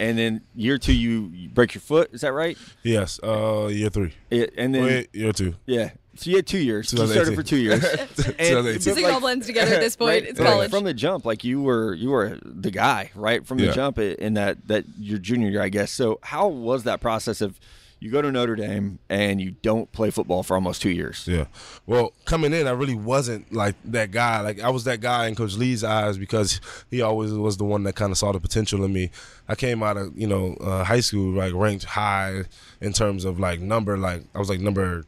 And 0.00 0.16
then 0.16 0.42
year 0.54 0.78
two, 0.78 0.92
you, 0.94 1.28
you 1.34 1.48
break 1.48 1.74
your 1.74 1.80
foot. 1.80 2.10
Is 2.12 2.20
that 2.20 2.32
right? 2.32 2.56
yes. 2.84 3.18
Uh, 3.20 3.66
year 3.66 3.90
three. 3.90 4.14
It, 4.30 4.54
and 4.56 4.72
then 4.72 4.84
Wait, 4.84 5.08
year 5.12 5.32
two. 5.32 5.56
yeah, 5.66 5.90
so 6.18 6.30
you 6.30 6.36
had 6.36 6.46
two 6.46 6.58
years. 6.58 6.92
You 6.92 7.06
started 7.06 7.34
for 7.34 7.42
two 7.42 7.56
years. 7.56 7.82
And- 7.84 8.08
2018. 8.16 8.64
but, 8.64 8.80
Just 8.82 9.00
like, 9.02 9.12
all 9.14 9.20
blends 9.20 9.46
together 9.46 9.74
at 9.74 9.80
this 9.80 9.96
point. 10.02 10.08
right, 10.08 10.24
It's 10.24 10.40
right, 10.40 10.48
college. 10.48 10.70
From 10.70 10.84
the 10.84 10.94
jump, 10.94 11.24
like 11.24 11.44
you 11.44 11.62
were, 11.62 11.94
you 11.94 12.10
were 12.10 12.38
the 12.44 12.70
guy, 12.70 13.10
right? 13.14 13.46
From 13.46 13.58
the 13.58 13.66
Yeah. 13.66 13.72
jump 13.72 13.98
in 13.98 14.34
that 14.34 14.66
that 14.68 14.84
your 14.98 15.18
junior 15.18 15.48
year, 15.48 15.62
I 15.62 15.68
guess. 15.68 15.90
So 15.92 16.18
how 16.22 16.48
was 16.48 16.84
that 16.84 17.00
process 17.00 17.40
of 17.40 17.58
you 18.00 18.12
go 18.12 18.22
to 18.22 18.30
Notre 18.30 18.54
Dame 18.54 19.00
and 19.08 19.40
you 19.40 19.50
don't 19.62 19.90
play 19.90 20.10
football 20.10 20.44
for 20.44 20.54
almost 20.54 20.80
two 20.80 20.90
years? 20.90 21.24
Yeah. 21.26 21.46
Well, 21.84 22.12
coming 22.26 22.52
in, 22.52 22.68
I 22.68 22.70
really 22.70 22.94
wasn't 22.94 23.52
like 23.52 23.74
that 23.86 24.12
guy. 24.12 24.40
Like 24.40 24.60
I 24.60 24.70
was 24.70 24.84
that 24.84 25.00
guy 25.00 25.26
in 25.26 25.34
Coach 25.34 25.56
Lea's 25.56 25.82
eyes 25.82 26.16
because 26.16 26.60
he 26.92 27.02
always 27.02 27.32
was 27.32 27.56
the 27.56 27.64
one 27.64 27.82
that 27.84 27.96
kind 27.96 28.12
of 28.12 28.18
saw 28.18 28.30
the 28.30 28.38
potential 28.38 28.84
in 28.84 28.92
me. 28.92 29.10
I 29.48 29.56
came 29.56 29.82
out 29.82 29.96
of 29.96 30.16
you 30.16 30.28
know 30.28 30.54
uh, 30.60 30.84
high 30.84 31.00
school 31.00 31.32
like 31.32 31.52
ranked 31.54 31.84
high 31.86 32.44
in 32.80 32.92
terms 32.92 33.24
of 33.24 33.40
like 33.40 33.58
number. 33.60 33.96
Like 33.98 34.22
I 34.34 34.38
was 34.38 34.48
like 34.48 34.60
number. 34.60 35.04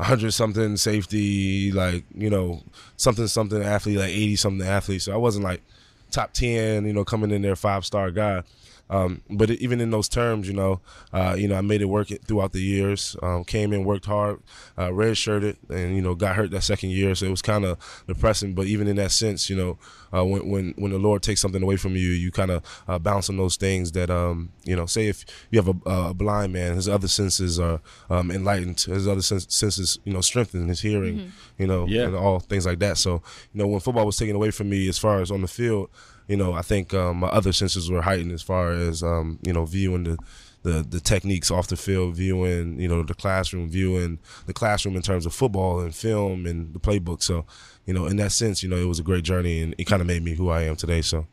100 0.00 0.32
something 0.32 0.76
safety, 0.76 1.72
like, 1.72 2.04
you 2.14 2.30
know, 2.30 2.62
something 2.96 3.26
something 3.26 3.62
athlete, 3.62 3.98
like 3.98 4.10
80 4.10 4.36
something 4.36 4.66
athlete. 4.66 5.02
So 5.02 5.12
I 5.12 5.16
wasn't 5.16 5.44
like 5.44 5.62
top 6.10 6.32
10, 6.32 6.86
you 6.86 6.92
know, 6.92 7.04
coming 7.04 7.30
in 7.30 7.42
there 7.42 7.56
five 7.56 7.84
star 7.84 8.10
guy. 8.10 8.42
Um, 8.90 9.22
but 9.30 9.50
even 9.50 9.80
in 9.80 9.90
those 9.90 10.08
terms, 10.08 10.46
you 10.48 10.52
know, 10.54 10.80
uh, 11.12 11.34
you 11.38 11.46
know, 11.48 11.54
I 11.56 11.60
made 11.62 11.80
it 11.80 11.86
work 11.86 12.10
it 12.10 12.24
throughout 12.26 12.52
the 12.52 12.60
years. 12.60 13.16
Um, 13.22 13.44
came 13.44 13.72
in, 13.72 13.84
worked 13.84 14.06
hard, 14.06 14.40
uh, 14.76 14.88
redshirted, 14.88 15.56
and 15.70 15.94
you 15.94 16.02
know, 16.02 16.14
got 16.16 16.34
hurt 16.36 16.50
that 16.50 16.62
second 16.64 16.90
year, 16.90 17.14
so 17.14 17.24
it 17.26 17.30
was 17.30 17.40
kind 17.42 17.64
of 17.64 17.78
depressing. 18.08 18.54
But 18.54 18.66
even 18.66 18.88
in 18.88 18.96
that 18.96 19.12
sense, 19.12 19.48
you 19.48 19.56
know, 19.56 19.78
uh, 20.12 20.24
when 20.24 20.48
when 20.50 20.74
when 20.76 20.90
the 20.90 20.98
Lord 20.98 21.22
takes 21.22 21.40
something 21.40 21.62
away 21.62 21.76
from 21.76 21.92
you, 21.94 22.08
you 22.10 22.32
kind 22.32 22.50
of 22.50 22.62
uh, 22.88 22.98
bounce 22.98 23.30
on 23.30 23.36
those 23.36 23.56
things 23.56 23.92
that, 23.92 24.10
um, 24.10 24.50
you 24.64 24.74
know, 24.74 24.86
say 24.86 25.06
if 25.06 25.24
you 25.52 25.62
have 25.62 25.68
a, 25.68 25.90
a 25.90 26.14
blind 26.14 26.52
man, 26.52 26.74
his 26.74 26.88
other 26.88 27.06
senses 27.08 27.60
are 27.60 27.80
um, 28.10 28.30
enlightened, 28.32 28.80
his 28.80 29.06
other 29.06 29.22
sens- 29.22 29.46
senses, 29.54 30.00
you 30.04 30.12
know, 30.12 30.20
strengthened, 30.20 30.68
his 30.68 30.80
hearing, 30.80 31.30
you 31.58 31.66
know, 31.68 31.86
Yeah. 31.86 32.06
and 32.06 32.16
all 32.16 32.40
things 32.40 32.66
like 32.66 32.80
that. 32.80 32.98
So, 32.98 33.22
you 33.52 33.58
know, 33.62 33.68
when 33.68 33.78
football 33.80 34.04
was 34.06 34.16
taken 34.16 34.34
away 34.34 34.50
from 34.50 34.68
me, 34.68 34.88
as 34.88 34.98
far 34.98 35.20
as 35.20 35.30
on 35.30 35.42
the 35.42 35.48
field 35.48 35.90
you 36.30 36.36
know, 36.36 36.52
I 36.52 36.62
think 36.62 36.94
um, 36.94 37.18
my 37.18 37.28
other 37.28 37.52
senses 37.52 37.90
were 37.90 38.02
heightened 38.02 38.30
as 38.32 38.40
far 38.42 38.70
as 38.72 39.02
um, 39.02 39.38
you 39.42 39.52
know 39.52 39.64
viewing 39.64 40.04
the, 40.04 40.16
the 40.62 40.86
the 40.88 41.00
techniques 41.00 41.50
off 41.50 41.66
the 41.66 41.76
field, 41.76 42.14
viewing 42.14 42.78
you 42.80 42.86
know 42.88 43.02
the 43.02 43.14
classroom, 43.14 43.68
viewing 43.68 44.20
the 44.46 44.52
classroom 44.52 44.94
in 44.94 45.02
terms 45.02 45.26
of 45.26 45.34
football 45.34 45.80
and 45.80 45.94
film 45.94 46.46
and 46.46 46.72
the 46.72 46.78
playbook. 46.78 47.22
So, 47.22 47.44
you 47.84 47.92
know, 47.94 48.06
in 48.06 48.16
that 48.18 48.30
sense, 48.32 48.62
you 48.62 48.68
know, 48.68 48.76
it 48.76 48.84
was 48.86 49.00
a 49.00 49.02
great 49.02 49.24
journey 49.24 49.60
and 49.62 49.74
it 49.76 49.84
kind 49.86 50.00
of 50.00 50.06
made 50.06 50.22
me 50.22 50.34
who 50.36 50.50
I 50.50 50.62
am 50.62 50.76
today. 50.76 51.02
So, 51.02 51.26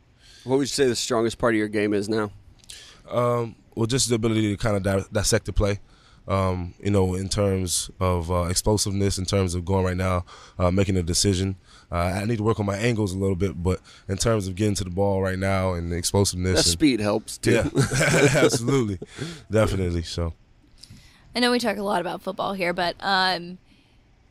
What 0.44 0.56
would 0.56 0.62
you 0.62 0.66
say 0.66 0.86
the 0.88 0.96
strongest 0.96 1.38
part 1.38 1.54
of 1.54 1.58
your 1.58 1.68
game 1.68 1.94
is 1.94 2.08
now? 2.08 2.30
um, 3.10 3.54
well, 3.74 3.86
just 3.86 4.08
the 4.08 4.16
ability 4.16 4.50
to 4.50 4.56
kind 4.56 4.76
of 4.76 4.82
di- 4.82 5.08
dissect 5.12 5.46
the 5.46 5.52
play. 5.52 5.78
Um, 6.26 6.74
you 6.82 6.90
know, 6.90 7.14
in 7.14 7.28
terms 7.30 7.90
of 8.00 8.30
uh, 8.30 8.42
explosiveness, 8.50 9.16
in 9.16 9.24
terms 9.24 9.54
of 9.54 9.64
going 9.64 9.84
right 9.86 9.96
now, 9.96 10.26
uh, 10.58 10.70
making 10.70 10.96
a 10.98 11.02
decision. 11.02 11.56
Uh, 11.90 11.96
I 11.96 12.24
need 12.26 12.36
to 12.36 12.42
work 12.42 12.60
on 12.60 12.66
my 12.66 12.76
angles 12.76 13.14
a 13.14 13.18
little 13.18 13.34
bit, 13.36 13.62
but 13.62 13.80
in 14.08 14.16
terms 14.18 14.46
of 14.46 14.54
getting 14.54 14.74
to 14.74 14.84
the 14.84 14.90
ball 14.90 15.22
right 15.22 15.38
now 15.38 15.72
and 15.72 15.90
the 15.90 15.96
explosiveness, 15.96 16.56
That 16.56 16.66
and- 16.66 16.72
speed 16.72 17.00
helps 17.00 17.38
too. 17.38 17.52
Yeah, 17.52 17.68
absolutely, 18.34 18.98
definitely. 19.50 20.02
So, 20.02 20.34
I 21.34 21.40
know 21.40 21.50
we 21.50 21.58
talk 21.58 21.76
a 21.78 21.82
lot 21.82 22.00
about 22.00 22.20
football 22.22 22.52
here, 22.52 22.72
but 22.72 22.94
um, 23.00 23.58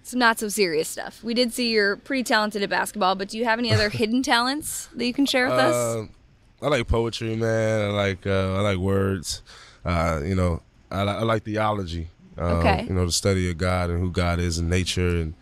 some 0.04 0.20
not 0.20 0.38
so 0.40 0.50
serious 0.50 0.88
stuff. 0.88 1.24
We 1.24 1.34
did 1.34 1.52
see 1.54 1.72
you're 1.72 1.96
pretty 1.98 2.24
talented 2.24 2.62
at 2.62 2.70
basketball, 2.70 3.16
but 3.16 3.30
do 3.30 3.38
you 3.38 3.46
have 3.46 3.58
any 3.60 3.74
other 3.74 3.90
hidden 4.02 4.22
talents 4.24 4.88
that 4.96 5.06
you 5.06 5.14
can 5.14 5.26
share 5.26 5.46
with 5.50 5.58
us? 5.58 5.74
uh, 5.76 6.06
I 6.66 6.70
like 6.70 6.88
poetry, 6.88 7.36
man. 7.36 7.90
I 7.90 7.92
like 7.92 8.26
uh, 8.28 8.56
I 8.56 8.62
like 8.62 8.78
words. 8.78 9.42
Uh, 9.86 10.22
you 10.24 10.36
know, 10.36 10.62
I, 10.92 11.02
I 11.02 11.24
like 11.24 11.44
theology. 11.44 12.10
Um, 12.38 12.58
Okay. 12.58 12.86
You 12.88 12.94
know, 12.94 13.06
the 13.06 13.12
study 13.12 13.50
of 13.50 13.58
God 13.58 13.90
and 13.90 14.00
who 14.00 14.12
God 14.12 14.40
is 14.40 14.58
and 14.60 14.70
nature 14.70 15.08
and 15.08 15.34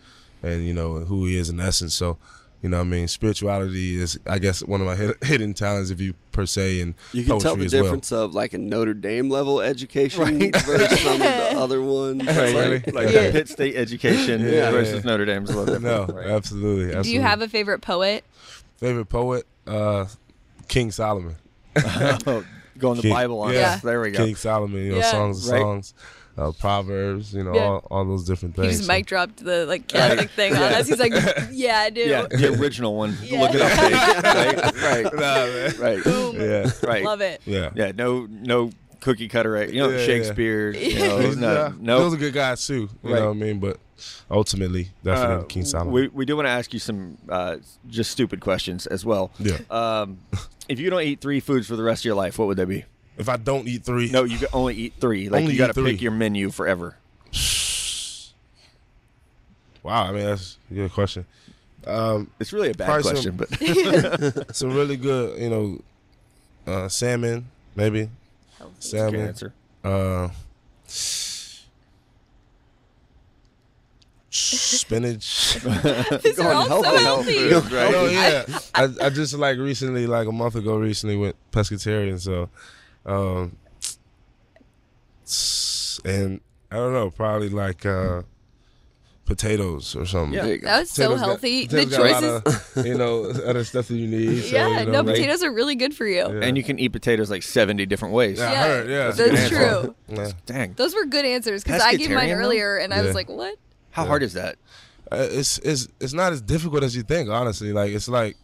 and 0.46 0.66
you 0.66 0.74
know 0.74 1.00
who 1.00 1.26
He 1.26 1.38
is 1.38 1.50
in 1.50 1.60
essence. 1.60 1.94
So. 1.96 2.18
You 2.64 2.70
know, 2.70 2.78
what 2.78 2.84
I 2.88 2.90
mean, 2.90 3.08
spirituality 3.08 3.98
is, 4.02 4.18
I 4.26 4.40
guess, 4.40 4.64
one 4.64 4.82
of 4.82 4.88
my 4.88 4.96
hidden 5.28 5.54
talents, 5.54 5.92
if 5.92 6.02
you 6.02 6.16
per 6.32 6.48
se, 6.48 6.80
and 6.82 6.96
You 7.14 7.24
can 7.24 7.38
tell 7.38 7.56
the 7.56 7.66
as 7.66 7.74
well. 7.74 7.84
difference 7.84 8.12
of 8.12 8.34
like 8.34 8.54
a 8.56 8.58
Notre 8.58 8.96
Dame 8.96 9.30
level 9.30 9.62
education 9.62 10.24
Right. 10.24 10.56
versus 10.64 11.00
some 11.02 11.14
of 11.14 11.20
the 11.20 11.52
other 11.60 11.80
ones. 11.84 12.24
Right, 12.26 12.56
like- 12.56 12.92
like 12.96 13.10
Yeah. 13.14 13.32
Pitt 13.32 13.50
State 13.50 13.76
education 13.76 14.42
Yeah. 14.42 14.72
versus 14.72 15.04
Yeah. 15.06 15.12
Notre 15.12 15.26
Dame's 15.26 15.54
level. 15.54 15.80
No, 15.80 16.06
right? 16.08 16.26
absolutely, 16.28 16.86
absolutely. 16.86 17.04
do 17.04 17.12
you 17.14 17.22
have 17.22 17.42
a 17.42 17.48
favorite 17.48 17.82
poet? 17.84 18.24
favorite 18.78 19.10
poet? 19.10 19.46
Uh, 19.68 20.06
King 20.68 20.90
Solomon. 20.90 21.36
Going 21.76 22.96
the 22.96 23.02
King- 23.04 23.12
Bible 23.14 23.42
on 23.42 23.54
yeah. 23.54 23.74
us. 23.74 23.82
There 23.82 24.02
we 24.02 24.10
go. 24.12 24.26
King 24.26 24.36
Solomon, 24.36 24.84
you 24.84 24.92
know, 24.94 24.98
Yeah. 24.98 25.12
songs, 25.12 25.52
Right. 25.52 25.62
songs, 25.62 25.94
uh, 26.38 26.52
proverbs, 26.52 27.34
you 27.34 27.44
know, 27.44 27.54
Yeah. 27.56 27.64
all, 27.64 27.88
all 27.90 28.06
those 28.06 28.26
different 28.26 28.56
He 28.56 28.62
things. 28.64 28.74
just 28.78 28.88
So- 28.88 28.94
mic 28.94 29.06
dropped 29.06 29.44
the 29.44 29.66
like 29.66 29.88
Catholic 29.88 30.30
thing 30.32 30.54
on 30.56 30.62
us. 30.74 30.88
He's 30.88 31.00
like, 31.00 31.14
"Yeah, 31.52 31.80
I 31.80 31.90
do." 31.90 32.02
Yeah, 32.02 32.28
the 32.28 32.56
original 32.60 32.96
one. 32.96 33.18
Yeah. 33.24 33.42
Look 33.42 33.52
it 33.56 33.62
up, 33.62 33.72
Dave. 33.80 33.94
right? 33.94 34.74
Right. 34.84 35.14
Nah, 35.14 35.20
man. 35.20 35.74
Right. 35.80 36.04
Boom. 36.04 36.36
Yeah, 36.36 36.70
Right. 36.84 37.04
Love 37.04 37.22
it. 37.22 37.42
yeah. 37.46 37.70
Yeah, 37.76 37.92
no, 37.96 38.26
no 38.30 38.72
cookie 39.00 39.28
cutter. 39.28 39.52
Right? 39.52 39.70
You 39.70 39.80
know, 39.82 39.90
Yeah, 39.90 40.00
yeah. 40.00 40.06
Shakespeare. 40.06 40.72
You 40.72 41.00
know, 41.00 41.20
He's- 41.20 41.36
no, 41.38 41.54
yeah, 41.54 41.74
no. 41.80 42.00
those 42.00 42.14
are 42.16 42.18
good 42.18 42.34
guys 42.34 42.66
too. 42.68 42.90
You 43.04 43.14
Right. 43.14 43.20
know 43.20 43.28
what 43.28 43.38
I 43.38 43.40
mean? 43.40 43.60
But 43.60 43.78
ultimately, 44.30 44.90
definitely 45.04 45.36
Uh, 45.36 45.44
King 45.44 45.64
Solomon. 45.66 45.94
We, 45.94 46.08
we 46.10 46.26
do 46.26 46.36
want 46.36 46.48
to 46.48 46.52
ask 46.52 46.74
you 46.74 46.80
some 46.80 47.18
uh, 47.30 47.58
just 47.88 48.12
stupid 48.12 48.42
questions 48.42 48.88
as 48.88 49.06
well. 49.06 49.32
yeah. 49.40 49.58
Um, 49.70 50.20
if 50.68 50.80
you 50.80 50.90
don't 50.90 51.02
eat 51.04 51.22
three 51.22 51.40
foods 51.40 51.68
for 51.68 51.76
the 51.76 51.84
rest 51.84 52.02
of 52.02 52.06
your 52.06 52.16
life, 52.16 52.38
what 52.40 52.48
would 52.48 52.58
they 52.58 52.66
be? 52.66 52.84
If 53.18 53.30
I 53.30 53.38
don't 53.38 53.68
eat 53.68 53.84
three, 53.86 54.10
No, 54.10 54.24
you 54.24 54.38
can 54.38 54.48
only 54.54 54.76
eat 54.76 54.94
three. 55.00 55.30
Like 55.30 55.42
Only 55.42 55.54
you 55.54 55.58
got 55.60 55.74
to 55.74 55.84
pick 55.84 56.02
your 56.02 56.12
menu 56.12 56.52
forever. 56.52 56.96
Wow, 59.84 60.04
I 60.06 60.12
mean 60.12 60.26
that's 60.26 60.58
a 60.72 60.74
good 60.74 60.92
question. 60.92 61.26
Um, 61.86 62.32
It's 62.40 62.52
really 62.52 62.72
a 62.72 62.74
bad 62.74 63.02
question, 63.04 63.18
some- 63.18 63.36
but 63.38 63.50
some 64.56 64.74
really 64.76 64.98
good, 64.98 65.40
you 65.40 65.50
know, 65.50 65.82
uh, 66.66 66.88
salmon 66.90 67.46
maybe. 67.76 68.10
good 68.60 68.68
Salmon. 68.80 69.22
answer. 69.22 69.54
Uh, 69.84 70.30
spinach. 74.30 75.54
These 76.24 76.40
are 76.40 76.52
all 76.54 76.66
so 76.68 76.84
healthy. 76.84 77.04
healthy. 77.04 77.50
Foods, 77.50 77.72
right? 77.72 77.94
Oh 77.96 78.06
yeah, 78.08 78.46
I, 78.74 78.90
I 79.06 79.10
just 79.10 79.34
like 79.36 79.58
recently, 79.58 80.08
like 80.08 80.28
a 80.28 80.32
month 80.32 80.56
ago, 80.56 80.78
recently 80.78 81.16
went 81.16 81.36
pescatarian. 81.52 82.20
So, 82.20 82.50
um, 83.06 83.56
and 86.06 86.42
I 86.72 86.76
don't 86.76 86.94
know, 86.94 87.10
probably 87.10 87.50
like 87.50 87.86
uh, 87.86 88.24
potatoes 89.26 89.96
or 89.96 90.06
something. 90.06 90.34
Yeah. 90.34 90.44
There 90.46 90.56
you. 90.56 90.62
That 90.62 90.80
was 90.82 90.92
so 90.92 91.04
Potatoes 91.04 91.20
got- 91.20 91.28
healthy. 91.28 91.68
The 91.68 91.86
potatoes 91.86 91.98
got 91.98 92.06
a 92.06 92.10
choices. 92.10 92.32
lot 92.76 92.78
of, 92.78 92.86
you 92.86 92.98
know, 92.98 93.24
other 93.50 93.64
stuff 93.64 93.88
that 93.88 93.96
you 93.96 94.08
need. 94.08 94.44
So, 94.44 94.56
yeah, 94.56 94.68
you 94.82 94.86
know, 94.88 94.92
no, 94.92 95.02
like- 95.02 95.16
potatoes 95.16 95.44
are 95.44 95.52
really 95.52 95.76
good 95.76 95.96
for 95.96 96.06
you. 96.06 96.18
Yeah. 96.18 96.40
And 96.44 96.58
you 96.58 96.64
can 96.64 96.78
eat 96.80 96.90
potatoes 96.90 97.30
like 97.32 97.44
70 97.44 97.86
different 97.86 98.14
ways. 98.14 98.38
Yeah, 98.40 98.50
I 98.50 98.52
Yeah, 98.52 98.64
heard. 98.68 98.90
Yeah, 98.90 99.12
that's 99.12 99.20
a 99.20 99.50
true. 99.50 99.96
Yeah. 100.10 100.32
Dang. 100.46 100.74
Those 100.74 100.94
were 100.94 101.06
good 101.06 101.26
answers 101.26 101.64
because 101.64 101.82
I 101.82 101.96
gave 101.96 102.12
mine 102.12 102.32
earlier 102.32 102.78
and 102.78 102.94
I 102.94 103.02
was 103.02 103.16
like, 103.16 103.30
"What?" 103.30 103.56
How 103.92 104.04
Yeah. 104.04 104.08
hard 104.10 104.24
is 104.24 104.34
that? 104.34 104.58
Uh, 105.12 105.28
It's 105.30 105.60
it's 105.60 105.88
it's 106.00 106.14
not 106.14 106.34
as 106.34 106.42
difficult 106.42 106.84
as 106.84 106.96
you 106.96 107.04
think. 107.04 107.30
Honestly, 107.30 107.72
like 107.72 107.92
it's 107.94 108.08
like 108.08 108.36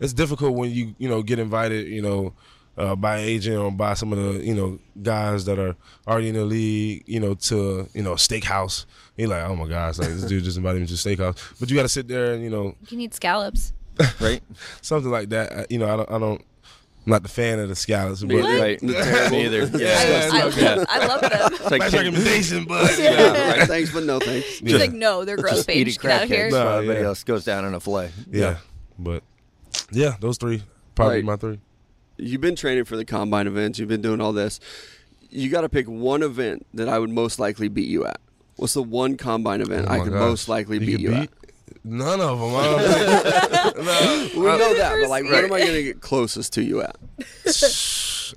it's 0.00 0.12
difficult 0.12 0.54
when 0.54 0.70
you 0.70 0.94
you 0.98 1.08
know 1.08 1.22
get 1.22 1.38
invited. 1.38 1.86
You 1.88 2.02
know. 2.02 2.34
Uh, 2.78 2.94
by 2.94 3.18
agent 3.18 3.56
or 3.58 3.72
by 3.72 3.92
some 3.92 4.12
of 4.12 4.18
the 4.18 4.44
you 4.46 4.54
know 4.54 4.78
guys 5.02 5.44
that 5.46 5.58
are 5.58 5.74
already 6.06 6.28
in 6.28 6.34
the 6.36 6.44
league, 6.44 7.02
you 7.06 7.18
know, 7.18 7.34
to 7.34 7.88
you 7.92 8.02
know 8.02 8.12
a 8.12 8.16
steakhouse. 8.16 8.84
You're 9.16 9.28
like, 9.28 9.42
oh 9.44 9.56
my 9.56 9.66
gosh, 9.66 9.98
like 9.98 10.10
this 10.10 10.22
dude 10.22 10.44
just 10.44 10.56
invited 10.56 10.80
me 10.80 10.86
to 10.86 10.94
a 10.94 10.96
steakhouse. 10.96 11.58
But 11.58 11.68
you 11.70 11.76
got 11.76 11.82
to 11.82 11.88
sit 11.88 12.06
there 12.06 12.34
and 12.34 12.42
you 12.44 12.50
know 12.50 12.76
You 12.80 12.86
can 12.86 13.00
eat 13.00 13.14
scallops. 13.14 13.72
right? 14.20 14.40
something 14.80 15.10
like 15.10 15.30
that. 15.30 15.52
Uh, 15.52 15.64
You 15.68 15.78
know, 15.80 15.92
I 15.92 15.96
don't, 15.96 16.08
I 16.08 16.18
don't, 16.20 16.40
I'm 17.04 17.10
not 17.10 17.24
the 17.24 17.28
fan 17.28 17.58
of 17.58 17.68
the 17.68 17.74
scallops, 17.74 18.22
but 18.22 18.36
Right. 18.36 18.80
Me 18.80 18.94
either. 19.44 19.64
Yeah. 19.76 20.28
I, 20.32 20.48
Yeah. 20.56 20.84
I 20.88 21.04
love 21.08 21.20
them. 21.22 21.32
It's 21.52 21.60
like 21.72 21.80
nice 21.80 21.92
recommendation, 21.94 22.64
but 22.64 22.96
Yeah, 22.96 23.48
right. 23.58 23.66
Thanks, 23.66 23.92
but 23.92 24.04
no 24.04 24.20
thanks. 24.20 24.46
He's 24.60 24.74
like, 24.74 24.92
no, 24.92 25.24
they're 25.24 25.36
gross, 25.36 25.56
just 25.56 25.70
eating 25.70 25.86
Just 25.86 26.00
get 26.00 26.12
out 26.12 26.18
crab 26.18 26.28
here. 26.28 26.44
cakes 26.44 26.54
No, 26.54 26.68
everybody 26.68 27.00
yeah. 27.00 27.06
else 27.06 27.24
goes 27.24 27.44
down 27.44 27.64
in 27.64 27.74
a 27.74 27.80
fillet. 27.80 28.12
yeah, 28.30 28.58
but 29.00 29.24
yeah, 29.90 30.14
those 30.20 30.38
three 30.38 30.62
probably 30.94 31.16
Right. 31.16 31.24
my 31.24 31.34
three. 31.36 31.58
You've 32.18 32.40
been 32.40 32.56
training 32.56 32.84
for 32.84 32.96
the 32.96 33.04
combine 33.04 33.46
events. 33.46 33.78
You've 33.78 33.88
been 33.88 34.02
doing 34.02 34.20
all 34.20 34.32
this. 34.32 34.60
You 35.30 35.50
got 35.50 35.60
to 35.62 35.68
pick 35.68 35.86
one 35.86 36.22
event 36.22 36.66
that 36.74 36.88
I 36.88 36.98
would 36.98 37.10
most 37.10 37.38
likely 37.38 37.68
beat 37.68 37.88
you 37.88 38.04
at. 38.06 38.20
What's 38.56 38.74
the 38.74 38.82
one 38.82 39.16
combine 39.16 39.60
event 39.60 39.86
Oh 39.88 39.92
I 39.92 39.98
my 39.98 40.04
could 40.04 40.12
gosh. 40.14 40.20
most 40.20 40.48
likely 40.48 40.78
You 40.78 40.86
beat 40.86 40.92
could 40.92 41.00
you 41.00 41.14
at? 41.14 41.28
None 41.84 42.20
of 42.20 42.38
them. 42.40 42.54
I 42.56 42.64
don't 42.64 43.84
think- 43.84 44.34
We 44.34 44.40
no, 44.42 44.56
know 44.58 44.74
that, 44.74 44.98
but 45.00 45.08
like, 45.10 45.24
what 45.24 45.44
am 45.44 45.52
I 45.52 45.60
going 45.60 45.72
to 45.74 45.82
get 45.82 46.00
closest 46.00 46.52
to 46.54 46.62
you 46.62 46.82
at? 46.82 46.96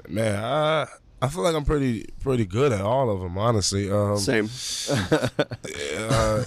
man, 0.10 0.44
I 0.44 0.88
I 1.24 1.28
feel 1.28 1.44
like 1.44 1.56
I'm 1.56 1.66
pretty 1.66 2.08
pretty 2.20 2.46
good 2.46 2.72
at 2.72 2.82
all 2.82 3.10
of 3.10 3.22
them. 3.22 3.38
Honestly, 3.38 3.90
um, 3.92 4.18
Same. 4.18 4.50
uh, 6.10 6.44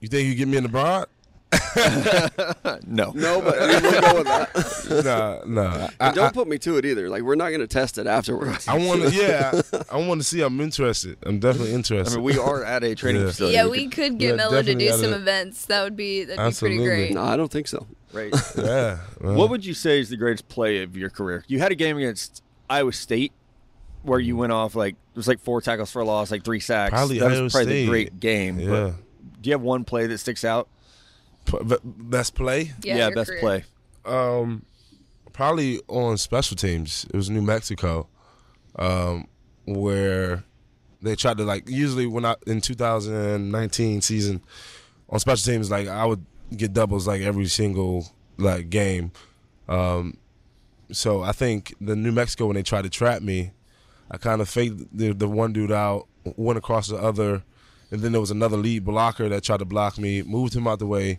you 0.00 0.08
think 0.08 0.28
you 0.28 0.34
get 0.34 0.48
me 0.48 0.56
in 0.56 0.62
the 0.64 0.68
broad? 0.68 1.06
No. 2.86 3.12
No, 3.14 3.40
but 3.40 3.60
I 3.60 3.66
mean, 3.66 3.82
we'll 3.82 4.00
go 4.00 4.14
with 4.16 4.26
that. 4.26 4.48
Nah, 5.04 5.40
nah. 5.46 5.88
I, 6.00 6.12
don't 6.12 6.32
put 6.34 6.48
me 6.48 6.58
to 6.58 6.76
it 6.78 6.84
either. 6.84 7.08
Like, 7.08 7.22
we're 7.22 7.34
not 7.34 7.48
going 7.48 7.60
to 7.60 7.66
test 7.66 7.98
it 7.98 8.06
afterwards. 8.06 8.66
I 8.68 8.76
want 8.78 9.02
to. 9.02 9.08
Yeah, 9.18 9.60
I, 9.90 9.96
want 9.98 10.20
to 10.20 10.24
see. 10.24 10.40
I'm 10.42 10.60
interested. 10.60 11.16
I'm 11.24 11.38
definitely 11.40 11.72
interested. 11.74 11.94
I 11.94 11.98
interested. 11.98 12.16
mean, 12.18 12.24
we 12.24 12.38
are 12.38 12.64
at 12.64 12.84
a 12.84 12.94
training 12.94 13.22
Yeah. 13.22 13.28
facility. 13.28 13.54
Yeah, 13.54 13.66
we 13.66 13.88
could 13.88 14.18
get 14.18 14.30
Yeah, 14.30 14.36
Miller 14.36 14.62
to 14.62 14.74
do 14.74 14.88
gotta- 14.88 15.02
some 15.02 15.12
events. 15.12 15.66
That 15.66 15.82
would 15.84 15.96
be 15.96 16.24
that'd 16.24 16.36
be 16.38 16.42
Absolutely. 16.42 16.78
pretty 16.86 17.02
great. 17.08 17.14
no, 17.14 17.22
I 17.22 17.36
don't 17.36 17.50
think 17.50 17.68
so. 17.68 17.86
Right. 18.12 18.32
yeah. 18.56 18.98
well, 19.20 19.34
What 19.34 19.50
would 19.50 19.64
you 19.66 19.74
say 19.74 20.00
is 20.00 20.08
the 20.08 20.16
greatest 20.16 20.48
play 20.48 20.82
of 20.82 20.96
your 20.96 21.10
career? 21.10 21.44
You 21.48 21.58
had 21.58 21.72
a 21.72 21.74
game 21.74 21.96
against 21.98 22.42
Iowa 22.70 22.92
State 22.92 23.32
where 24.02 24.20
you 24.20 24.36
went 24.36 24.52
off 24.52 24.74
like 24.74 24.94
it 24.94 25.16
was 25.16 25.28
like 25.28 25.40
four 25.40 25.60
tackles 25.60 25.90
for 25.90 26.00
a 26.00 26.04
loss, 26.04 26.30
like 26.30 26.44
three 26.44 26.60
sacks. 26.60 26.90
Probably 26.90 27.18
that 27.18 27.30
was 27.30 27.38
Iowa 27.38 27.50
probably 27.50 27.72
State. 27.72 27.82
the 27.84 27.88
great 27.88 28.20
game. 28.20 28.60
Yeah. 28.60 28.68
But 28.68 29.42
do 29.42 29.50
you 29.50 29.52
have 29.54 29.62
one 29.62 29.84
play 29.84 30.06
that 30.06 30.18
sticks 30.18 30.44
out? 30.44 30.68
P- 31.50 31.64
b- 31.64 31.76
best 31.84 32.34
play? 32.34 32.72
Yeah, 32.82 32.96
your 33.08 33.14
best 33.14 33.30
career. 33.30 33.40
play. 33.40 33.64
Um, 34.04 34.64
probably 35.32 35.80
on 35.88 36.16
special 36.16 36.56
teams. 36.56 37.06
It 37.12 37.16
was 37.16 37.30
New 37.30 37.42
Mexico, 37.42 38.08
um, 38.78 39.26
where 39.66 40.44
they 41.02 41.16
tried 41.16 41.38
to 41.38 41.44
like. 41.44 41.68
Usually, 41.68 42.06
when 42.06 42.24
I 42.24 42.34
in 42.46 42.60
2019 42.60 44.00
season 44.00 44.42
on 45.10 45.18
special 45.20 45.52
teams, 45.52 45.70
like 45.70 45.88
I 45.88 46.04
would 46.04 46.24
get 46.56 46.72
doubles 46.72 47.06
like 47.06 47.22
every 47.22 47.46
single 47.46 48.06
like 48.36 48.70
game. 48.70 49.12
Um, 49.68 50.16
so 50.90 51.22
I 51.22 51.32
think 51.32 51.74
the 51.80 51.94
New 51.96 52.12
Mexico 52.12 52.46
when 52.46 52.54
they 52.54 52.62
tried 52.62 52.82
to 52.82 52.90
trap 52.90 53.20
me, 53.20 53.52
I 54.10 54.16
kind 54.16 54.40
of 54.40 54.48
faked 54.48 54.96
the 54.96 55.12
the 55.12 55.28
one 55.28 55.52
dude 55.52 55.72
out, 55.72 56.06
went 56.36 56.58
across 56.58 56.88
the 56.88 56.96
other, 56.96 57.42
and 57.90 58.00
then 58.00 58.12
there 58.12 58.20
was 58.20 58.30
another 58.30 58.56
lead 58.56 58.84
blocker 58.84 59.28
that 59.28 59.42
tried 59.42 59.58
to 59.58 59.64
block 59.64 59.98
me, 59.98 60.22
moved 60.22 60.54
him 60.54 60.66
out 60.66 60.78
the 60.78 60.86
way, 60.86 61.18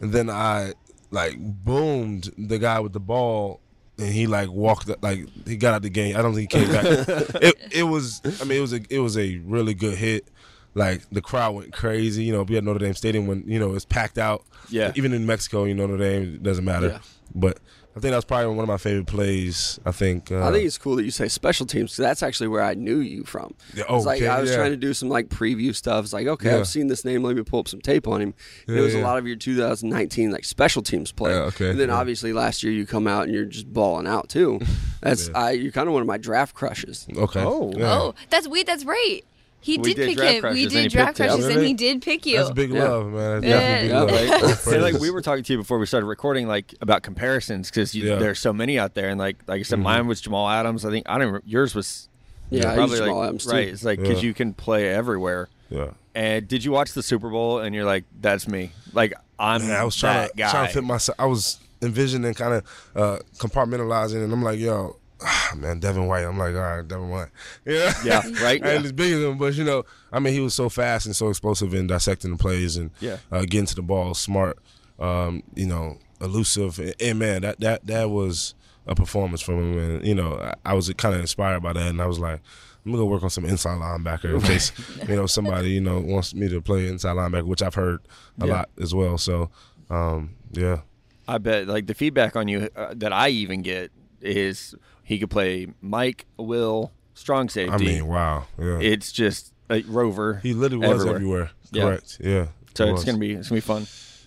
and 0.00 0.12
then 0.12 0.30
I 0.30 0.72
like 1.10 1.36
boomed 1.38 2.30
the 2.38 2.58
guy 2.58 2.80
with 2.80 2.92
the 2.92 3.00
ball, 3.00 3.60
and 3.98 4.08
he 4.08 4.26
like 4.26 4.50
walked 4.50 4.90
like 5.02 5.26
he 5.46 5.56
got 5.56 5.74
out 5.74 5.82
the 5.82 5.90
game. 5.90 6.16
I 6.16 6.22
don't 6.22 6.34
think 6.34 6.52
he 6.52 6.58
came 6.58 6.72
back. 6.72 6.84
it 7.42 7.54
it 7.70 7.82
was 7.84 8.20
I 8.40 8.44
mean 8.44 8.58
it 8.58 8.62
was 8.62 8.72
a 8.72 8.80
it 8.90 9.00
was 9.00 9.16
a 9.18 9.38
really 9.38 9.74
good 9.74 9.96
hit. 9.96 10.28
Like 10.74 11.02
the 11.10 11.20
crowd 11.20 11.54
went 11.54 11.72
crazy. 11.72 12.24
You 12.24 12.32
know, 12.32 12.42
we 12.42 12.54
had 12.54 12.64
Notre 12.64 12.78
Dame 12.78 12.94
Stadium 12.94 13.26
when 13.26 13.42
you 13.46 13.58
know 13.58 13.74
it's 13.74 13.84
packed 13.84 14.18
out. 14.18 14.44
Yeah. 14.68 14.92
Even 14.94 15.12
in 15.12 15.26
Mexico, 15.26 15.64
you 15.64 15.74
know 15.74 15.86
Notre 15.86 15.98
Dame 15.98 16.34
it 16.36 16.42
doesn't 16.42 16.64
matter. 16.64 16.88
Yeah. 16.88 16.98
But 17.34 17.58
I 17.98 18.00
think 18.00 18.12
that 18.12 18.16
was 18.16 18.24
probably 18.24 18.46
one 18.54 18.60
of 18.62 18.68
my 18.68 18.76
favorite 18.78 19.06
plays. 19.06 19.78
I 19.84 19.90
think. 19.92 20.30
Uh, 20.30 20.46
I 20.48 20.52
think 20.52 20.64
it's 20.64 20.78
cool 20.78 20.96
that 20.96 21.04
you 21.04 21.10
say 21.10 21.28
special 21.28 21.66
teams 21.66 21.90
because 21.92 22.02
that's 22.04 22.22
actually 22.22 22.48
where 22.48 22.62
I 22.62 22.74
knew 22.74 22.98
you 23.00 23.24
from. 23.24 23.54
Yeah, 23.74 23.84
It's 23.90 24.06
like 24.06 24.18
okay, 24.22 24.28
I 24.28 24.40
was 24.40 24.50
yeah. 24.50 24.56
trying 24.56 24.70
to 24.70 24.76
do 24.76 24.94
some 24.94 25.08
like 25.08 25.28
preview 25.28 25.74
stuff. 25.74 26.04
It's 26.04 26.12
like, 26.12 26.26
okay, 26.26 26.50
Yeah. 26.50 26.58
I've 26.58 26.68
seen 26.68 26.86
this 26.86 27.04
name. 27.04 27.22
Let 27.22 27.36
me 27.36 27.42
pull 27.42 27.60
up 27.60 27.68
some 27.68 27.80
tape 27.80 28.06
on 28.06 28.20
him. 28.22 28.34
And 28.66 28.76
it 28.76 28.78
Yeah, 28.80 28.84
was 28.84 28.94
a 28.94 29.00
lot 29.00 29.18
of 29.18 29.26
your 29.26 29.36
2019 29.36 30.30
like 30.30 30.44
special 30.44 30.82
teams 30.82 31.12
play. 31.12 31.32
Yeah, 31.32 31.40
okay, 31.42 31.70
And 31.70 31.80
then 31.80 31.88
yeah. 31.88 31.96
obviously 31.96 32.32
last 32.32 32.62
year 32.62 32.72
you 32.72 32.86
come 32.86 33.06
out 33.06 33.24
and 33.24 33.34
you're 33.34 33.44
just 33.44 33.72
balling 33.72 34.06
out 34.06 34.28
too. 34.28 34.60
That's 35.00 35.30
I. 35.34 35.52
You're 35.52 35.72
kind 35.72 35.86
of 35.88 35.92
one 35.92 36.02
of 36.02 36.08
my 36.08 36.18
draft 36.18 36.54
crushes. 36.54 37.06
okay. 37.16 37.42
Oh. 37.42 37.72
Yeah. 37.76 37.92
Oh, 37.92 38.14
that's 38.30 38.48
wait, 38.48 38.66
that's 38.66 38.84
right. 38.84 39.20
He 39.60 39.76
did, 39.76 39.96
did 39.96 40.08
pick 40.08 40.16
draft 40.16 40.44
him. 40.44 40.52
We 40.54 40.66
did 40.66 40.90
draft 40.92 41.16
picked 41.18 41.30
him. 41.30 41.38
crushes, 41.40 41.56
and 41.56 41.66
he 41.66 41.74
did 41.74 42.00
pick 42.00 42.24
you. 42.26 42.36
That's 42.38 42.50
big 42.50 42.70
Yeah. 42.70 42.84
love, 42.88 43.06
man. 43.08 43.40
That's 43.40 43.44
Yeah. 43.44 43.58
definitely 43.58 43.80
big 43.82 43.90
Yeah. 43.90 44.36
love. 44.46 44.66
Right. 44.66 44.80
Like 44.80 45.00
we 45.00 45.10
were 45.10 45.20
talking 45.20 45.44
to 45.44 45.52
you 45.52 45.58
before 45.58 45.78
we 45.78 45.86
started 45.86 46.06
recording, 46.06 46.46
like 46.46 46.74
about 46.80 47.02
comparisons 47.02 47.68
because 47.70 47.94
Yeah. 47.94 48.16
there's 48.16 48.38
so 48.38 48.52
many 48.52 48.78
out 48.78 48.94
there, 48.94 49.08
and 49.08 49.18
like 49.18 49.36
like 49.46 49.60
I 49.60 49.62
said, 49.62 49.80
mine 49.80 50.06
was 50.06 50.20
Jamal 50.20 50.48
Adams. 50.48 50.84
I 50.84 50.90
think 50.90 51.08
I 51.08 51.12
don't. 51.18 51.26
Remember, 51.26 51.42
yours 51.44 51.74
was 51.74 52.08
Yeah, 52.50 52.70
I 52.70 52.74
probably 52.76 52.98
like 53.00 53.08
Jamal 53.08 53.24
Adams, 53.24 53.44
too. 53.46 53.50
right. 53.50 53.68
It's 53.68 53.84
like 53.84 53.98
because 54.00 54.22
Yeah. 54.22 54.28
you 54.28 54.34
can 54.34 54.54
play 54.54 54.88
everywhere. 54.88 55.48
Yeah. 55.70 55.90
And 56.14 56.48
did 56.48 56.64
you 56.64 56.72
watch 56.72 56.92
the 56.94 57.02
Super 57.02 57.28
Bowl 57.28 57.58
and 57.60 57.74
you're 57.74 57.84
like, 57.84 58.04
that's 58.20 58.48
me? 58.48 58.72
Like 58.92 59.12
I'm 59.40 59.66
Man, 59.66 59.76
I 59.76 59.84
was 59.84 59.94
trying 59.96 60.22
that 60.22 60.30
to 60.32 60.36
guy. 60.36 60.50
trying 60.50 60.66
to 60.68 60.72
fit 60.74 60.84
myself. 60.84 61.16
I 61.18 61.26
was 61.26 61.58
envisioning 61.82 62.34
kind 62.34 62.54
of 62.54 62.64
uh, 62.96 63.18
compartmentalizing, 63.38 64.22
and 64.24 64.32
I'm 64.32 64.42
like, 64.42 64.58
yo, 64.58 64.96
ah, 65.22 65.52
man, 65.56 65.78
Devin 65.80 66.06
White. 66.06 66.24
I'm 66.24 66.38
like, 66.38 66.54
all 66.54 66.60
right, 66.60 66.86
Devin 66.86 67.08
White. 67.08 67.28
Yeah, 67.66 67.92
Yeah, 68.04 68.22
right? 68.40 68.64
I 68.64 68.72
ain't 68.74 68.84
as 68.84 68.92
big 68.92 69.12
as 69.12 69.22
him, 69.22 69.38
but 69.38 69.54
you 69.54 69.64
know, 69.64 69.84
I 70.12 70.18
mean, 70.20 70.32
he 70.32 70.40
was 70.40 70.54
so 70.54 70.68
fast 70.68 71.06
and 71.06 71.14
so 71.16 71.28
explosive 71.28 71.74
in 71.74 71.86
dissecting 71.86 72.30
the 72.30 72.36
plays 72.36 72.76
and 72.76 72.90
Yeah. 73.00 73.18
uh, 73.32 73.42
getting 73.42 73.66
to 73.66 73.74
the 73.74 73.82
ball, 73.82 74.14
smart, 74.14 74.58
um, 74.98 75.42
you 75.54 75.66
know, 75.66 75.98
elusive, 76.20 76.78
and, 76.78 76.94
and 77.00 77.18
man, 77.18 77.42
that 77.42 77.60
that 77.60 77.86
that 77.86 78.10
was 78.10 78.54
a 78.86 78.94
performance 78.94 79.40
from 79.42 79.56
him, 79.74 79.78
and 79.78 80.06
you 80.06 80.14
know, 80.14 80.34
I, 80.64 80.70
I 80.70 80.74
was 80.74 80.92
kind 80.94 81.14
of 81.14 81.20
inspired 81.20 81.62
by 81.62 81.72
that, 81.74 81.86
and 81.88 82.00
I 82.02 82.06
was 82.06 82.18
like. 82.18 82.40
I'm 82.86 82.92
gonna 82.92 83.02
go 83.04 83.10
work 83.10 83.22
on 83.22 83.28
some 83.28 83.44
inside 83.44 83.76
linebacker 83.80 84.34
in 84.34 84.40
case 84.40 84.72
you 85.06 85.14
know 85.14 85.26
somebody 85.26 85.70
you 85.72 85.80
know 85.80 86.00
wants 86.00 86.32
me 86.32 86.48
to 86.48 86.62
play 86.62 86.88
inside 86.88 87.16
linebacker, 87.16 87.42
which 87.42 87.60
I've 87.60 87.74
heard 87.74 88.00
a 88.40 88.46
Yeah. 88.46 88.52
lot 88.54 88.70
as 88.80 88.94
well. 88.94 89.18
So, 89.18 89.50
um, 89.90 90.36
yeah, 90.52 90.78
I 91.26 91.36
bet 91.36 91.66
like 91.66 91.86
the 91.86 91.92
feedback 91.92 92.34
on 92.34 92.48
you 92.48 92.70
uh, 92.74 92.94
that 92.96 93.12
I 93.12 93.28
even 93.28 93.60
get 93.60 93.90
is 94.22 94.74
he 95.08 95.18
could 95.18 95.30
play 95.30 95.66
Mike, 95.80 96.26
Will, 96.36 96.92
strong 97.14 97.48
safety. 97.48 97.72
I 97.72 97.78
mean, 97.78 98.06
wow, 98.06 98.44
yeah. 98.58 98.78
it's 98.78 99.10
just 99.10 99.54
a 99.70 99.80
rover. 99.84 100.34
he 100.42 100.52
literally 100.52 100.86
was 100.86 101.06
everywhere. 101.06 101.50
everywhere. 101.72 101.92
Correct. 101.92 102.18
Yeah. 102.20 102.48
So 102.74 102.84
it's 102.84 102.92
was. 102.92 103.04
gonna 103.06 103.16
be 103.16 103.32
it's 103.32 103.48
gonna 103.48 103.56
be 103.56 103.60
fun. 103.62 103.86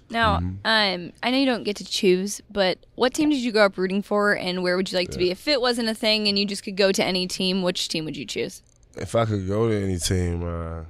Now, 0.10 0.40
Mm-hmm. 0.40 0.56
um, 0.66 1.14
I 1.22 1.30
know 1.30 1.38
you 1.38 1.46
don't 1.46 1.64
get 1.64 1.76
to 1.78 1.86
choose, 1.86 2.42
but 2.50 2.80
what 2.96 3.14
team 3.14 3.30
did 3.30 3.38
you 3.38 3.52
grow 3.52 3.66
up 3.66 3.78
rooting 3.78 4.02
for, 4.02 4.34
and 4.36 4.64
where 4.64 4.76
would 4.76 4.92
you 4.92 4.98
like 4.98 5.12
to 5.12 5.20
be? 5.20 5.30
If 5.30 5.48
it 5.48 5.62
wasn't 5.62 5.88
a 5.88 5.94
thing 5.94 6.28
and 6.28 6.38
you 6.38 6.46
just 6.46 6.64
could 6.64 6.76
go 6.76 6.92
to 6.92 7.04
any 7.04 7.28
team, 7.28 7.62
which 7.62 7.88
team 7.88 8.04
would 8.06 8.18
you 8.18 8.26
choose? 8.26 8.64
If 8.98 9.14
I 9.16 9.26
could 9.26 9.48
go 9.48 9.70
to 9.70 9.76
any 9.84 10.00
team, 10.00 10.44
uh, 10.44 10.84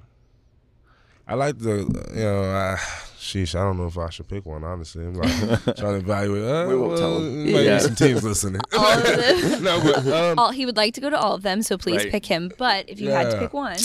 I 1.28 1.36
like 1.36 1.60
the 1.60 1.80
you 2.16 2.24
know. 2.24 2.44
I, 2.46 2.78
sheesh, 3.22 3.54
I 3.54 3.64
don't 3.64 3.78
know 3.78 3.86
if 3.86 3.98
I 3.98 4.10
should 4.10 4.28
pick 4.28 4.46
one. 4.46 4.64
Honestly, 4.64 5.06
I'm 5.06 5.14
like 5.14 5.30
trying 5.64 5.76
to 5.76 5.96
evaluate. 5.98 6.44
Uh, 6.44 6.66
We 6.68 6.76
won't 6.76 6.98
tell 6.98 7.18
him. 7.20 7.44
Might 7.54 7.62
Yeah. 7.62 7.78
be 7.78 7.84
some 7.84 7.96
teams 7.96 8.24
listening. 8.24 8.62
All 8.76 8.98
of 8.98 9.04
them. 9.04 9.64
no, 9.64 9.80
but 9.82 10.08
um, 10.08 10.40
all, 10.40 10.52
he 10.52 10.66
would 10.66 10.76
like 10.78 10.94
to 10.96 11.02
go 11.02 11.10
to 11.10 11.20
all 11.20 11.34
of 11.36 11.44
them, 11.44 11.62
so 11.62 11.78
please 11.78 11.98
Right. 12.04 12.12
pick 12.12 12.26
him. 12.26 12.52
But 12.58 12.90
if 12.90 13.00
you 13.00 13.12
had 13.12 13.30
to 13.32 13.38
pick 13.40 13.54
one, 13.54 13.78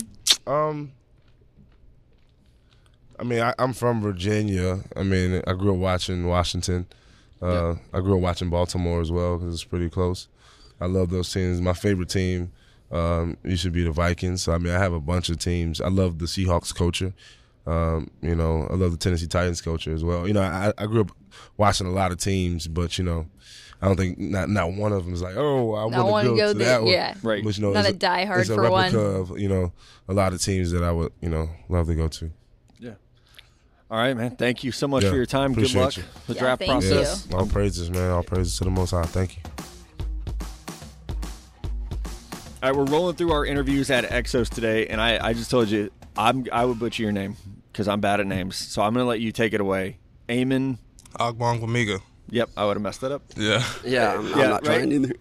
Um, 0.47 0.93
I 3.19 3.25
mean, 3.25 3.41
I, 3.41 3.55
I'm 3.59 3.73
from 3.73 4.01
Virginia. 4.03 4.81
I 4.95 5.03
mean, 5.03 5.43
I 5.47 5.53
grew 5.55 5.73
up 5.73 5.79
watching 5.79 6.27
Washington. 6.27 6.87
Uh, 7.41 7.75
I 7.93 8.01
grew 8.01 8.17
up 8.17 8.21
watching 8.23 8.51
Baltimore 8.51 9.01
as 9.01 9.11
well 9.13 9.39
because 9.39 9.55
it's 9.55 9.65
pretty 9.65 9.89
close. 9.91 10.29
I 10.81 10.87
love 10.87 11.11
those 11.11 11.33
teams. 11.33 11.61
My 11.61 11.73
favorite 11.73 12.09
team 12.09 12.53
um, 12.91 13.37
used 13.45 13.63
to 13.65 13.71
be 13.71 13.83
the 13.85 13.91
Vikings. 13.91 14.43
So 14.43 14.53
I 14.53 14.59
mean, 14.59 14.73
I 14.73 14.79
have 14.79 14.93
a 14.93 15.01
bunch 15.01 15.29
of 15.29 15.39
teams. 15.39 15.81
I 15.81 15.89
love 15.89 16.19
the 16.19 16.27
Seahawks 16.27 16.75
culture. 16.75 17.13
Um, 17.67 18.11
you 18.23 18.35
know, 18.37 18.67
I 18.71 18.75
love 18.75 18.93
the 18.93 18.97
Tennessee 18.97 19.27
Titans 19.27 19.61
culture 19.61 19.93
as 19.93 20.05
well. 20.05 20.27
You 20.29 20.35
know, 20.35 20.43
I, 20.43 20.73
I 20.79 20.87
grew 20.87 21.01
up 21.01 21.11
watching 21.57 21.87
a 21.87 21.91
lot 21.91 22.13
of 22.13 22.19
teams, 22.19 22.69
but 22.69 22.97
you 22.97 23.05
know, 23.05 23.27
I 23.83 23.89
don't 23.89 23.97
think 23.97 24.19
not 24.19 24.49
not 24.49 24.73
one 24.73 24.93
of 24.93 25.05
them 25.05 25.13
is 25.15 25.21
like, 25.23 25.35
oh, 25.37 25.75
I 25.75 25.83
want 25.85 25.95
to 25.95 26.05
wanna 26.05 26.29
go, 26.29 26.37
go 26.37 26.53
to 26.53 26.59
there, 26.59 26.69
that 26.69 26.83
one. 26.83 26.93
yeah. 26.93 27.15
Right. 27.23 27.45
Which, 27.45 27.59
you 27.59 27.65
know, 27.67 27.73
Not 27.73 27.85
is 27.87 27.91
a 27.91 27.95
diehard 27.95 28.41
it's 28.41 28.51
a 28.51 28.55
for 28.55 28.71
one. 28.71 28.85
replica 28.93 28.99
of 29.05 29.39
you 29.39 29.49
know 29.49 29.73
a 30.09 30.15
lot 30.15 30.33
of 30.33 30.41
teams 30.41 30.71
that 30.71 30.83
I 30.85 30.93
would 30.93 31.13
you 31.21 31.29
know 31.29 31.49
love 31.69 31.89
to 31.89 31.95
go 31.95 32.07
to. 32.09 32.31
Yeah. 32.79 32.95
All 33.91 33.99
right, 33.99 34.17
man. 34.17 34.37
Thank 34.37 34.63
you 34.65 34.71
so 34.73 34.87
much 34.87 35.03
Yeah, 35.05 35.11
for 35.11 35.17
your 35.17 35.27
time. 35.27 35.53
Good 35.53 35.75
luck 35.75 35.97
you. 35.97 36.05
the 36.29 36.35
Yeah, 36.35 36.41
draft 36.41 36.61
thank 36.61 36.71
process. 36.85 37.27
you. 37.31 37.37
All 37.37 37.47
praises, 37.47 37.91
man. 37.91 38.11
All 38.13 38.23
praises 38.23 38.57
to 38.59 38.65
the 38.65 38.71
Most 38.71 38.93
High. 38.93 39.03
Thank 39.03 39.37
you. 39.39 39.43
All 42.63 42.71
right, 42.73 42.77
we're 42.77 42.85
rolling 42.85 43.15
through 43.17 43.33
our 43.33 43.45
interviews 43.45 43.91
at 43.91 44.05
Exos 44.05 44.49
today, 44.49 44.87
and 44.87 45.01
I, 45.01 45.29
I 45.29 45.33
just 45.35 45.51
told 45.51 45.69
you 45.69 45.91
I'm 46.17 46.47
I 46.51 46.65
would 46.65 46.79
butcher 46.79 47.03
your 47.03 47.13
name 47.13 47.37
because 47.77 47.89
I'm 47.89 48.01
bad 48.01 48.21
at 48.21 48.27
names. 48.27 48.57
So 48.57 48.81
I'm 48.81 48.95
gonna 48.95 49.05
let 49.05 49.21
you 49.21 49.33
take 49.33 49.53
it 49.53 49.61
away. 49.61 49.99
Amen. 50.31 50.79
Ogbong 51.21 51.61
Wamiga. 51.61 52.01
Yep, 52.31 52.51
I 52.57 52.65
would 52.65 52.75
have 52.77 52.83
messed 52.83 53.03
that 53.03 53.13
up. 53.13 53.23
Yeah. 53.37 53.63
Yeah, 53.85 54.15
I'm, 54.15 54.33
I'm 54.33 54.39
Yeah, 54.41 54.47
not 54.49 54.67
right. 54.67 54.79
trying 54.79 54.91
either. 54.93 55.15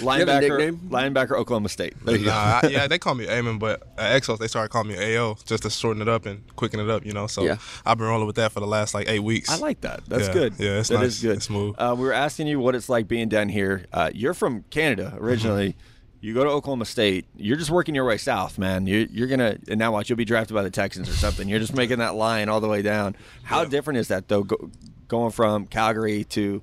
Linebacker. 0.00 0.40
nickname? 0.40 0.76
Linebacker. 0.88 1.32
Oklahoma 1.32 1.68
State. 1.68 1.94
There 2.04 2.16
you 2.16 2.24
go. 2.24 2.30
Nah, 2.30 2.60
I, 2.62 2.68
yeah, 2.68 2.86
they 2.88 2.98
call 2.98 3.14
me 3.14 3.28
Amen, 3.28 3.58
but 3.58 3.82
at 3.98 4.22
Exos 4.22 4.38
they 4.38 4.46
started 4.46 4.70
calling 4.70 4.88
me 4.88 5.16
AO 5.16 5.36
just 5.44 5.64
to 5.64 5.70
shorten 5.70 6.00
it 6.00 6.08
up 6.08 6.24
and 6.24 6.42
quicken 6.56 6.80
it 6.80 6.88
up, 6.88 7.04
you 7.04 7.12
know. 7.12 7.26
So 7.26 7.42
Yeah. 7.44 7.58
I've 7.84 7.98
been 7.98 8.06
rolling 8.06 8.26
with 8.26 8.36
that 8.36 8.52
for 8.52 8.60
the 8.60 8.66
last 8.66 8.94
like 8.94 9.06
eight 9.08 9.18
weeks. 9.22 9.50
I 9.50 9.58
like 9.58 9.80
that. 9.82 10.06
That's 10.06 10.28
Yeah, 10.28 10.32
good. 10.32 10.54
yeah, 10.58 10.78
it's 10.78 10.88
That 10.88 10.94
nice. 11.00 11.08
is 11.08 11.22
good. 11.22 11.36
It's 11.36 11.44
smooth. 11.46 11.74
Uh, 11.76 11.94
we 11.98 12.04
were 12.04 12.12
asking 12.14 12.46
you 12.46 12.58
what 12.60 12.74
it's 12.74 12.88
like 12.88 13.06
being 13.08 13.28
down 13.28 13.48
here. 13.50 13.84
Uh, 13.92 14.10
you're 14.14 14.32
from 14.34 14.62
Canada 14.70 15.12
originally. 15.18 15.70
Mm-hmm. 15.70 15.80
You 16.20 16.34
go 16.34 16.42
to 16.44 16.50
Oklahoma 16.50 16.86
State. 16.86 17.26
You're 17.36 17.56
just 17.58 17.70
working 17.70 17.94
your 17.94 18.04
way 18.04 18.16
south, 18.16 18.58
man. 18.58 18.86
You're, 18.86 19.02
you're 19.02 19.28
gonna 19.28 19.58
and 19.68 19.78
now 19.78 19.92
watch. 19.92 20.08
You'll 20.08 20.16
be 20.16 20.24
drafted 20.24 20.54
by 20.54 20.62
the 20.62 20.70
Texans 20.70 21.08
or 21.08 21.12
something. 21.12 21.48
You're 21.48 21.60
just 21.60 21.74
making 21.74 21.98
that 21.98 22.14
line 22.14 22.48
all 22.48 22.60
the 22.60 22.68
way 22.68 22.82
down. 22.82 23.14
How 23.44 23.62
Yeah. 23.62 23.68
different 23.68 23.98
is 23.98 24.08
that 24.08 24.28
though? 24.28 24.42
Go, 24.42 24.70
going 25.08 25.30
from 25.30 25.66
Calgary 25.66 26.24
to 26.24 26.62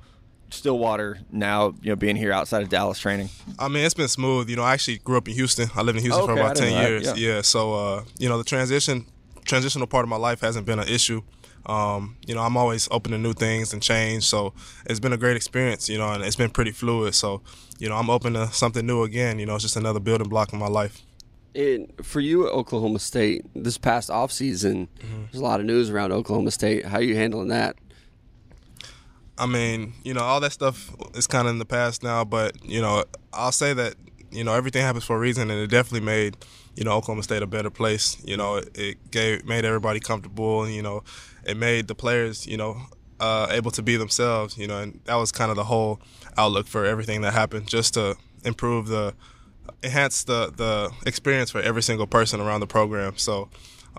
Stillwater 0.49 1.20
now, 1.32 1.74
you 1.82 1.89
know, 1.89 1.95
being 1.95 2.16
here 2.16 2.32
outside 2.32 2.62
of 2.62 2.70
Dallas 2.70 2.99
training. 2.99 3.30
I 3.58 3.68
mean, 3.70 3.84
it's 3.86 3.93
been 3.95 4.08
smooth. 4.08 4.49
You 4.49 4.56
know, 4.56 4.64
I 4.64 4.74
actually 4.74 4.99
grew 4.99 5.18
up 5.18 5.28
in 5.28 5.34
Houston. 5.34 5.70
I 5.76 5.82
lived 5.82 5.97
in 5.97 6.04
Houston 6.04 6.26
for 6.26 6.32
Okay, 6.34 6.41
I 6.41 6.45
about 6.45 6.56
ten 6.58 6.74
that, 6.74 6.89
years. 6.89 7.06
yeah. 7.06 7.14
Yeah. 7.36 7.41
So 7.41 7.74
uh, 7.74 8.04
you 8.20 8.30
know, 8.30 8.38
the 8.38 8.43
transition 8.43 9.06
transitional 9.45 9.88
part 9.88 10.04
of 10.04 10.10
my 10.10 10.16
life 10.18 10.41
hasn't 10.41 10.66
been 10.66 10.80
an 10.80 10.88
issue. 10.88 11.22
Um, 11.66 12.18
you 12.26 12.36
know, 12.36 12.41
I'm 12.41 12.57
always 12.57 12.88
open 12.91 13.11
to 13.14 13.18
new 13.18 13.34
things 13.34 13.74
and 13.74 13.82
change. 13.82 14.26
So 14.26 14.53
it's 14.86 14.99
been 14.99 15.14
a 15.14 15.18
great 15.18 15.36
experience, 15.36 15.88
you 15.89 15.97
know, 15.97 16.11
and 16.11 16.24
it's 16.24 16.36
been 16.36 16.49
pretty 16.49 16.72
fluid. 16.72 17.16
So, 17.16 17.41
you 17.80 17.88
know, 17.89 17.95
I'm 17.95 18.09
open 18.09 18.34
to 18.34 18.47
something 18.47 18.86
new 18.86 19.03
again. 19.03 19.39
You 19.39 19.45
know, 19.45 19.55
it's 19.55 19.64
just 19.64 19.78
another 19.78 19.99
building 19.99 20.30
block 20.30 20.53
in 20.53 20.59
my 20.59 20.68
life. 20.68 21.01
And 21.55 21.93
for 22.01 22.20
you 22.20 22.47
at 22.47 22.53
Oklahoma 22.53 22.99
State, 22.99 23.45
this 23.55 23.78
past 23.78 24.09
offseason, 24.09 24.88
there's 25.32 25.39
a 25.39 25.43
lot 25.43 25.59
of 25.59 25.66
news 25.66 25.89
around 25.89 26.11
Oklahoma 26.11 26.51
State. 26.51 26.86
How 26.86 26.97
are 26.97 27.03
you 27.03 27.16
handling 27.16 27.49
that? 27.49 27.76
I 29.38 29.45
mean, 29.45 29.93
you 30.03 30.14
know, 30.14 30.22
all 30.22 30.39
that 30.39 30.51
stuff 30.51 30.93
is 31.16 31.28
kind 31.28 31.47
of 31.47 31.53
in 31.53 31.59
the 31.59 31.66
past 31.66 32.03
now, 32.03 32.24
but 32.24 32.64
you 32.64 32.82
know, 32.82 33.03
I'll 33.34 33.51
say 33.51 33.74
that 33.74 33.95
you 34.32 34.43
know 34.43 34.53
everything 34.53 34.82
happens 34.82 35.03
for 35.03 35.16
a 35.16 35.20
reason, 35.20 35.49
and 35.49 35.59
it 35.59 35.68
definitely 35.68 36.05
made 36.05 36.38
you 36.76 36.84
know 36.84 36.91
Oklahoma 36.91 37.24
State 37.24 37.41
a 37.41 37.47
better 37.47 37.70
place. 37.70 38.18
You 38.26 38.38
know, 38.38 38.57
it, 38.57 38.78
it 38.78 39.11
gave 39.11 39.45
made 39.45 39.66
everybody 39.66 39.99
comfortable, 39.99 40.64
and 40.64 40.74
you 40.74 40.82
know, 40.82 41.03
it 41.46 41.58
made 41.58 41.88
the 41.88 41.96
players 41.96 42.48
you 42.48 42.58
know 42.58 42.78
uh, 43.20 43.48
able 43.52 43.72
to 43.72 43.82
be 43.82 43.96
themselves. 43.96 44.58
You 44.58 44.68
know, 44.68 44.80
and 44.80 45.00
that 45.06 45.16
was 45.16 45.32
kind 45.32 45.50
of 45.50 45.58
the 45.58 45.64
whole 45.64 46.00
outlook 46.38 46.68
for 46.68 46.86
everything 46.86 47.22
that 47.22 47.34
happened, 47.34 47.68
just 47.68 47.94
to 47.96 48.16
improve 48.44 48.88
the 48.88 49.14
enhance 49.82 50.24
the 50.24 50.52
the 50.56 50.91
experience 51.06 51.52
for 51.52 51.62
every 51.62 51.82
single 51.82 52.08
person 52.08 52.39
around 52.39 52.60
the 52.60 52.68
program. 52.68 53.18
So 53.18 53.50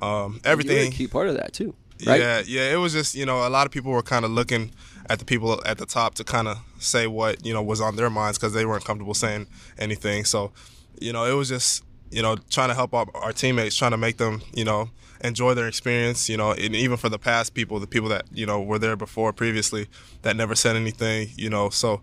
um, 0.03 0.41
everything 0.45 0.89
a 0.89 0.91
key 0.91 1.07
part 1.07 1.29
of 1.29 1.37
that 1.37 1.53
too, 1.53 1.75
right? 2.07 2.21
yeah, 2.21 2.43
yeah. 2.47 2.73
It 2.73 2.77
was 2.77 2.93
just 2.93 3.15
you 3.15 3.27
know 3.27 3.47
a 3.47 3.51
lot 3.51 3.67
of 3.67 3.73
people 3.73 3.93
were 3.93 4.03
kind 4.03 4.25
of 4.25 4.31
looking 4.31 4.73
at 5.11 5.19
the 5.19 5.25
people 5.25 5.61
at 5.67 5.79
the 5.79 5.87
top 5.87 6.15
to 6.15 6.25
kind 6.25 6.49
of 6.49 6.59
say 6.79 7.07
what 7.07 7.45
you 7.45 7.53
know 7.53 7.63
was 7.63 7.81
on 7.81 7.97
their 7.97 8.11
minds 8.11 8.39
because 8.39 8.53
they 8.53 8.67
weren't 8.67 8.85
comfortable 8.85 9.15
saying 9.15 9.47
anything. 9.79 10.25
So, 10.25 10.53
you 11.01 11.13
know, 11.13 11.25
it 11.25 11.35
was 11.35 11.49
just 11.49 11.85
you 12.11 12.23
know 12.23 12.37
trying 12.51 12.69
to 12.69 12.75
help 12.75 12.95
our, 12.95 13.07
our 13.15 13.33
teammates, 13.33 13.77
trying 13.77 13.93
to 13.93 13.97
make 13.97 14.17
them 14.17 14.43
you 14.55 14.65
know 14.65 14.91
enjoy 15.25 15.55
their 15.55 15.67
experience. 15.67 16.29
You 16.29 16.37
know, 16.37 16.53
and 16.53 16.77
even 16.77 16.97
for 16.97 17.09
the 17.09 17.19
past 17.19 17.55
people, 17.55 17.81
the 17.81 17.89
people 17.89 18.09
that 18.11 18.27
you 18.33 18.47
know 18.47 18.63
were 18.63 18.79
there 18.79 18.95
before 18.97 19.33
previously 19.33 19.89
that 20.23 20.37
never 20.37 20.55
said 20.55 20.77
anything. 20.77 21.31
You 21.37 21.51
know, 21.51 21.71
so 21.71 22.03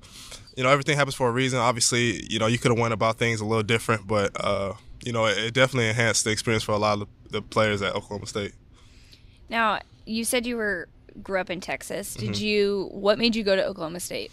you 0.57 0.63
know 0.63 0.69
everything 0.69 0.97
happens 0.97 1.15
for 1.15 1.29
a 1.29 1.31
reason. 1.31 1.59
Obviously, 1.59 2.25
you 2.29 2.39
know 2.39 2.47
you 2.47 2.57
could 2.57 2.71
have 2.71 2.79
went 2.79 2.93
about 2.93 3.17
things 3.17 3.39
a 3.39 3.45
little 3.45 3.63
different, 3.63 4.07
but 4.07 4.31
uh, 4.43 4.73
you 5.05 5.13
know 5.13 5.25
it, 5.27 5.37
it 5.37 5.53
definitely 5.53 5.87
enhanced 5.89 6.25
the 6.25 6.31
experience 6.31 6.63
for 6.63 6.73
a 6.73 6.77
lot 6.77 7.01
of 7.01 7.07
the 7.29 7.41
players 7.41 7.81
at 7.81 7.95
Oklahoma 7.95 8.25
State. 8.25 8.51
Now, 9.49 9.79
you 10.05 10.23
said 10.25 10.45
you 10.45 10.57
were 10.57 10.87
grew 11.23 11.39
up 11.39 11.49
in 11.49 11.61
Texas. 11.61 12.13
Did 12.15 12.31
Mm-hmm. 12.31 12.43
you? 12.43 12.89
What 12.91 13.19
made 13.19 13.35
you 13.35 13.43
go 13.43 13.55
to 13.55 13.65
Oklahoma 13.65 13.99
State? 13.99 14.31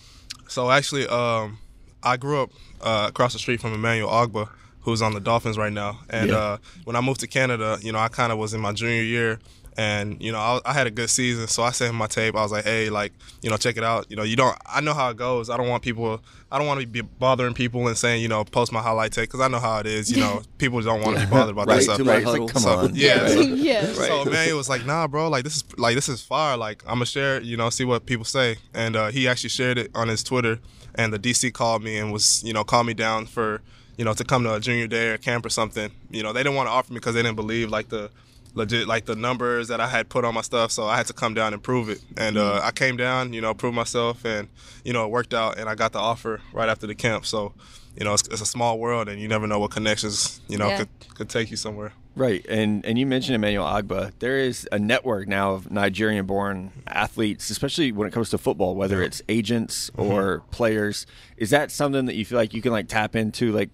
So 0.49 0.71
actually, 0.71 1.07
um, 1.09 1.59
I 2.03 2.17
grew 2.17 2.43
up 2.43 2.51
uh, 2.81 3.07
across 3.09 3.33
the 3.33 3.39
street 3.39 3.61
from 3.61 3.75
Emmanuel 3.75 4.09
Ogbah, 4.09 4.49
who's 4.89 5.03
on 5.03 5.15
the 5.15 5.21
Dolphins 5.21 5.57
right 5.59 5.73
now. 5.73 6.01
And 6.11 6.31
Yeah. 6.31 6.37
uh, 6.37 6.59
when 6.85 6.97
I 6.97 7.01
moved 7.01 7.21
to 7.21 7.27
Canada, 7.27 7.79
you 7.83 7.93
know, 7.93 7.99
I 7.99 8.09
kind 8.09 8.33
of 8.33 8.39
was 8.39 8.55
in 8.55 8.61
my 8.61 8.73
junior 8.73 9.03
year, 9.03 9.39
and 9.77 10.21
you 10.21 10.33
know, 10.33 10.39
I, 10.39 10.61
I 10.65 10.73
had 10.73 10.87
a 10.89 10.91
good 10.91 11.09
season. 11.09 11.47
So 11.47 11.63
I 11.63 11.71
sent 11.71 11.91
him 11.91 11.97
my 11.97 12.09
tape. 12.09 12.35
I 12.35 12.43
was 12.43 12.51
like, 12.51 12.65
hey, 12.65 12.91
like, 12.91 13.13
you 13.43 13.51
know, 13.51 13.57
check 13.57 13.77
it 13.77 13.85
out. 13.85 14.07
You 14.11 14.17
know, 14.17 14.25
you 14.25 14.35
don't. 14.35 14.57
I 14.67 14.81
know 14.81 14.93
how 14.95 15.11
it 15.11 15.17
goes. 15.17 15.49
I 15.51 15.57
don't 15.57 15.69
want 15.69 15.85
people. 15.85 16.21
I 16.51 16.59
don't 16.59 16.67
want 16.67 16.81
to 16.81 16.87
be 16.87 17.03
bothering 17.03 17.55
people 17.55 17.87
and 17.87 17.97
saying, 17.97 18.21
you 18.23 18.27
know, 18.29 18.43
post 18.45 18.73
my 18.73 18.81
highlight 18.81 19.13
tape 19.13 19.25
because 19.29 19.41
I 19.41 19.47
know 19.49 19.61
how 19.61 19.79
it 19.79 19.87
is. 19.87 20.11
You 20.11 20.17
know, 20.21 20.43
people 20.59 20.81
don't 20.81 21.01
want 21.03 21.17
to 21.19 21.25
be 21.27 21.31
bothered 21.31 21.53
about 21.53 21.69
Right, 21.69 21.77
that 21.77 21.83
stuff. 21.83 22.01
Right, 22.07 22.25
like, 22.25 22.51
come 22.53 22.63
So, 22.63 22.71
on. 22.79 22.91
yeah. 22.95 23.23
Right. 23.23 23.31
so- 23.33 23.41
yeah. 23.41 23.85
so 23.85 24.23
Emmanuel 24.23 24.57
was 24.57 24.69
like, 24.69 24.85
"Nah, 24.85 25.07
bro. 25.07 25.29
Like 25.29 25.45
this 25.45 25.57
is 25.57 25.65
like 25.77 25.95
this 25.95 26.09
is 26.09 26.23
fire. 26.23 26.57
Like 26.57 26.83
I'm 26.85 26.95
gonna 26.95 27.07
share 27.07 27.37
it. 27.37 27.45
You 27.45 27.57
know, 27.57 27.71
see 27.71 27.85
what 27.85 28.05
people 28.07 28.25
say." 28.25 28.57
And 28.75 28.97
uh, 28.97 29.09
he 29.09 29.29
actually 29.29 29.51
shared 29.51 29.79
it 29.79 29.91
on 29.95 30.09
his 30.09 30.25
Twitter. 30.25 30.59
And 30.97 31.13
the 31.13 31.19
DC 31.21 31.53
called 31.53 31.85
me 31.85 31.97
and 31.99 32.13
was, 32.13 32.43
you 32.43 32.53
know, 32.53 32.65
called 32.65 32.87
me 32.89 32.95
down 32.95 33.27
for, 33.27 33.61
you 33.99 34.05
know, 34.07 34.15
to 34.15 34.25
come 34.25 34.43
to 34.45 34.55
a 34.55 34.61
junior 34.61 34.87
day 34.87 35.09
or 35.09 35.19
camp 35.19 35.45
or 35.45 35.51
something. 35.51 35.91
You 36.11 36.23
know, 36.23 36.33
they 36.33 36.43
didn't 36.43 36.57
want 36.57 36.69
to 36.69 36.73
offer 36.73 36.91
me 36.93 36.99
because 36.99 37.15
they 37.15 37.23
didn't 37.23 37.37
believe 37.37 37.69
like 37.69 37.91
the 37.91 38.11
legit 38.55 38.89
like 38.89 39.05
the 39.05 39.15
numbers 39.15 39.69
that 39.69 39.79
I 39.81 39.89
had 39.89 40.09
put 40.09 40.25
on 40.25 40.33
my 40.33 40.41
stuff. 40.41 40.73
So 40.73 40.87
I 40.87 40.97
had 40.97 41.07
to 41.09 41.13
come 41.13 41.35
down 41.35 41.53
and 41.53 41.63
prove 41.63 41.91
it. 41.91 42.01
And 42.17 42.39
uh, 42.39 42.61
I 42.65 42.71
came 42.71 42.97
down, 42.97 43.35
you 43.35 43.43
know, 43.43 43.53
proved 43.53 43.77
myself, 43.77 44.25
and 44.25 44.49
you 44.85 44.95
know, 44.95 45.05
it 45.05 45.11
worked 45.11 45.35
out. 45.35 45.59
And 45.59 45.69
I 45.69 45.75
got 45.75 45.93
the 45.93 45.99
offer 45.99 46.41
right 46.55 46.71
after 46.71 46.87
the 46.87 46.95
camp. 46.95 47.27
So. 47.27 47.53
You 47.97 48.05
know, 48.05 48.15
it's, 48.15 48.29
it's 48.29 48.41
a 48.41 48.47
small 48.47 48.79
world, 48.79 49.09
and 49.09 49.21
you 49.21 49.27
never 49.27 49.49
know 49.49 49.59
what 49.59 49.73
connections, 49.73 50.41
you 50.47 50.57
know, 50.57 50.69
Yeah. 50.69 50.77
could 50.79 50.89
could 51.17 51.29
take 51.29 51.51
you 51.51 51.57
somewhere. 51.57 51.93
Right, 52.19 52.45
and 52.49 52.85
and 52.85 52.99
you 52.99 53.07
mentioned 53.07 53.37
Emmanuel 53.37 53.65
Ogbah. 53.65 54.13
There 54.19 54.37
is 54.37 54.69
a 54.73 54.79
network 54.79 55.29
now 55.29 55.53
of 55.55 55.71
Nigerian-born 55.71 56.73
athletes, 56.89 57.49
especially 57.51 57.93
when 57.93 58.09
it 58.09 58.13
comes 58.13 58.31
to 58.31 58.39
football, 58.39 58.75
whether 58.75 59.03
it's 59.03 59.23
agents 59.29 59.91
or 59.97 60.43
players. 60.51 61.07
Is 61.37 61.51
that 61.51 61.71
something 61.71 62.07
that 62.07 62.17
you 62.17 62.25
feel 62.25 62.37
like 62.37 62.55
you 62.55 62.61
can 62.61 62.73
like 62.73 62.89
tap 62.89 63.15
into, 63.15 63.53
like 63.53 63.71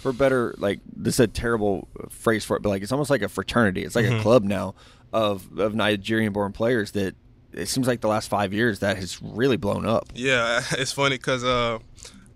for 0.00 0.12
better? 0.12 0.54
Like 0.58 0.78
this 0.94 1.14
is 1.14 1.20
a 1.20 1.26
terrible 1.26 1.88
phrase 2.08 2.44
for 2.44 2.56
it, 2.56 2.62
but 2.62 2.68
like 2.68 2.82
it's 2.82 2.92
almost 2.92 3.10
like 3.10 3.22
a 3.22 3.28
fraternity. 3.28 3.82
It's 3.84 3.96
like 3.96 4.06
a 4.06 4.20
club 4.20 4.44
now 4.44 4.74
of 5.12 5.58
of 5.58 5.74
Nigerian-born 5.74 6.52
players 6.52 6.92
that. 6.92 7.16
It 7.54 7.66
seems 7.66 7.86
like 7.86 8.00
the 8.00 8.08
last 8.08 8.30
five 8.30 8.54
years 8.54 8.78
that 8.78 8.96
has 8.96 9.20
really 9.20 9.58
blown 9.58 9.84
up. 9.84 10.08
Yeah, 10.14 10.62
it's 10.70 10.90
funny 10.90 11.16
because 11.16 11.44
uh, 11.44 11.80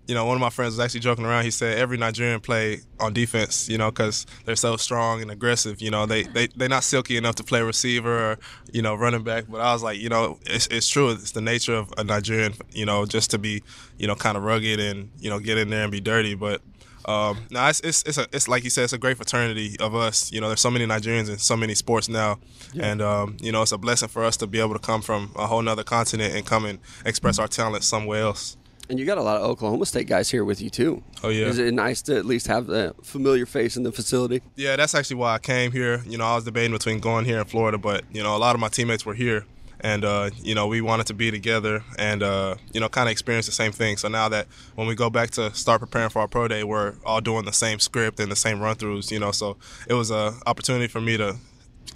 you 0.07 0.15
know 0.15 0.25
one 0.25 0.35
of 0.35 0.41
my 0.41 0.49
friends 0.49 0.73
was 0.73 0.79
actually 0.79 1.01
joking 1.01 1.25
around. 1.25 1.43
He 1.43 1.51
said 1.51 1.77
every 1.77 1.97
Nigerian 1.97 2.39
play 2.39 2.79
on 2.99 3.13
defense, 3.13 3.67
you 3.67 3.77
know, 3.77 3.91
because 3.91 4.25
they're 4.45 4.55
so 4.55 4.77
strong 4.77 5.21
and 5.21 5.29
aggressive. 5.29 5.81
You 5.81 5.91
know, 5.91 6.05
they 6.05 6.23
they 6.23 6.47
they're 6.47 6.69
not 6.69 6.83
silky 6.83 7.17
enough 7.17 7.35
to 7.35 7.43
play 7.43 7.61
receiver 7.61 8.31
or 8.31 8.39
you 8.71 8.81
know 8.81 8.95
running 8.95 9.23
back. 9.23 9.45
But 9.49 9.61
I 9.61 9.73
was 9.73 9.83
like, 9.83 9.99
you 9.99 10.09
know, 10.09 10.39
it's 10.45 10.67
it's 10.67 10.87
true. 10.87 11.11
It's 11.11 11.31
the 11.31 11.41
nature 11.41 11.75
of 11.75 11.93
a 11.97 12.03
Nigerian, 12.03 12.53
you 12.71 12.85
know, 12.85 13.05
just 13.05 13.31
to 13.31 13.37
be 13.37 13.63
you 13.97 14.07
know 14.07 14.15
kind 14.15 14.37
of 14.37 14.43
rugged 14.43 14.79
and 14.79 15.11
you 15.19 15.29
know 15.29 15.39
get 15.39 15.57
in 15.57 15.69
there 15.69 15.83
and 15.83 15.91
be 15.91 16.01
dirty, 16.01 16.35
but. 16.35 16.61
Um, 17.05 17.37
no, 17.51 17.65
it's, 17.67 17.79
it's 17.81 18.03
it's 18.03 18.17
a 18.17 18.27
it's 18.33 18.49
like 18.49 18.65
you 18.65 18.69
said, 18.69 18.83
it's 18.83 18.91
a 18.91 18.97
great 18.97 19.15
fraternity 19.15 19.77
of 19.79 19.95
us. 19.95 20.29
You 20.29 20.41
know, 20.41 20.47
there's 20.49 20.59
so 20.59 20.69
many 20.69 20.85
Nigerians 20.85 21.29
in 21.29 21.37
so 21.37 21.55
many 21.55 21.73
sports 21.73 22.09
now, 22.09 22.37
and 22.77 23.01
um, 23.01 23.37
you 23.39 23.53
know, 23.53 23.61
it's 23.61 23.71
a 23.71 23.77
blessing 23.77 24.09
for 24.09 24.25
us 24.25 24.35
to 24.37 24.47
be 24.47 24.59
able 24.59 24.73
to 24.73 24.79
come 24.79 25.01
from 25.01 25.31
a 25.37 25.47
whole 25.47 25.61
nother 25.61 25.85
continent 25.85 26.35
and 26.35 26.45
come 26.45 26.65
and 26.65 26.79
express 27.05 27.39
our 27.39 27.47
talent 27.47 27.85
somewhere 27.85 28.23
else. 28.23 28.56
And 28.89 28.99
you 28.99 29.05
got 29.05 29.17
a 29.17 29.21
lot 29.21 29.37
of 29.37 29.43
Oklahoma 29.43 29.85
State 29.85 30.07
guys 30.07 30.29
here 30.29 30.45
with 30.45 30.61
you 30.61 30.69
too. 30.69 31.03
Oh, 31.23 31.29
yeah. 31.29 31.47
Is 31.47 31.59
it 31.59 31.73
nice 31.73 32.01
to 32.03 32.15
at 32.15 32.25
least 32.25 32.47
have 32.47 32.69
a 32.69 32.93
familiar 33.03 33.45
face 33.45 33.75
in 33.75 33.83
the 33.83 33.91
facility? 33.91 34.41
Yeah, 34.55 34.75
that's 34.77 34.95
actually 34.95 35.17
why 35.17 35.33
I 35.33 35.39
came 35.39 35.71
here. 35.71 36.01
You 36.07 36.17
know, 36.17 36.25
I 36.25 36.35
was 36.35 36.45
debating 36.45 36.71
between 36.71 36.99
going 36.99 37.25
here 37.25 37.39
in 37.39 37.45
Florida, 37.45 37.77
but 37.77 38.03
you 38.11 38.23
know, 38.23 38.35
a 38.35 38.39
lot 38.39 38.55
of 38.55 38.61
my 38.61 38.69
teammates 38.69 39.05
were 39.05 39.13
here, 39.13 39.45
and 39.81 40.05
uh, 40.05 40.29
you 40.37 40.55
know, 40.55 40.67
we 40.67 40.79
wanted 40.79 41.07
to 41.07 41.13
be 41.13 41.31
together 41.31 41.83
and 41.99 42.23
uh, 42.23 42.55
you 42.71 42.79
know, 42.79 42.87
kind 42.87 43.09
of 43.09 43.11
experience 43.11 43.45
the 43.45 43.51
same 43.51 43.73
thing. 43.73 43.97
So 43.97 44.07
now 44.07 44.29
that 44.29 44.47
when 44.75 44.87
we 44.87 44.95
go 44.95 45.09
back 45.09 45.31
to 45.31 45.53
start 45.53 45.81
preparing 45.81 46.09
for 46.09 46.19
our 46.19 46.27
pro 46.27 46.47
day, 46.47 46.63
we're 46.63 46.95
all 47.05 47.19
doing 47.19 47.45
the 47.45 47.53
same 47.53 47.79
script 47.79 48.19
and 48.19 48.31
the 48.31 48.37
same 48.37 48.61
run 48.61 48.77
throughs. 48.77 49.11
You 49.11 49.19
know, 49.19 49.31
so 49.31 49.57
it 49.89 49.95
was 49.95 50.11
a 50.11 50.33
opportunity 50.45 50.87
for 50.87 51.01
me 51.01 51.17
to 51.17 51.35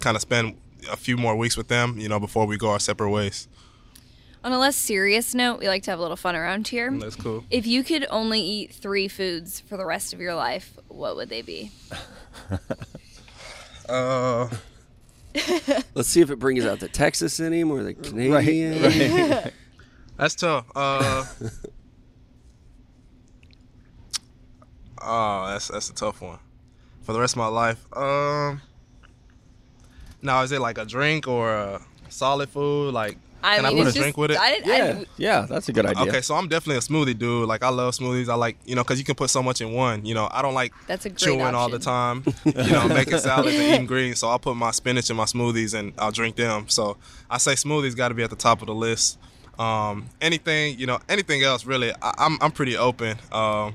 kind 0.00 0.14
of 0.14 0.20
spend 0.20 0.56
a 0.90 0.96
few 0.96 1.16
more 1.16 1.36
weeks 1.36 1.56
with 1.56 1.68
them. 1.68 1.98
You 1.98 2.10
know, 2.10 2.20
before 2.20 2.46
we 2.46 2.58
go 2.58 2.70
our 2.70 2.80
separate 2.80 3.10
ways. 3.10 3.48
On 4.44 4.52
a 4.52 4.58
less 4.58 4.74
serious 4.76 5.34
note, 5.34 5.60
we 5.60 5.68
like 5.68 5.84
to 5.84 5.90
have 5.90 5.98
a 6.00 6.02
little 6.02 6.16
fun 6.16 6.34
around 6.34 6.66
here. 6.66 6.90
That's 6.90 7.14
cool. 7.14 7.44
If 7.50 7.66
you 7.66 7.84
could 7.84 8.06
only 8.10 8.40
eat 8.40 8.72
three 8.72 9.06
foods 9.06 9.60
for 9.60 9.76
the 9.76 9.86
rest 9.86 10.12
of 10.12 10.20
your 10.20 10.34
life, 10.34 10.76
what 10.88 11.16
would 11.16 11.28
they 11.28 11.42
be? 11.42 11.70
Uh, 13.88 14.48
Let's 15.94 16.08
see 16.08 16.20
if 16.20 16.30
it 16.30 16.38
brings 16.38 16.64
out 16.64 16.80
the 16.80 16.88
Texas 16.88 17.40
in 17.40 17.52
him 17.52 17.70
or 17.70 17.82
the 17.82 17.94
Canadian. 17.94 18.80
That's 20.16 20.34
tough. 20.34 20.66
Uh, 20.74 21.24
oh, 25.02 25.46
that's 25.46 25.68
that's 25.68 25.90
a 25.90 25.94
tough 25.94 26.20
one. 26.20 26.38
For 27.02 27.12
the 27.12 27.18
rest 27.18 27.34
of 27.34 27.38
my 27.38 27.48
life, 27.48 27.84
um, 27.96 28.60
now 30.20 30.42
is 30.42 30.52
it 30.52 30.60
like 30.60 30.78
a 30.78 30.84
drink 30.84 31.26
or 31.26 31.52
a 31.52 31.80
solid 32.08 32.50
food? 32.50 32.94
Like 32.94 33.18
I 33.42 33.56
Can 33.56 33.66
I 33.66 33.68
mean, 33.70 33.78
put 33.78 33.86
it's 33.88 33.96
a 33.96 34.00
drink 34.00 34.16
with 34.16 34.30
it? 34.30 34.38
I, 34.38 34.50
didn't- 34.52 34.66
Yeah, 34.66 34.98
I, 35.00 35.06
yeah, 35.16 35.46
that's 35.48 35.68
a 35.68 35.72
good 35.72 35.86
idea. 35.86 36.02
Okay, 36.04 36.20
so 36.20 36.34
I'm 36.34 36.48
definitely 36.48 36.76
a 36.76 36.80
smoothie 36.80 37.18
dude. 37.18 37.48
Like 37.48 37.62
I 37.62 37.68
love 37.70 37.94
smoothies. 37.94 38.28
I 38.28 38.34
like 38.34 38.56
you 38.64 38.74
know 38.74 38.82
because 38.82 38.98
you 38.98 39.04
can 39.04 39.14
put 39.14 39.30
so 39.30 39.42
much 39.42 39.60
in 39.60 39.72
one. 39.72 40.04
You 40.04 40.14
know 40.14 40.28
I 40.30 40.42
don't 40.42 40.54
like 40.54 40.72
That's 40.86 41.06
a 41.06 41.08
great 41.10 41.18
chewing 41.18 41.54
all 41.54 41.68
the 41.68 41.78
time. 41.78 42.24
You 42.44 42.52
know 42.52 42.88
making 42.88 43.18
salads 43.18 43.54
and 43.56 43.62
eating 43.74 43.86
greens. 43.86 44.20
So 44.20 44.28
I'll 44.28 44.38
put 44.38 44.56
my 44.56 44.70
spinach 44.70 45.10
in 45.10 45.16
my 45.16 45.24
smoothies 45.24 45.78
and 45.78 45.92
I'll 45.98 46.12
drink 46.12 46.36
them. 46.36 46.68
So 46.68 46.96
I 47.30 47.38
say 47.38 47.52
smoothies 47.52 47.96
got 47.96 48.08
to 48.08 48.14
be 48.14 48.22
at 48.22 48.30
the 48.30 48.36
top 48.36 48.60
of 48.60 48.66
the 48.66 48.74
list. 48.74 49.18
Um, 49.58 50.06
anything 50.20 50.78
you 50.78 50.86
know 50.86 50.98
anything 51.08 51.42
else 51.42 51.66
really 51.66 51.92
I, 52.00 52.14
I'm 52.18 52.38
I'm 52.40 52.52
pretty 52.52 52.76
open. 52.76 53.18
Um, 53.30 53.74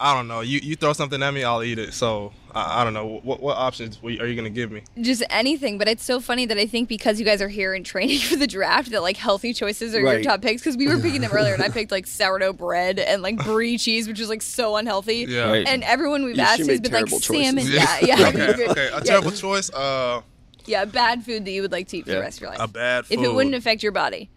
I 0.00 0.14
don't 0.14 0.28
know. 0.28 0.40
You 0.40 0.60
you 0.62 0.76
throw 0.76 0.92
something 0.92 1.20
at 1.22 1.34
me, 1.34 1.42
I'll 1.42 1.62
eat 1.62 1.78
it. 1.78 1.92
So 1.92 2.32
I, 2.54 2.80
I 2.80 2.84
don't 2.84 2.94
know 2.94 3.18
what 3.24 3.40
what 3.42 3.56
options 3.56 3.98
are 4.04 4.08
you 4.26 4.36
gonna 4.36 4.48
give 4.48 4.70
me? 4.70 4.82
just 5.00 5.24
anything. 5.28 5.76
But 5.76 5.88
it's 5.88 6.04
so 6.04 6.20
funny 6.20 6.46
that 6.46 6.56
I 6.56 6.66
think 6.66 6.88
because 6.88 7.18
you 7.18 7.26
guys 7.26 7.42
are 7.42 7.48
here 7.48 7.74
and 7.74 7.84
training 7.84 8.18
for 8.28 8.36
the 8.36 8.46
draft, 8.46 8.90
that 8.92 9.02
like 9.02 9.16
healthy 9.16 9.52
choices 9.52 9.94
are 9.96 10.00
your 10.00 10.22
top 10.22 10.40
picks. 10.42 10.62
Because 10.62 10.76
we 10.76 10.86
were 10.86 10.98
picking 11.00 11.20
them 11.20 11.32
earlier, 11.32 11.54
and 11.54 11.62
I 11.62 11.68
picked 11.78 11.90
like 11.90 12.06
sourdough 12.06 12.52
bread 12.52 13.00
and 13.00 13.22
like 13.22 13.36
brie 13.44 13.76
cheese, 13.76 14.06
which 14.06 14.20
is 14.20 14.28
like 14.28 14.42
so 14.42 14.76
unhealthy. 14.76 15.26
Yeah. 15.28 15.50
Right. 15.50 15.66
And 15.66 15.82
everyone 15.82 16.24
we've 16.24 16.36
Yeah, 16.36 16.44
asked 16.50 16.58
has 16.58 16.80
been 16.80 16.92
like 16.92 17.06
terrible 17.06 17.18
salmon. 17.20 17.56
choices. 17.56 17.74
Yeah, 17.74 17.98
yeah. 18.02 18.28
okay, 18.28 18.70
okay. 18.70 18.86
A 18.88 18.94
Yeah. 18.94 19.00
terrible 19.00 19.32
choice. 19.32 19.68
Uh, 19.70 20.20
Yeah, 20.66 20.84
bad 20.84 21.24
food 21.24 21.44
that 21.44 21.50
you 21.50 21.62
would 21.62 21.72
like 21.72 21.88
to 21.88 21.96
eat 21.98 22.04
for 22.04 22.10
Yeah. 22.10 22.16
the 22.16 22.22
rest 22.22 22.38
of 22.38 22.42
your 22.42 22.50
life. 22.50 22.60
a 22.60 22.68
bad 22.68 23.06
food. 23.06 23.18
if 23.18 23.24
it 23.24 23.32
wouldn't 23.34 23.54
affect 23.56 23.82
your 23.82 23.92
body. 23.92 24.30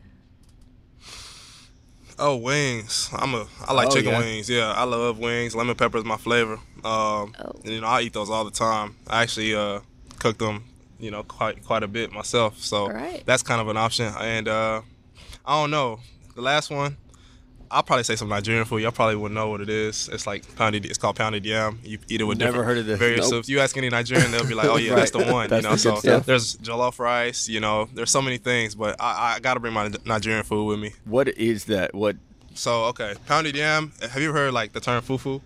Oh, 2.23 2.35
wings. 2.35 3.09
I'm 3.13 3.33
a. 3.33 3.47
I 3.67 3.73
like 3.73 3.87
Oh, 3.87 3.95
chicken 3.95 4.11
yeah. 4.11 4.19
wings. 4.19 4.47
Yeah, 4.49 4.71
I 4.71 4.83
love 4.83 5.17
wings. 5.17 5.55
Lemon 5.55 5.75
pepper 5.75 5.97
is 5.97 6.05
my 6.05 6.17
flavor. 6.17 6.53
Um, 6.85 7.33
Oh. 7.39 7.51
and, 7.63 7.73
you 7.73 7.81
know, 7.81 7.87
I 7.87 8.01
eat 8.01 8.13
those 8.13 8.29
all 8.29 8.45
the 8.45 8.51
time. 8.51 8.95
I 9.07 9.23
actually 9.23 9.55
uh, 9.55 9.79
cook 10.19 10.37
them, 10.37 10.63
you 10.99 11.09
know, 11.09 11.23
quite 11.23 11.65
quite 11.65 11.81
a 11.81 11.87
bit 11.87 12.11
myself. 12.13 12.59
So 12.59 12.83
All 12.83 12.89
right. 12.93 13.23
that's 13.25 13.41
kind 13.41 13.59
of 13.59 13.67
an 13.69 13.77
option. 13.77 14.13
And 14.19 14.47
uh, 14.47 14.81
I 15.45 15.61
don't 15.61 15.71
know. 15.71 15.99
The 16.35 16.41
last 16.41 16.69
one, 16.69 16.95
I'll 17.71 17.83
probably 17.83 18.03
say 18.03 18.15
some 18.15 18.27
Nigerian 18.29 18.65
food. 18.65 18.81
Y'all 18.81 18.91
probably 18.91 19.15
wouldn't 19.15 19.35
know 19.35 19.49
what 19.49 19.61
it 19.61 19.69
is. 19.69 20.09
It's 20.11 20.27
like 20.27 20.55
pounded. 20.55 20.85
It's 20.85 20.97
called 20.97 21.15
pounded 21.15 21.45
yam. 21.45 21.79
You 21.83 21.99
eat 22.09 22.21
it 22.21 22.25
with 22.25 22.37
Never 22.37 22.63
heard 22.63 22.77
of 22.77 22.85
this. 22.85 22.99
various 22.99 23.21
Nope. 23.21 23.29
soups. 23.29 23.49
You 23.49 23.59
ask 23.59 23.77
any 23.77 23.89
Nigerian, 23.89 24.29
they'll 24.31 24.45
be 24.47 24.53
like, 24.53 24.67
"Oh 24.67 24.75
yeah, 24.85 24.93
that's 24.95 25.11
the 25.11 25.23
one." 25.23 25.47
That's 25.49 25.63
you 25.63 25.69
know, 25.69 25.75
so 25.77 25.95
stuff. 25.95 26.25
there's 26.25 26.57
jollof 26.57 26.99
rice. 26.99 27.47
You 27.47 27.59
know, 27.61 27.87
there's 27.93 28.11
so 28.11 28.21
many 28.21 28.37
things. 28.37 28.75
But 28.75 28.95
I, 28.99 29.35
I 29.35 29.39
got 29.39 29.53
to 29.55 29.59
bring 29.59 29.73
my 29.73 29.89
Nigerian 30.05 30.43
food 30.43 30.65
with 30.65 30.79
me. 30.79 30.93
What 31.05 31.29
is 31.29 31.65
that? 31.65 31.95
What? 31.95 32.17
So 32.53 32.83
okay, 32.85 33.15
pounded 33.27 33.55
yam. 33.55 33.93
Have 34.01 34.21
you 34.21 34.29
ever 34.29 34.37
heard 34.37 34.53
like 34.53 34.73
the 34.73 34.81
term 34.81 35.01
fufu? 35.01 35.41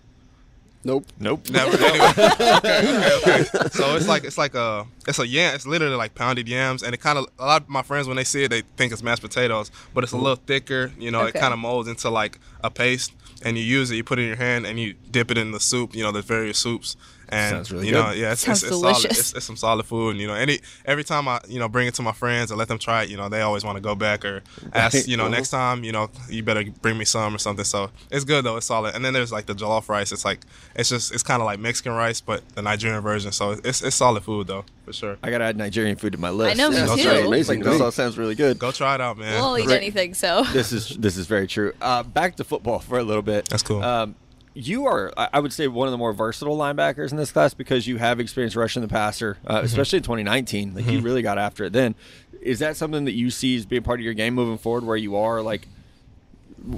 Nope. 0.86 1.06
Nope. 1.18 1.50
Never. 1.50 1.76
anyway. 1.84 2.12
okay, 2.16 2.56
okay, 2.58 3.16
okay. 3.18 3.44
So 3.72 3.96
it's 3.96 4.06
like 4.06 4.22
it's 4.24 4.38
like 4.38 4.54
a 4.54 4.86
it's 5.08 5.18
a 5.18 5.26
yam. 5.26 5.54
It's 5.56 5.66
literally 5.66 5.96
like 5.96 6.14
pounded 6.14 6.46
yams, 6.48 6.82
and 6.84 6.94
it 6.94 6.98
kind 6.98 7.18
of 7.18 7.26
a 7.40 7.44
lot 7.44 7.62
of 7.62 7.68
my 7.68 7.82
friends 7.82 8.06
when 8.06 8.16
they 8.16 8.24
see 8.24 8.44
it, 8.44 8.48
they 8.50 8.62
think 8.76 8.92
it's 8.92 9.02
mashed 9.02 9.22
potatoes, 9.22 9.70
but 9.94 10.04
it's 10.04 10.12
a 10.12 10.16
little 10.16 10.36
thicker. 10.36 10.92
You 10.98 11.10
know, 11.10 11.22
Okay. 11.22 11.38
it 11.38 11.40
kind 11.40 11.52
of 11.52 11.58
molds 11.58 11.88
into 11.88 12.08
like 12.08 12.38
a 12.62 12.70
paste, 12.70 13.12
and 13.42 13.58
you 13.58 13.64
use 13.64 13.90
it. 13.90 13.96
You 13.96 14.04
put 14.04 14.18
it 14.20 14.22
in 14.22 14.28
your 14.28 14.36
hand, 14.36 14.64
and 14.64 14.78
you 14.78 14.94
dip 15.10 15.30
it 15.32 15.38
in 15.38 15.50
the 15.50 15.60
soup. 15.60 15.94
You 15.96 16.04
know, 16.04 16.12
the 16.12 16.22
various 16.22 16.58
soups. 16.58 16.96
And 17.28 17.50
Sounds 17.56 17.72
really 17.72 17.86
you 17.88 17.92
know, 17.92 18.10
good. 18.10 18.18
yeah, 18.18 18.32
it's, 18.32 18.42
Sounds 18.42 18.62
it's, 18.62 18.70
it's 18.72 18.80
solid. 18.80 19.04
It's, 19.04 19.32
it's 19.34 19.44
some 19.44 19.56
solid 19.56 19.84
food. 19.86 20.10
And, 20.12 20.20
you 20.20 20.26
know, 20.26 20.34
any 20.34 20.60
every 20.84 21.02
time 21.04 21.26
I 21.26 21.40
you 21.48 21.58
know 21.58 21.68
bring 21.68 21.88
it 21.88 21.94
to 21.94 22.02
my 22.02 22.12
friends 22.12 22.50
and 22.50 22.58
let 22.58 22.68
them 22.68 22.78
try 22.78 23.02
it, 23.02 23.08
you 23.10 23.16
know, 23.16 23.28
they 23.28 23.40
always 23.42 23.64
want 23.64 23.76
to 23.76 23.82
go 23.82 23.94
back 23.94 24.24
or 24.24 24.42
ask. 24.72 24.94
Right. 24.94 25.08
You 25.08 25.16
know, 25.16 25.28
next 25.28 25.50
time, 25.50 25.82
you 25.84 25.92
know, 25.92 26.08
you 26.30 26.42
better 26.42 26.64
bring 26.82 26.96
me 26.98 27.04
some 27.04 27.34
or 27.34 27.38
something. 27.38 27.64
So 27.64 27.90
it's 28.10 28.24
good 28.24 28.44
though. 28.44 28.56
It's 28.56 28.66
solid. 28.66 28.94
And 28.94 29.04
then 29.04 29.12
there's 29.12 29.32
like 29.32 29.46
the 29.46 29.54
jollof 29.54 29.88
rice. 29.88 30.12
It's 30.12 30.24
like 30.24 30.40
it's 30.74 30.88
just 30.88 31.12
it's 31.12 31.22
kind 31.22 31.42
of 31.42 31.46
like 31.46 31.58
Mexican 31.58 31.92
rice, 31.92 32.20
but 32.20 32.48
the 32.54 32.62
Nigerian 32.62 33.00
version. 33.02 33.32
So 33.32 33.52
it's 33.64 33.82
it's 33.82 33.96
solid 33.96 34.22
food 34.22 34.46
though 34.46 34.64
for 34.84 34.92
sure. 34.92 35.16
I 35.22 35.30
gotta 35.30 35.44
add 35.44 35.56
Nigerian 35.56 35.96
food 35.96 36.12
to 36.12 36.18
my 36.18 36.30
list. 36.30 36.52
I 36.52 36.54
know, 36.54 36.70
me 36.70 36.76
too. 36.76 36.86
sounds 37.02 37.26
amazing. 37.26 37.60
Like, 37.60 37.72
this 37.72 37.80
all 37.80 37.90
sounds 37.90 38.16
really 38.16 38.36
good. 38.36 38.58
Go 38.58 38.70
try 38.70 38.94
it 38.94 39.00
out, 39.00 39.18
man. 39.18 39.42
We'll 39.42 39.58
eat 39.58 39.66
Right. 39.66 39.76
anything. 39.78 40.14
So 40.14 40.44
This 40.52 40.72
is 40.72 40.96
this 40.96 41.16
is 41.16 41.26
very 41.26 41.46
true. 41.48 41.72
Uh, 41.82 42.04
back 42.04 42.36
to 42.36 42.44
football 42.44 42.78
for 42.78 42.98
a 42.98 43.02
little 43.02 43.22
bit. 43.22 43.48
That's 43.48 43.64
cool. 43.64 43.82
Um, 43.82 44.14
you 44.58 44.86
are, 44.86 45.12
I 45.16 45.38
would 45.38 45.52
say, 45.52 45.68
one 45.68 45.86
of 45.86 45.92
the 45.92 45.98
more 45.98 46.12
versatile 46.14 46.56
linebackers 46.56 47.10
in 47.10 47.18
this 47.18 47.30
class 47.30 47.52
because 47.52 47.86
you 47.86 47.98
have 47.98 48.18
experience 48.20 48.56
rushing 48.56 48.80
the 48.82 48.88
passer, 48.88 49.36
uh, 49.46 49.56
Mm-hmm. 49.56 49.66
especially 49.66 49.98
in 49.98 50.02
2019. 50.02 50.74
Like 50.74 50.86
you 50.86 51.00
really 51.00 51.20
got 51.22 51.36
after 51.38 51.64
it 51.64 51.72
then. 51.74 51.94
Is 52.40 52.58
that 52.60 52.76
something 52.76 53.04
that 53.04 53.12
you 53.12 53.30
see 53.30 53.56
as 53.56 53.66
being 53.66 53.82
part 53.82 54.00
of 54.00 54.04
your 54.04 54.14
game 54.14 54.34
moving 54.34 54.56
forward, 54.56 54.84
where 54.84 54.96
you 54.96 55.16
are 55.16 55.42
like, 55.42 55.68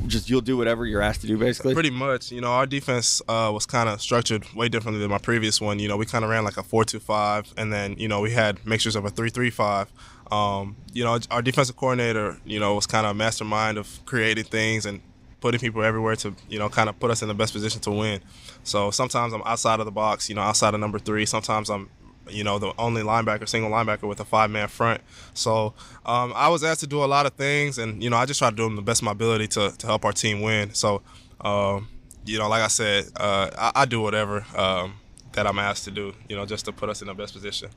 just 0.07 0.29
you'll 0.29 0.41
do 0.41 0.57
whatever 0.57 0.85
you're 0.85 1.01
asked 1.01 1.20
to 1.22 1.26
do, 1.26 1.39
basically? 1.39 1.72
Pretty 1.74 1.91
much, 1.91 2.33
you 2.33 2.41
know, 2.41 2.49
our 2.53 2.66
defense 2.66 3.22
uh, 3.29 3.51
was 3.55 3.64
kind 3.64 3.89
of 3.89 4.01
structured 4.03 4.45
way 4.55 4.68
differently 4.68 5.01
than 5.01 5.11
my 5.11 5.18
previous 5.18 5.61
one. 5.61 5.79
You 5.79 5.89
know, 5.89 5.97
we 5.97 6.05
kind 6.05 6.24
of 6.24 6.31
ran 6.31 6.45
like 6.45 6.57
a 6.57 6.62
four-two-five, 6.62 7.55
and 7.57 7.72
then 7.72 7.95
you 7.99 8.09
know 8.09 8.20
we 8.20 8.33
had 8.33 8.64
mixtures 8.66 8.97
of 8.97 9.05
a 9.05 9.11
three-three-five. 9.11 9.91
Um, 10.31 10.76
you 10.93 11.05
know, 11.05 11.18
our 11.31 11.41
defensive 11.43 11.76
coordinator, 11.76 12.39
you 12.45 12.61
know, 12.61 12.74
was 12.74 12.87
kind 12.87 13.07
of 13.07 13.12
a 13.12 13.14
mastermind 13.14 13.79
of 13.79 14.01
creating 14.05 14.45
things 14.45 14.85
and 14.85 15.01
putting 15.41 15.61
people 15.61 15.82
everywhere 15.82 16.16
to, 16.16 16.34
you 16.49 16.59
know, 16.59 16.68
kind 16.68 16.89
of 16.89 16.99
put 16.99 17.11
us 17.11 17.22
in 17.22 17.28
the 17.28 17.34
best 17.34 17.53
position 17.53 17.80
to 17.82 17.91
win. 17.91 18.20
So 18.64 18.91
sometimes 18.91 19.32
I'm 19.32 19.43
outside 19.45 19.80
of 19.80 19.86
the 19.86 19.93
box, 19.93 20.28
you 20.28 20.34
know, 20.34 20.43
outside 20.43 20.74
of 20.74 20.80
number 20.80 20.99
three. 20.99 21.26
Sometimes 21.26 21.70
I'm 21.70 21.89
you 22.30 22.45
know, 22.45 22.59
the 22.59 22.72
only 22.78 23.03
linebacker, 23.03 23.49
single 23.49 23.70
linebacker 23.70 24.03
with 24.03 24.20
a 24.20 24.24
five 24.24 24.51
man 24.51 24.68
front. 24.68 25.01
So 25.34 25.74
um, 26.05 26.32
I 26.34 26.49
was 26.49 26.64
asked 26.64 26.80
to 26.80 26.86
do 26.86 27.03
a 27.03 27.07
lot 27.07 27.26
of 27.26 27.34
things, 27.34 27.78
and 27.78 28.03
you 28.03 28.11
know, 28.11 28.16
I 28.16 28.26
just 28.26 28.39
try 28.39 28.51
to 28.51 28.57
do 28.57 28.64
them 28.64 28.76
the 28.76 28.82
best 28.82 29.01
of 29.01 29.07
my 29.07 29.12
ability 29.12 29.49
to, 29.49 29.72
to 29.76 29.86
help 29.86 30.05
our 30.05 30.12
team 30.12 30.41
win. 30.41 30.74
So, 30.74 31.03
um, 31.41 31.89
you 32.24 32.39
know, 32.39 32.49
like 32.49 32.62
I 32.62 32.68
said, 32.68 33.07
uh, 33.16 33.51
I, 33.57 33.82
I 33.82 33.84
do 33.86 34.01
whatever 34.01 34.45
um, 34.57 34.95
that 35.32 35.47
I'm 35.47 35.59
asked 35.59 35.84
to 35.84 35.91
do, 35.91 36.14
you 36.28 36.36
know, 36.36 36.47
just 36.47 36.64
to 36.66 36.72
put 36.72 36.89
us 36.89 37.01
in 37.01 37.09
the 37.09 37.14
best 37.14 37.34
position. 37.34 37.70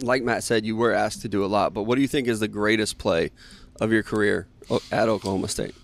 Like 0.00 0.22
Matt 0.22 0.44
said, 0.44 0.64
you 0.64 0.76
were 0.76 0.92
asked 0.92 1.22
to 1.22 1.28
do 1.28 1.44
a 1.44 1.46
lot, 1.46 1.74
but 1.74 1.82
what 1.82 1.96
do 1.96 2.02
you 2.02 2.08
think 2.08 2.28
is 2.28 2.40
the 2.40 2.48
greatest 2.48 2.98
play 2.98 3.30
of 3.80 3.92
your 3.92 4.02
career 4.02 4.46
at 4.92 5.08
Oklahoma 5.08 5.48
State? 5.48 5.74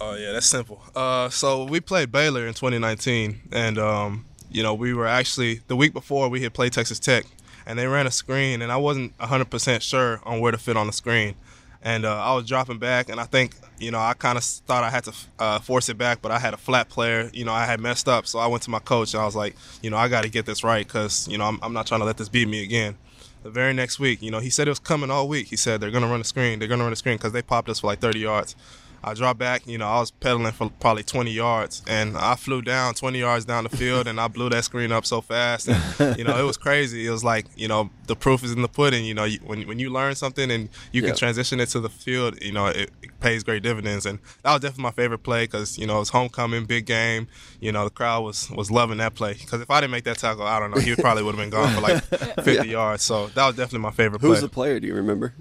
Oh 0.00 0.14
yeah, 0.16 0.32
that's 0.32 0.46
simple. 0.46 0.82
Uh, 0.94 1.28
so 1.28 1.64
we 1.64 1.80
played 1.80 2.12
Baylor 2.12 2.46
in 2.46 2.54
2019, 2.54 3.40
and 3.52 3.78
um, 3.78 4.26
you 4.50 4.62
know 4.62 4.74
we 4.74 4.94
were 4.94 5.06
actually 5.06 5.60
the 5.68 5.76
week 5.76 5.92
before 5.92 6.28
we 6.28 6.42
had 6.42 6.54
played 6.54 6.72
Texas 6.72 6.98
Tech, 6.98 7.24
and 7.66 7.78
they 7.78 7.86
ran 7.86 8.06
a 8.06 8.10
screen, 8.10 8.62
and 8.62 8.70
I 8.70 8.76
wasn't 8.76 9.16
100% 9.18 9.80
sure 9.82 10.20
on 10.24 10.40
where 10.40 10.52
to 10.52 10.58
fit 10.58 10.76
on 10.76 10.86
the 10.86 10.92
screen, 10.92 11.34
and 11.82 12.04
uh, 12.04 12.22
I 12.22 12.34
was 12.34 12.46
dropping 12.46 12.78
back, 12.78 13.08
and 13.08 13.20
I 13.20 13.24
think 13.24 13.54
you 13.78 13.90
know 13.90 13.98
I 13.98 14.14
kind 14.14 14.38
of 14.38 14.44
thought 14.44 14.84
I 14.84 14.90
had 14.90 15.04
to 15.04 15.12
uh, 15.38 15.58
force 15.60 15.88
it 15.88 15.98
back, 15.98 16.22
but 16.22 16.30
I 16.32 16.38
had 16.38 16.54
a 16.54 16.58
flat 16.58 16.88
player, 16.88 17.30
you 17.32 17.44
know 17.44 17.52
I 17.52 17.66
had 17.66 17.80
messed 17.80 18.08
up, 18.08 18.26
so 18.26 18.38
I 18.38 18.46
went 18.46 18.62
to 18.64 18.70
my 18.70 18.80
coach 18.80 19.14
and 19.14 19.22
I 19.22 19.26
was 19.26 19.36
like, 19.36 19.56
you 19.82 19.90
know 19.90 19.96
I 19.96 20.08
got 20.08 20.22
to 20.22 20.28
get 20.28 20.46
this 20.46 20.64
right 20.64 20.86
because 20.86 21.28
you 21.28 21.38
know 21.38 21.44
I'm, 21.44 21.58
I'm 21.62 21.72
not 21.72 21.86
trying 21.86 22.00
to 22.00 22.06
let 22.06 22.16
this 22.16 22.28
beat 22.28 22.48
me 22.48 22.62
again. 22.62 22.96
The 23.42 23.50
very 23.50 23.74
next 23.74 24.00
week, 24.00 24.22
you 24.22 24.30
know, 24.30 24.38
he 24.38 24.48
said 24.48 24.68
it 24.68 24.70
was 24.70 24.78
coming 24.78 25.10
all 25.10 25.28
week. 25.28 25.48
He 25.48 25.56
said 25.56 25.78
they're 25.78 25.90
gonna 25.90 26.06
run 26.08 26.22
a 26.22 26.24
screen. 26.24 26.58
They're 26.58 26.68
gonna 26.68 26.84
run 26.84 26.94
a 26.94 26.96
screen 26.96 27.18
because 27.18 27.32
they 27.32 27.42
popped 27.42 27.68
us 27.68 27.80
for 27.80 27.88
like 27.88 27.98
30 27.98 28.20
yards. 28.20 28.56
I 29.04 29.14
dropped 29.14 29.38
back, 29.38 29.66
you 29.66 29.76
know, 29.78 29.86
I 29.86 30.00
was 30.00 30.10
pedaling 30.10 30.52
for 30.52 30.70
probably 30.80 31.02
20 31.02 31.30
yards, 31.30 31.82
and 31.86 32.16
I 32.16 32.34
flew 32.36 32.62
down 32.62 32.94
20 32.94 33.18
yards 33.18 33.44
down 33.44 33.64
the 33.64 33.70
field, 33.76 34.06
and 34.08 34.18
I 34.20 34.28
blew 34.28 34.48
that 34.50 34.64
screen 34.64 34.90
up 34.92 35.04
so 35.04 35.20
fast, 35.20 35.68
and 35.68 36.18
you 36.18 36.24
know, 36.24 36.36
it 36.38 36.42
was 36.44 36.56
crazy. 36.56 37.06
It 37.06 37.10
was 37.10 37.22
like, 37.22 37.46
you 37.56 37.68
know, 37.68 37.90
the 38.06 38.16
proof 38.16 38.42
is 38.42 38.52
in 38.52 38.62
the 38.62 38.68
pudding. 38.68 39.04
You 39.04 39.14
know, 39.14 39.24
you, 39.24 39.38
when 39.44 39.66
when 39.68 39.78
you 39.78 39.90
learn 39.90 40.14
something 40.14 40.50
and 40.50 40.68
you 40.92 41.02
Yeah. 41.02 41.08
can 41.08 41.16
transition 41.16 41.60
it 41.60 41.66
to 41.70 41.80
the 41.80 41.88
field, 41.90 42.42
you 42.42 42.52
know, 42.52 42.66
it, 42.66 42.90
it 43.02 43.20
pays 43.20 43.44
great 43.44 43.62
dividends, 43.62 44.06
and 44.06 44.18
that 44.42 44.52
was 44.52 44.60
definitely 44.62 44.84
my 44.84 44.90
favorite 44.92 45.22
play 45.22 45.44
because 45.44 45.76
you 45.78 45.86
know 45.86 45.96
it 45.96 46.00
was 46.00 46.08
homecoming, 46.10 46.64
big 46.64 46.86
game. 46.86 47.28
You 47.60 47.72
know, 47.72 47.84
the 47.84 47.90
crowd 47.90 48.22
was 48.24 48.50
was 48.50 48.70
loving 48.70 48.98
that 48.98 49.14
play 49.14 49.34
because 49.34 49.60
if 49.60 49.70
I 49.70 49.80
didn't 49.80 49.92
make 49.92 50.04
that 50.04 50.18
tackle, 50.18 50.46
I 50.46 50.58
don't 50.58 50.70
know, 50.70 50.78
he 50.80 50.94
probably 50.96 51.22
would 51.22 51.34
have 51.34 51.42
been 51.42 51.50
gone 51.50 51.74
for 51.74 51.80
like 51.80 52.02
50 52.44 52.68
yards. 52.68 53.02
So 53.02 53.26
that 53.28 53.46
was 53.46 53.56
definitely 53.56 53.80
my 53.80 53.90
favorite 53.90 54.20
play. 54.20 54.28
Who's 54.28 54.38
play 54.38 54.46
the 54.46 54.48
player? 54.48 54.80
Do 54.80 54.86
you 54.86 54.94
remember? 54.94 55.34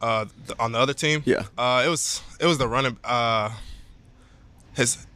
Uh, 0.00 0.26
th- 0.46 0.58
on 0.58 0.72
the 0.72 0.78
other 0.78 0.94
team. 0.94 1.22
Yeah. 1.24 1.44
Uh, 1.56 1.82
it 1.86 1.88
was 1.88 2.22
it 2.40 2.46
was 2.46 2.58
the 2.58 2.68
running. 2.68 2.96
Uh, 3.04 3.50
his 4.74 5.06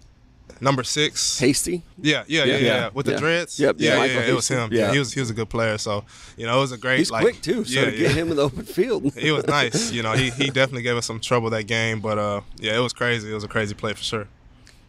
number 0.61 0.83
six. 0.85 1.39
Hasty. 1.39 1.83
Yeah, 2.01 2.25
yeah, 2.27 2.45
yeah, 2.45 2.57
yeah, 2.57 2.59
Yeah. 2.67 2.91
With 2.95 3.07
the 3.07 3.13
Yeah. 3.13 3.19
dreads. 3.19 3.59
Yep, 3.61 3.77
yeah, 3.79 3.91
Yeah, 3.97 4.05
yeah, 4.05 4.13
yeah, 4.21 4.27
It 4.31 4.35
was 4.35 4.49
him. 4.49 4.73
Yeah. 4.73 4.79
Yeah. 4.87 4.93
he 4.93 4.99
was 4.99 5.13
he 5.13 5.21
was 5.21 5.31
a 5.31 5.35
good 5.35 5.49
player. 5.49 5.79
So 5.79 6.05
you 6.37 6.47
know, 6.47 6.57
it 6.57 6.61
was 6.61 6.73
a 6.73 6.79
great. 6.79 6.99
He's 6.99 7.11
like, 7.11 7.23
quick 7.23 7.43
too, 7.43 7.65
so 7.65 7.81
yeah, 7.81 7.85
to 7.87 7.91
get 7.93 8.01
yeah. 8.01 8.09
him 8.09 8.31
in 8.31 8.37
the 8.37 8.43
open 8.45 8.65
field. 8.65 9.13
He 9.15 9.31
was 9.31 9.47
nice. 9.61 9.93
You 9.93 10.03
know, 10.03 10.13
he 10.13 10.31
he 10.31 10.47
definitely 10.47 10.83
gave 10.83 10.97
us 10.97 11.07
some 11.07 11.21
trouble 11.21 11.51
that 11.51 11.65
game, 11.65 12.01
but 12.01 12.19
uh, 12.19 12.41
yeah, 12.59 12.77
it 12.77 12.81
was 12.81 12.93
crazy. 12.93 13.31
It 13.31 13.35
was 13.35 13.45
a 13.45 13.49
crazy 13.49 13.75
play 13.75 13.93
for 13.93 14.03
sure. 14.03 14.29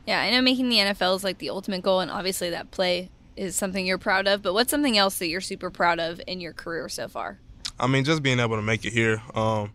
Yeah, 0.06 0.22
I 0.22 0.32
know 0.32 0.41
making 0.41 0.70
the 0.70 0.78
NFL 0.78 1.16
is 1.16 1.24
like 1.24 1.38
the 1.38 1.50
ultimate 1.50 1.82
goal, 1.82 2.00
and 2.02 2.12
obviously 2.12 2.50
that 2.50 2.72
play 2.72 3.10
is 3.38 3.56
something 3.56 3.86
you're 3.86 3.98
proud 3.98 4.28
of. 4.28 4.41
But 4.41 4.54
what's 4.54 4.70
something 4.70 4.98
else 4.98 5.18
that 5.20 5.28
you're 5.28 5.39
super 5.41 5.70
proud 5.70 6.00
of 6.00 6.20
in 6.28 6.41
your 6.41 6.52
career 6.54 6.89
so 6.89 7.08
far? 7.08 7.39
I 7.80 7.88
mean, 7.88 8.03
just 8.03 8.24
being 8.24 8.39
able 8.39 8.55
to 8.55 8.61
make 8.61 8.86
it 8.86 8.93
here. 8.93 9.21
Um, 9.36 9.74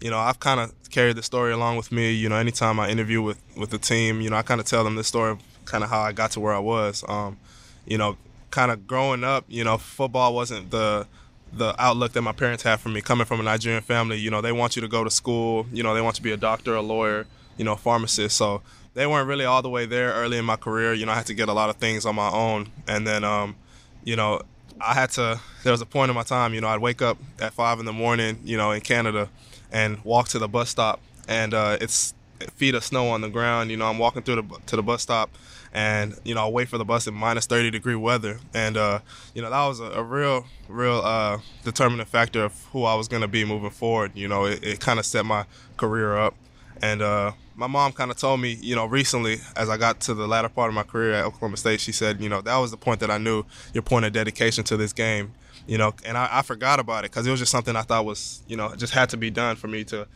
you 0.00 0.10
know, 0.10 0.18
I've 0.18 0.38
kind 0.38 0.60
of 0.60 0.72
carried 0.90 1.16
the 1.16 1.22
story 1.22 1.52
along 1.52 1.76
with 1.76 1.90
me. 1.90 2.12
You 2.12 2.28
know, 2.28 2.36
anytime 2.36 2.78
I 2.78 2.88
interview 2.88 3.22
with 3.22 3.40
with 3.56 3.70
the 3.70 3.78
team, 3.78 4.20
you 4.20 4.30
know, 4.30 4.36
I 4.36 4.42
kind 4.42 4.60
of 4.60 4.66
tell 4.66 4.84
them 4.84 4.96
this 4.96 5.08
story 5.08 5.32
of 5.32 5.40
kind 5.64 5.82
of 5.82 5.90
how 5.90 6.00
I 6.00 6.12
got 6.12 6.32
to 6.32 6.40
where 6.40 6.54
I 6.54 6.58
was. 6.58 7.04
Um, 7.08 7.38
you 7.86 7.98
know, 7.98 8.16
kind 8.50 8.70
of 8.70 8.86
growing 8.86 9.24
up, 9.24 9.44
you 9.48 9.64
know, 9.64 9.78
football 9.78 10.34
wasn't 10.34 10.70
the 10.70 11.06
the 11.52 11.74
outlook 11.82 12.12
that 12.12 12.22
my 12.22 12.32
parents 12.32 12.62
had 12.62 12.78
for 12.78 12.90
me 12.90 13.00
coming 13.00 13.24
from 13.24 13.40
a 13.40 13.42
Nigerian 13.42 13.82
family. 13.82 14.18
You 14.18 14.30
know, 14.30 14.40
they 14.40 14.52
want 14.52 14.76
you 14.76 14.82
to 14.82 14.88
go 14.88 15.02
to 15.02 15.10
school. 15.10 15.66
You 15.72 15.82
know, 15.82 15.94
they 15.94 16.02
want 16.02 16.16
you 16.16 16.18
to 16.18 16.22
be 16.24 16.32
a 16.32 16.36
doctor, 16.36 16.74
a 16.74 16.82
lawyer, 16.82 17.26
you 17.56 17.64
know, 17.64 17.72
a 17.72 17.76
pharmacist. 17.76 18.36
So 18.36 18.60
they 18.94 19.06
weren't 19.06 19.28
really 19.28 19.44
all 19.44 19.62
the 19.62 19.70
way 19.70 19.86
there 19.86 20.12
early 20.12 20.38
in 20.38 20.44
my 20.44 20.56
career. 20.56 20.92
You 20.92 21.06
know, 21.06 21.12
I 21.12 21.16
had 21.16 21.26
to 21.26 21.34
get 21.34 21.48
a 21.48 21.52
lot 21.52 21.70
of 21.70 21.76
things 21.76 22.04
on 22.04 22.14
my 22.14 22.28
own, 22.30 22.70
and 22.86 23.06
then, 23.06 23.24
um, 23.24 23.56
you 24.04 24.16
know, 24.16 24.42
I 24.80 24.94
had 24.94 25.10
to. 25.12 25.40
There 25.64 25.72
was 25.72 25.80
a 25.80 25.86
point 25.86 26.10
in 26.10 26.14
my 26.14 26.22
time, 26.22 26.54
you 26.54 26.60
know, 26.60 26.68
I'd 26.68 26.80
wake 26.80 27.02
up 27.02 27.18
at 27.40 27.52
five 27.52 27.78
in 27.80 27.84
the 27.84 27.92
morning, 27.92 28.38
you 28.44 28.56
know, 28.56 28.70
in 28.70 28.80
Canada, 28.80 29.28
and 29.72 30.02
walk 30.04 30.28
to 30.28 30.38
the 30.38 30.48
bus 30.48 30.70
stop, 30.70 31.00
and 31.26 31.52
uh, 31.54 31.78
it's 31.80 32.14
feet 32.54 32.74
of 32.74 32.84
snow 32.84 33.08
on 33.08 33.20
the 33.20 33.28
ground. 33.28 33.70
You 33.70 33.76
know, 33.76 33.86
I'm 33.86 33.98
walking 33.98 34.22
through 34.22 34.42
the 34.42 34.58
to 34.66 34.76
the 34.76 34.82
bus 34.82 35.02
stop, 35.02 35.30
and 35.72 36.16
you 36.24 36.34
know, 36.34 36.46
I 36.46 36.48
wait 36.50 36.68
for 36.68 36.78
the 36.78 36.84
bus 36.84 37.06
in 37.06 37.14
minus 37.14 37.46
30 37.46 37.70
degree 37.70 37.94
weather, 37.94 38.40
and 38.54 38.76
uh, 38.76 39.00
you 39.34 39.42
know, 39.42 39.50
that 39.50 39.66
was 39.66 39.80
a, 39.80 39.90
a 39.92 40.02
real, 40.02 40.46
real 40.68 41.00
uh, 41.04 41.38
determining 41.64 42.06
factor 42.06 42.44
of 42.44 42.64
who 42.72 42.84
I 42.84 42.94
was 42.94 43.08
going 43.08 43.22
to 43.22 43.28
be 43.28 43.44
moving 43.44 43.70
forward. 43.70 44.12
You 44.14 44.28
know, 44.28 44.44
it, 44.44 44.62
it 44.64 44.80
kind 44.80 44.98
of 44.98 45.06
set 45.06 45.24
my 45.24 45.44
career 45.76 46.16
up, 46.16 46.34
and 46.82 47.02
uh, 47.02 47.32
my 47.54 47.66
mom 47.66 47.92
kind 47.92 48.10
of 48.10 48.16
told 48.16 48.40
me, 48.40 48.56
you 48.60 48.76
know, 48.76 48.86
recently 48.86 49.38
as 49.56 49.68
I 49.68 49.76
got 49.76 50.00
to 50.02 50.14
the 50.14 50.26
latter 50.26 50.48
part 50.48 50.68
of 50.68 50.74
my 50.74 50.82
career 50.84 51.14
at 51.14 51.24
Oklahoma 51.24 51.56
State, 51.56 51.80
she 51.80 51.92
said, 51.92 52.20
you 52.20 52.28
know, 52.28 52.40
that 52.40 52.56
was 52.58 52.70
the 52.70 52.76
point 52.76 53.00
that 53.00 53.10
I 53.10 53.18
knew 53.18 53.44
your 53.72 53.82
point 53.82 54.04
of 54.04 54.12
dedication 54.12 54.64
to 54.64 54.76
this 54.76 54.92
game. 54.92 55.32
You 55.66 55.76
know, 55.76 55.92
and 56.06 56.16
I, 56.16 56.28
I 56.32 56.42
forgot 56.42 56.80
about 56.80 57.04
it 57.04 57.10
because 57.10 57.26
it 57.26 57.30
was 57.30 57.40
just 57.40 57.52
something 57.52 57.76
I 57.76 57.82
thought 57.82 58.06
was, 58.06 58.42
you 58.48 58.56
know, 58.56 58.74
just 58.74 58.94
had 58.94 59.10
to 59.10 59.18
be 59.18 59.30
done 59.30 59.56
for 59.56 59.68
me 59.68 59.84
to 59.84 60.06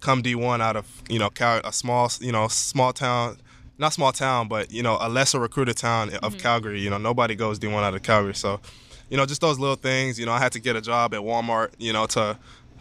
come 0.00 0.22
D1 0.22 0.60
out 0.60 0.76
of 0.76 1.02
you 1.08 1.18
know 1.18 1.30
Cal- 1.30 1.60
a 1.64 1.72
small 1.72 2.10
you 2.20 2.32
know 2.32 2.48
small 2.48 2.92
town 2.92 3.38
not 3.78 3.92
small 3.92 4.12
town 4.12 4.48
but 4.48 4.70
you 4.70 4.82
know 4.82 4.98
a 5.00 5.08
lesser 5.08 5.40
recruited 5.40 5.76
town 5.76 6.14
of 6.22 6.38
Calgary 6.38 6.80
you 6.80 6.90
know 6.90 6.98
nobody 6.98 7.34
goes 7.34 7.58
D1 7.58 7.82
out 7.82 7.94
of 7.94 8.02
Calgary 8.02 8.34
so 8.34 8.60
you 9.08 9.16
know 9.16 9.26
just 9.26 9.40
those 9.40 9.58
little 9.58 9.76
things 9.76 10.18
you 10.18 10.26
know 10.26 10.32
I 10.32 10.38
had 10.38 10.52
to 10.52 10.60
get 10.60 10.76
a 10.76 10.80
job 10.80 11.14
at 11.14 11.20
Walmart 11.20 11.70
you 11.78 11.92
know 11.92 12.06
to 12.06 12.38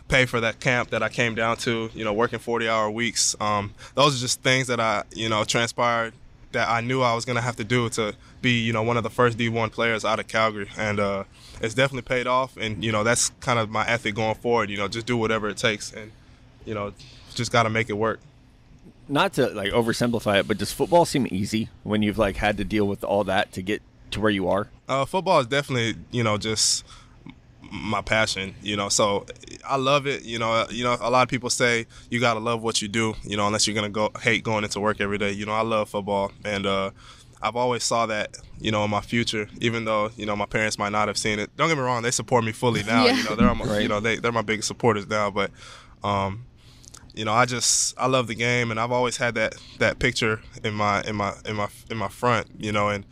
pay 0.08 0.26
for 0.26 0.40
that 0.42 0.60
camp 0.60 0.90
that 0.90 1.02
I 1.02 1.10
came 1.10 1.36
down 1.36 1.58
to 1.58 1.90
you 1.94 2.04
know 2.04 2.14
working 2.14 2.40
40 2.40 2.68
hour 2.68 2.90
weeks 2.90 3.36
um, 3.40 3.74
those 3.96 4.16
are 4.18 4.20
just 4.20 4.42
things 4.42 4.68
that 4.68 4.80
I 4.80 5.04
you 5.16 5.30
know 5.30 5.44
transpired 5.44 6.14
that 6.52 6.70
I 6.70 6.82
knew 6.82 7.02
I 7.02 7.16
was 7.16 7.26
gonna 7.26 7.42
have 7.42 7.56
to 7.56 7.64
do 7.64 7.90
to 7.90 8.14
be 8.42 8.60
you 8.60 8.74
know 8.74 8.84
one 8.84 8.98
of 8.98 9.04
the 9.04 9.10
first 9.10 9.38
D1 9.38 9.72
players 9.72 10.06
out 10.06 10.20
of 10.20 10.28
Calgary 10.28 10.70
and 10.78 11.00
uh, 11.00 11.24
it's 11.62 11.74
definitely 11.74 12.08
paid 12.08 12.28
off 12.28 12.58
and 12.58 12.84
you 12.84 12.92
know 12.92 13.04
that's 13.04 13.30
kind 13.40 13.58
of 13.58 13.70
my 13.70 13.88
ethic 13.88 14.16
going 14.16 14.36
forward 14.36 14.70
you 14.70 14.78
know 14.78 14.88
just 14.88 15.06
do 15.06 15.18
whatever 15.18 15.50
it 15.50 15.58
takes 15.58 15.92
and 15.92 16.12
you 16.66 16.74
know, 16.74 16.94
just 17.34 17.52
got 17.52 17.64
to 17.64 17.70
make 17.70 17.90
it 17.90 17.94
work. 17.94 18.20
Not 19.08 19.34
to 19.34 19.48
like 19.50 19.72
oversimplify 19.72 20.40
it, 20.40 20.48
but 20.48 20.58
does 20.58 20.72
football 20.72 21.06
seem 21.06 21.28
easy 21.30 21.70
when 21.84 22.02
you've 22.02 22.18
like 22.18 22.38
had 22.38 22.58
to 22.58 22.64
deal 22.64 22.88
with 22.88 23.04
all 23.04 23.24
that 23.26 23.52
to 23.54 23.62
get 23.62 23.82
to 24.12 24.22
where 24.22 24.32
you 24.32 24.48
are? 24.48 24.70
Uh, 24.88 25.06
football 25.06 25.40
is 25.40 25.48
definitely, 25.48 25.96
you 26.12 26.24
know, 26.24 26.38
just 26.38 26.86
my 27.74 28.02
passion, 28.02 28.54
you 28.62 28.78
know. 28.78 28.88
So 28.88 29.26
I 29.68 29.78
love 29.78 30.06
it. 30.06 30.24
You 30.24 30.38
know, 30.38 30.68
you 30.70 30.84
know, 30.84 30.96
a 31.02 31.10
lot 31.10 31.24
of 31.24 31.30
people 31.30 31.50
say 31.50 31.88
you 32.10 32.20
gotta 32.20 32.40
love 32.40 32.62
what 32.62 32.82
you 32.82 32.88
do, 32.88 33.16
you 33.24 33.36
know, 33.36 33.48
unless 33.48 33.66
you're 33.68 33.74
gonna 33.74 33.90
go 33.90 34.12
hate 34.22 34.44
going 34.44 34.64
into 34.64 34.80
work 34.80 35.02
every 35.02 35.18
day. 35.18 35.32
You 35.32 35.48
know, 35.48 35.54
I 35.54 35.62
love 35.62 35.90
football, 35.90 36.32
and 36.46 36.68
uh, 36.68 36.92
I've 37.42 37.56
always 37.56 37.84
saw 37.84 38.06
that, 38.06 38.38
you 38.60 38.72
know, 38.72 38.84
in 38.84 38.92
my 38.92 39.02
future. 39.02 39.50
Even 39.60 39.86
though 39.86 40.12
you 40.16 40.28
know 40.28 40.36
my 40.36 40.46
parents 40.46 40.78
might 40.78 40.92
not 40.92 41.08
have 41.08 41.18
seen 41.18 41.40
it. 41.40 41.56
Don't 41.58 41.68
get 41.68 41.76
me 41.78 41.84
wrong, 41.84 42.04
they 42.04 42.12
support 42.12 42.44
me 42.44 42.52
fully 42.52 42.84
now. 42.84 43.06
Yeah. 43.06 43.16
You 43.16 43.24
know, 43.24 43.36
they're 43.36 43.56
my, 43.56 43.80
you 43.80 43.88
know 43.88 44.00
they 44.00 44.18
they're 44.18 44.32
my 44.32 44.44
biggest 44.44 44.68
supporters 44.68 45.08
now. 45.08 45.32
But 45.32 45.50
um, 46.04 46.46
you 47.16 47.26
know, 47.26 47.34
I 47.34 47.46
just 47.46 47.98
I 47.98 48.06
love 48.06 48.28
the 48.28 48.36
game, 48.36 48.70
and 48.70 48.80
I've 48.80 48.92
always 48.92 49.18
had 49.18 49.34
that 49.34 49.56
that 49.80 49.98
picture 49.98 50.42
in 50.64 50.76
my 50.76 51.02
in 51.04 51.16
my 51.16 51.34
in 51.46 51.56
my 51.56 51.70
in 51.90 51.98
my 51.98 52.08
front, 52.08 52.48
you 52.60 52.72
know, 52.72 52.90
and 52.90 53.04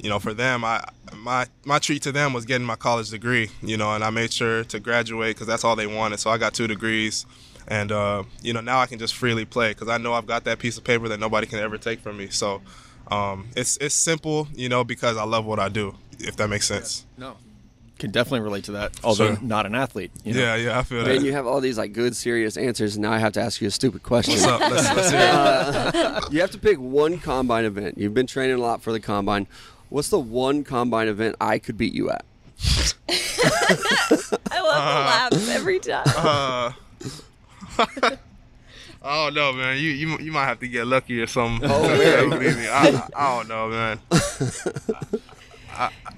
you 0.00 0.08
know, 0.08 0.18
for 0.18 0.34
them, 0.34 0.64
I 0.64 0.84
my 1.16 1.46
my 1.64 1.78
treat 1.78 2.02
to 2.02 2.12
them 2.12 2.32
was 2.32 2.44
getting 2.44 2.66
my 2.66 2.76
college 2.76 3.10
degree, 3.10 3.50
you 3.62 3.76
know, 3.76 3.92
and 3.94 4.04
I 4.04 4.10
made 4.10 4.32
sure 4.32 4.64
to 4.64 4.78
graduate 4.80 5.36
because 5.36 5.46
that's 5.46 5.64
all 5.64 5.76
they 5.76 5.86
wanted. 5.86 6.20
So 6.20 6.30
I 6.30 6.38
got 6.38 6.54
two 6.54 6.66
degrees, 6.66 7.26
and 7.66 7.90
uh, 7.92 8.22
you 8.42 8.52
know 8.52 8.60
now 8.60 8.78
I 8.80 8.86
can 8.86 8.98
just 8.98 9.14
freely 9.14 9.44
play 9.44 9.70
because 9.70 9.88
I 9.88 9.98
know 9.98 10.12
I've 10.14 10.26
got 10.26 10.44
that 10.44 10.58
piece 10.58 10.78
of 10.78 10.84
paper 10.84 11.08
that 11.08 11.18
nobody 11.20 11.46
can 11.46 11.58
ever 11.58 11.78
take 11.78 12.00
from 12.00 12.16
me. 12.16 12.28
So 12.28 12.62
um, 13.10 13.48
it's 13.56 13.76
it's 13.78 13.94
simple, 13.94 14.48
you 14.54 14.68
know, 14.68 14.84
because 14.84 15.16
I 15.16 15.24
love 15.24 15.44
what 15.44 15.58
I 15.58 15.68
do. 15.68 15.94
If 16.20 16.36
that 16.36 16.48
makes 16.48 16.66
sense. 16.66 17.04
No. 17.16 17.36
Can 17.98 18.12
definitely 18.12 18.40
relate 18.42 18.62
to 18.64 18.72
that, 18.72 18.92
although 19.02 19.34
Sure. 19.34 19.42
not 19.42 19.66
an 19.66 19.74
athlete. 19.74 20.12
You 20.22 20.34
know? 20.34 20.40
Yeah, 20.40 20.54
yeah, 20.54 20.78
I 20.78 20.84
feel 20.84 20.98
Man, 21.04 21.16
that. 21.16 21.24
you 21.24 21.32
have 21.32 21.48
all 21.48 21.60
these 21.60 21.76
like 21.76 21.92
good, 21.92 22.14
serious 22.14 22.56
answers, 22.56 22.94
and 22.94 23.02
now 23.02 23.10
I 23.12 23.18
have 23.18 23.32
to 23.32 23.40
ask 23.40 23.60
you 23.60 23.66
a 23.66 23.72
stupid 23.72 24.04
question. 24.04 24.34
What's 24.34 24.46
up? 24.46 24.60
Let's, 24.60 24.96
let's 24.96 25.10
hear 25.10 26.12
it. 26.22 26.24
you 26.32 26.40
have 26.40 26.52
to 26.52 26.58
pick 26.58 26.78
one 26.78 27.18
combine 27.18 27.64
event. 27.64 27.98
You've 27.98 28.14
been 28.14 28.28
training 28.28 28.54
a 28.54 28.60
lot 28.60 28.82
for 28.82 28.92
the 28.92 29.00
combine. 29.00 29.48
What's 29.90 30.08
the 30.08 30.18
one 30.18 30.64
combine 30.64 31.08
event 31.08 31.36
I 31.40 31.58
could 31.58 31.76
beat 31.78 31.94
you 31.94 32.10
at? 32.10 32.24
I 33.08 34.60
love 34.60 35.30
the 35.30 35.38
laughs 35.40 35.48
every 35.50 35.78
time. 35.78 36.04
Uh, 36.06 36.72
I 39.02 39.24
don't 39.24 39.34
know, 39.34 39.52
man. 39.52 39.76
You 39.78 39.90
you 39.90 40.18
you 40.18 40.32
might 40.32 40.44
have 40.46 40.60
to 40.60 40.68
get 40.68 40.86
lucky 40.86 41.20
or 41.20 41.26
something. 41.26 41.68
Oh, 41.70 41.82
to 41.88 42.28
man. 42.28 42.38
beat. 42.40 42.68
I, 42.68 43.08
I 43.16 43.36
don't 43.38 43.48
know, 43.48 43.68
man. 43.68 44.00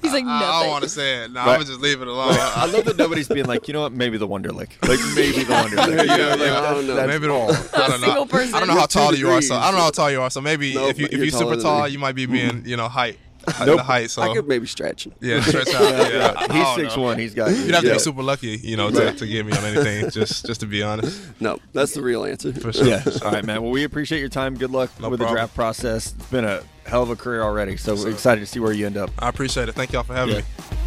He's 0.03 0.14
like 0.14 0.25
I, 0.25 0.59
I 0.59 0.62
don't 0.62 0.71
want 0.71 0.85
to 0.85 0.89
say 0.89 1.25
it. 1.25 1.33
No, 1.33 1.41
Right. 1.41 1.49
I'm 1.49 1.55
gonna 1.57 1.64
just 1.66 1.81
leave 1.81 2.01
it 2.01 2.09
alone. 2.09 2.35
I 2.39 2.64
love 2.64 2.87
that 2.87 2.97
nobody's 2.97 3.29
being 3.29 3.45
like, 3.45 3.68
you 3.68 3.75
know 3.75 3.83
what, 3.83 3.93
maybe 3.93 4.16
the 4.16 4.27
Wonderlic. 4.27 4.71
Like 4.89 4.99
maybe 5.14 5.45
the 5.45 5.53
Wonderlic. 5.53 5.77
Yeah, 5.97 6.03
You 6.03 6.39
know, 6.39 6.45
yeah, 6.45 6.61
I 6.61 6.71
don't 6.75 6.87
know. 6.87 6.95
that's 6.95 7.07
maybe 7.09 7.29
all. 7.29 7.49
don't. 7.49 7.75
I 7.75 7.89
don't 7.89 8.01
know. 8.01 8.25
person. 8.25 8.55
I 8.55 8.61
don't 8.61 8.68
know 8.68 8.77
how 8.81 8.87
tall 8.87 9.14
you 9.14 9.29
are. 9.31 9.43
So. 9.43 9.55
I 9.55 9.66
don't 9.71 9.75
know 9.77 9.83
how 9.85 9.91
tall 9.91 10.11
you 10.11 10.23
are. 10.23 10.31
So 10.31 10.41
maybe 10.41 10.73
Nope, 10.75 10.91
if 10.93 10.99
you 10.99 11.05
if 11.05 11.12
you're 11.12 11.25
you're 11.25 11.31
super 11.33 11.57
tall, 11.57 11.85
me. 11.85 11.91
you 11.91 11.99
might 11.99 12.14
be 12.14 12.25
being 12.25 12.62
you 12.64 12.79
know 12.79 12.89
height, 12.89 13.18
Nope. 13.66 13.78
the 13.78 13.82
height. 13.82 14.11
So 14.11 14.22
I 14.22 14.34
could 14.34 14.47
maybe 14.49 14.66
stretch. 14.66 15.09
yeah, 15.20 15.41
stretch 15.43 15.68
out. 15.74 16.12
Yeah, 16.12 16.32
I 16.36 16.53
He's 16.53 16.74
six 16.84 16.97
know. 16.97 17.03
one. 17.03 17.18
He's 17.18 17.34
got. 17.34 17.51
You'd 17.51 17.72
have 17.74 17.82
to 17.82 17.88
yeah. 17.88 17.93
be 17.95 17.99
super 17.99 18.22
lucky, 18.22 18.59
you 18.62 18.76
know, 18.76 18.91
to, 18.91 19.12
to 19.12 19.26
get 19.26 19.45
me 19.47 19.53
on 19.53 19.64
anything. 19.64 20.11
Just 20.20 20.47
just 20.47 20.61
to 20.61 20.66
be 20.66 20.82
honest, 20.82 21.20
No, 21.41 21.59
that's 21.72 21.93
the 21.95 22.03
real 22.03 22.24
answer. 22.24 22.53
for 22.53 22.72
sure. 22.72 22.86
Yeah. 22.86 23.03
All 23.24 23.30
right, 23.32 23.45
man. 23.45 23.62
Well, 23.62 23.70
we 23.70 23.84
appreciate 23.84 24.20
your 24.20 24.28
time. 24.28 24.57
Good 24.57 24.70
luck 24.70 24.91
No 25.01 25.09
with 25.09 25.20
the 25.20 25.28
draft 25.28 25.55
process. 25.55 26.12
It's 26.18 26.26
been 26.26 26.45
a 26.45 26.62
hell 26.86 27.03
of 27.03 27.11
a 27.11 27.16
career 27.16 27.43
already. 27.43 27.76
So 27.76 27.95
we're 27.95 28.11
excited 28.11 28.41
to 28.41 28.47
see 28.47 28.61
where 28.61 28.72
you 28.72 28.86
end 28.86 28.97
up. 28.97 29.11
I 29.18 29.28
appreciate 29.28 29.68
it. 29.68 29.74
Thank 29.74 29.93
y'all 29.93 30.03
for 30.03 30.14
having 30.14 30.34
Yeah. 30.36 30.41
me. 30.41 30.80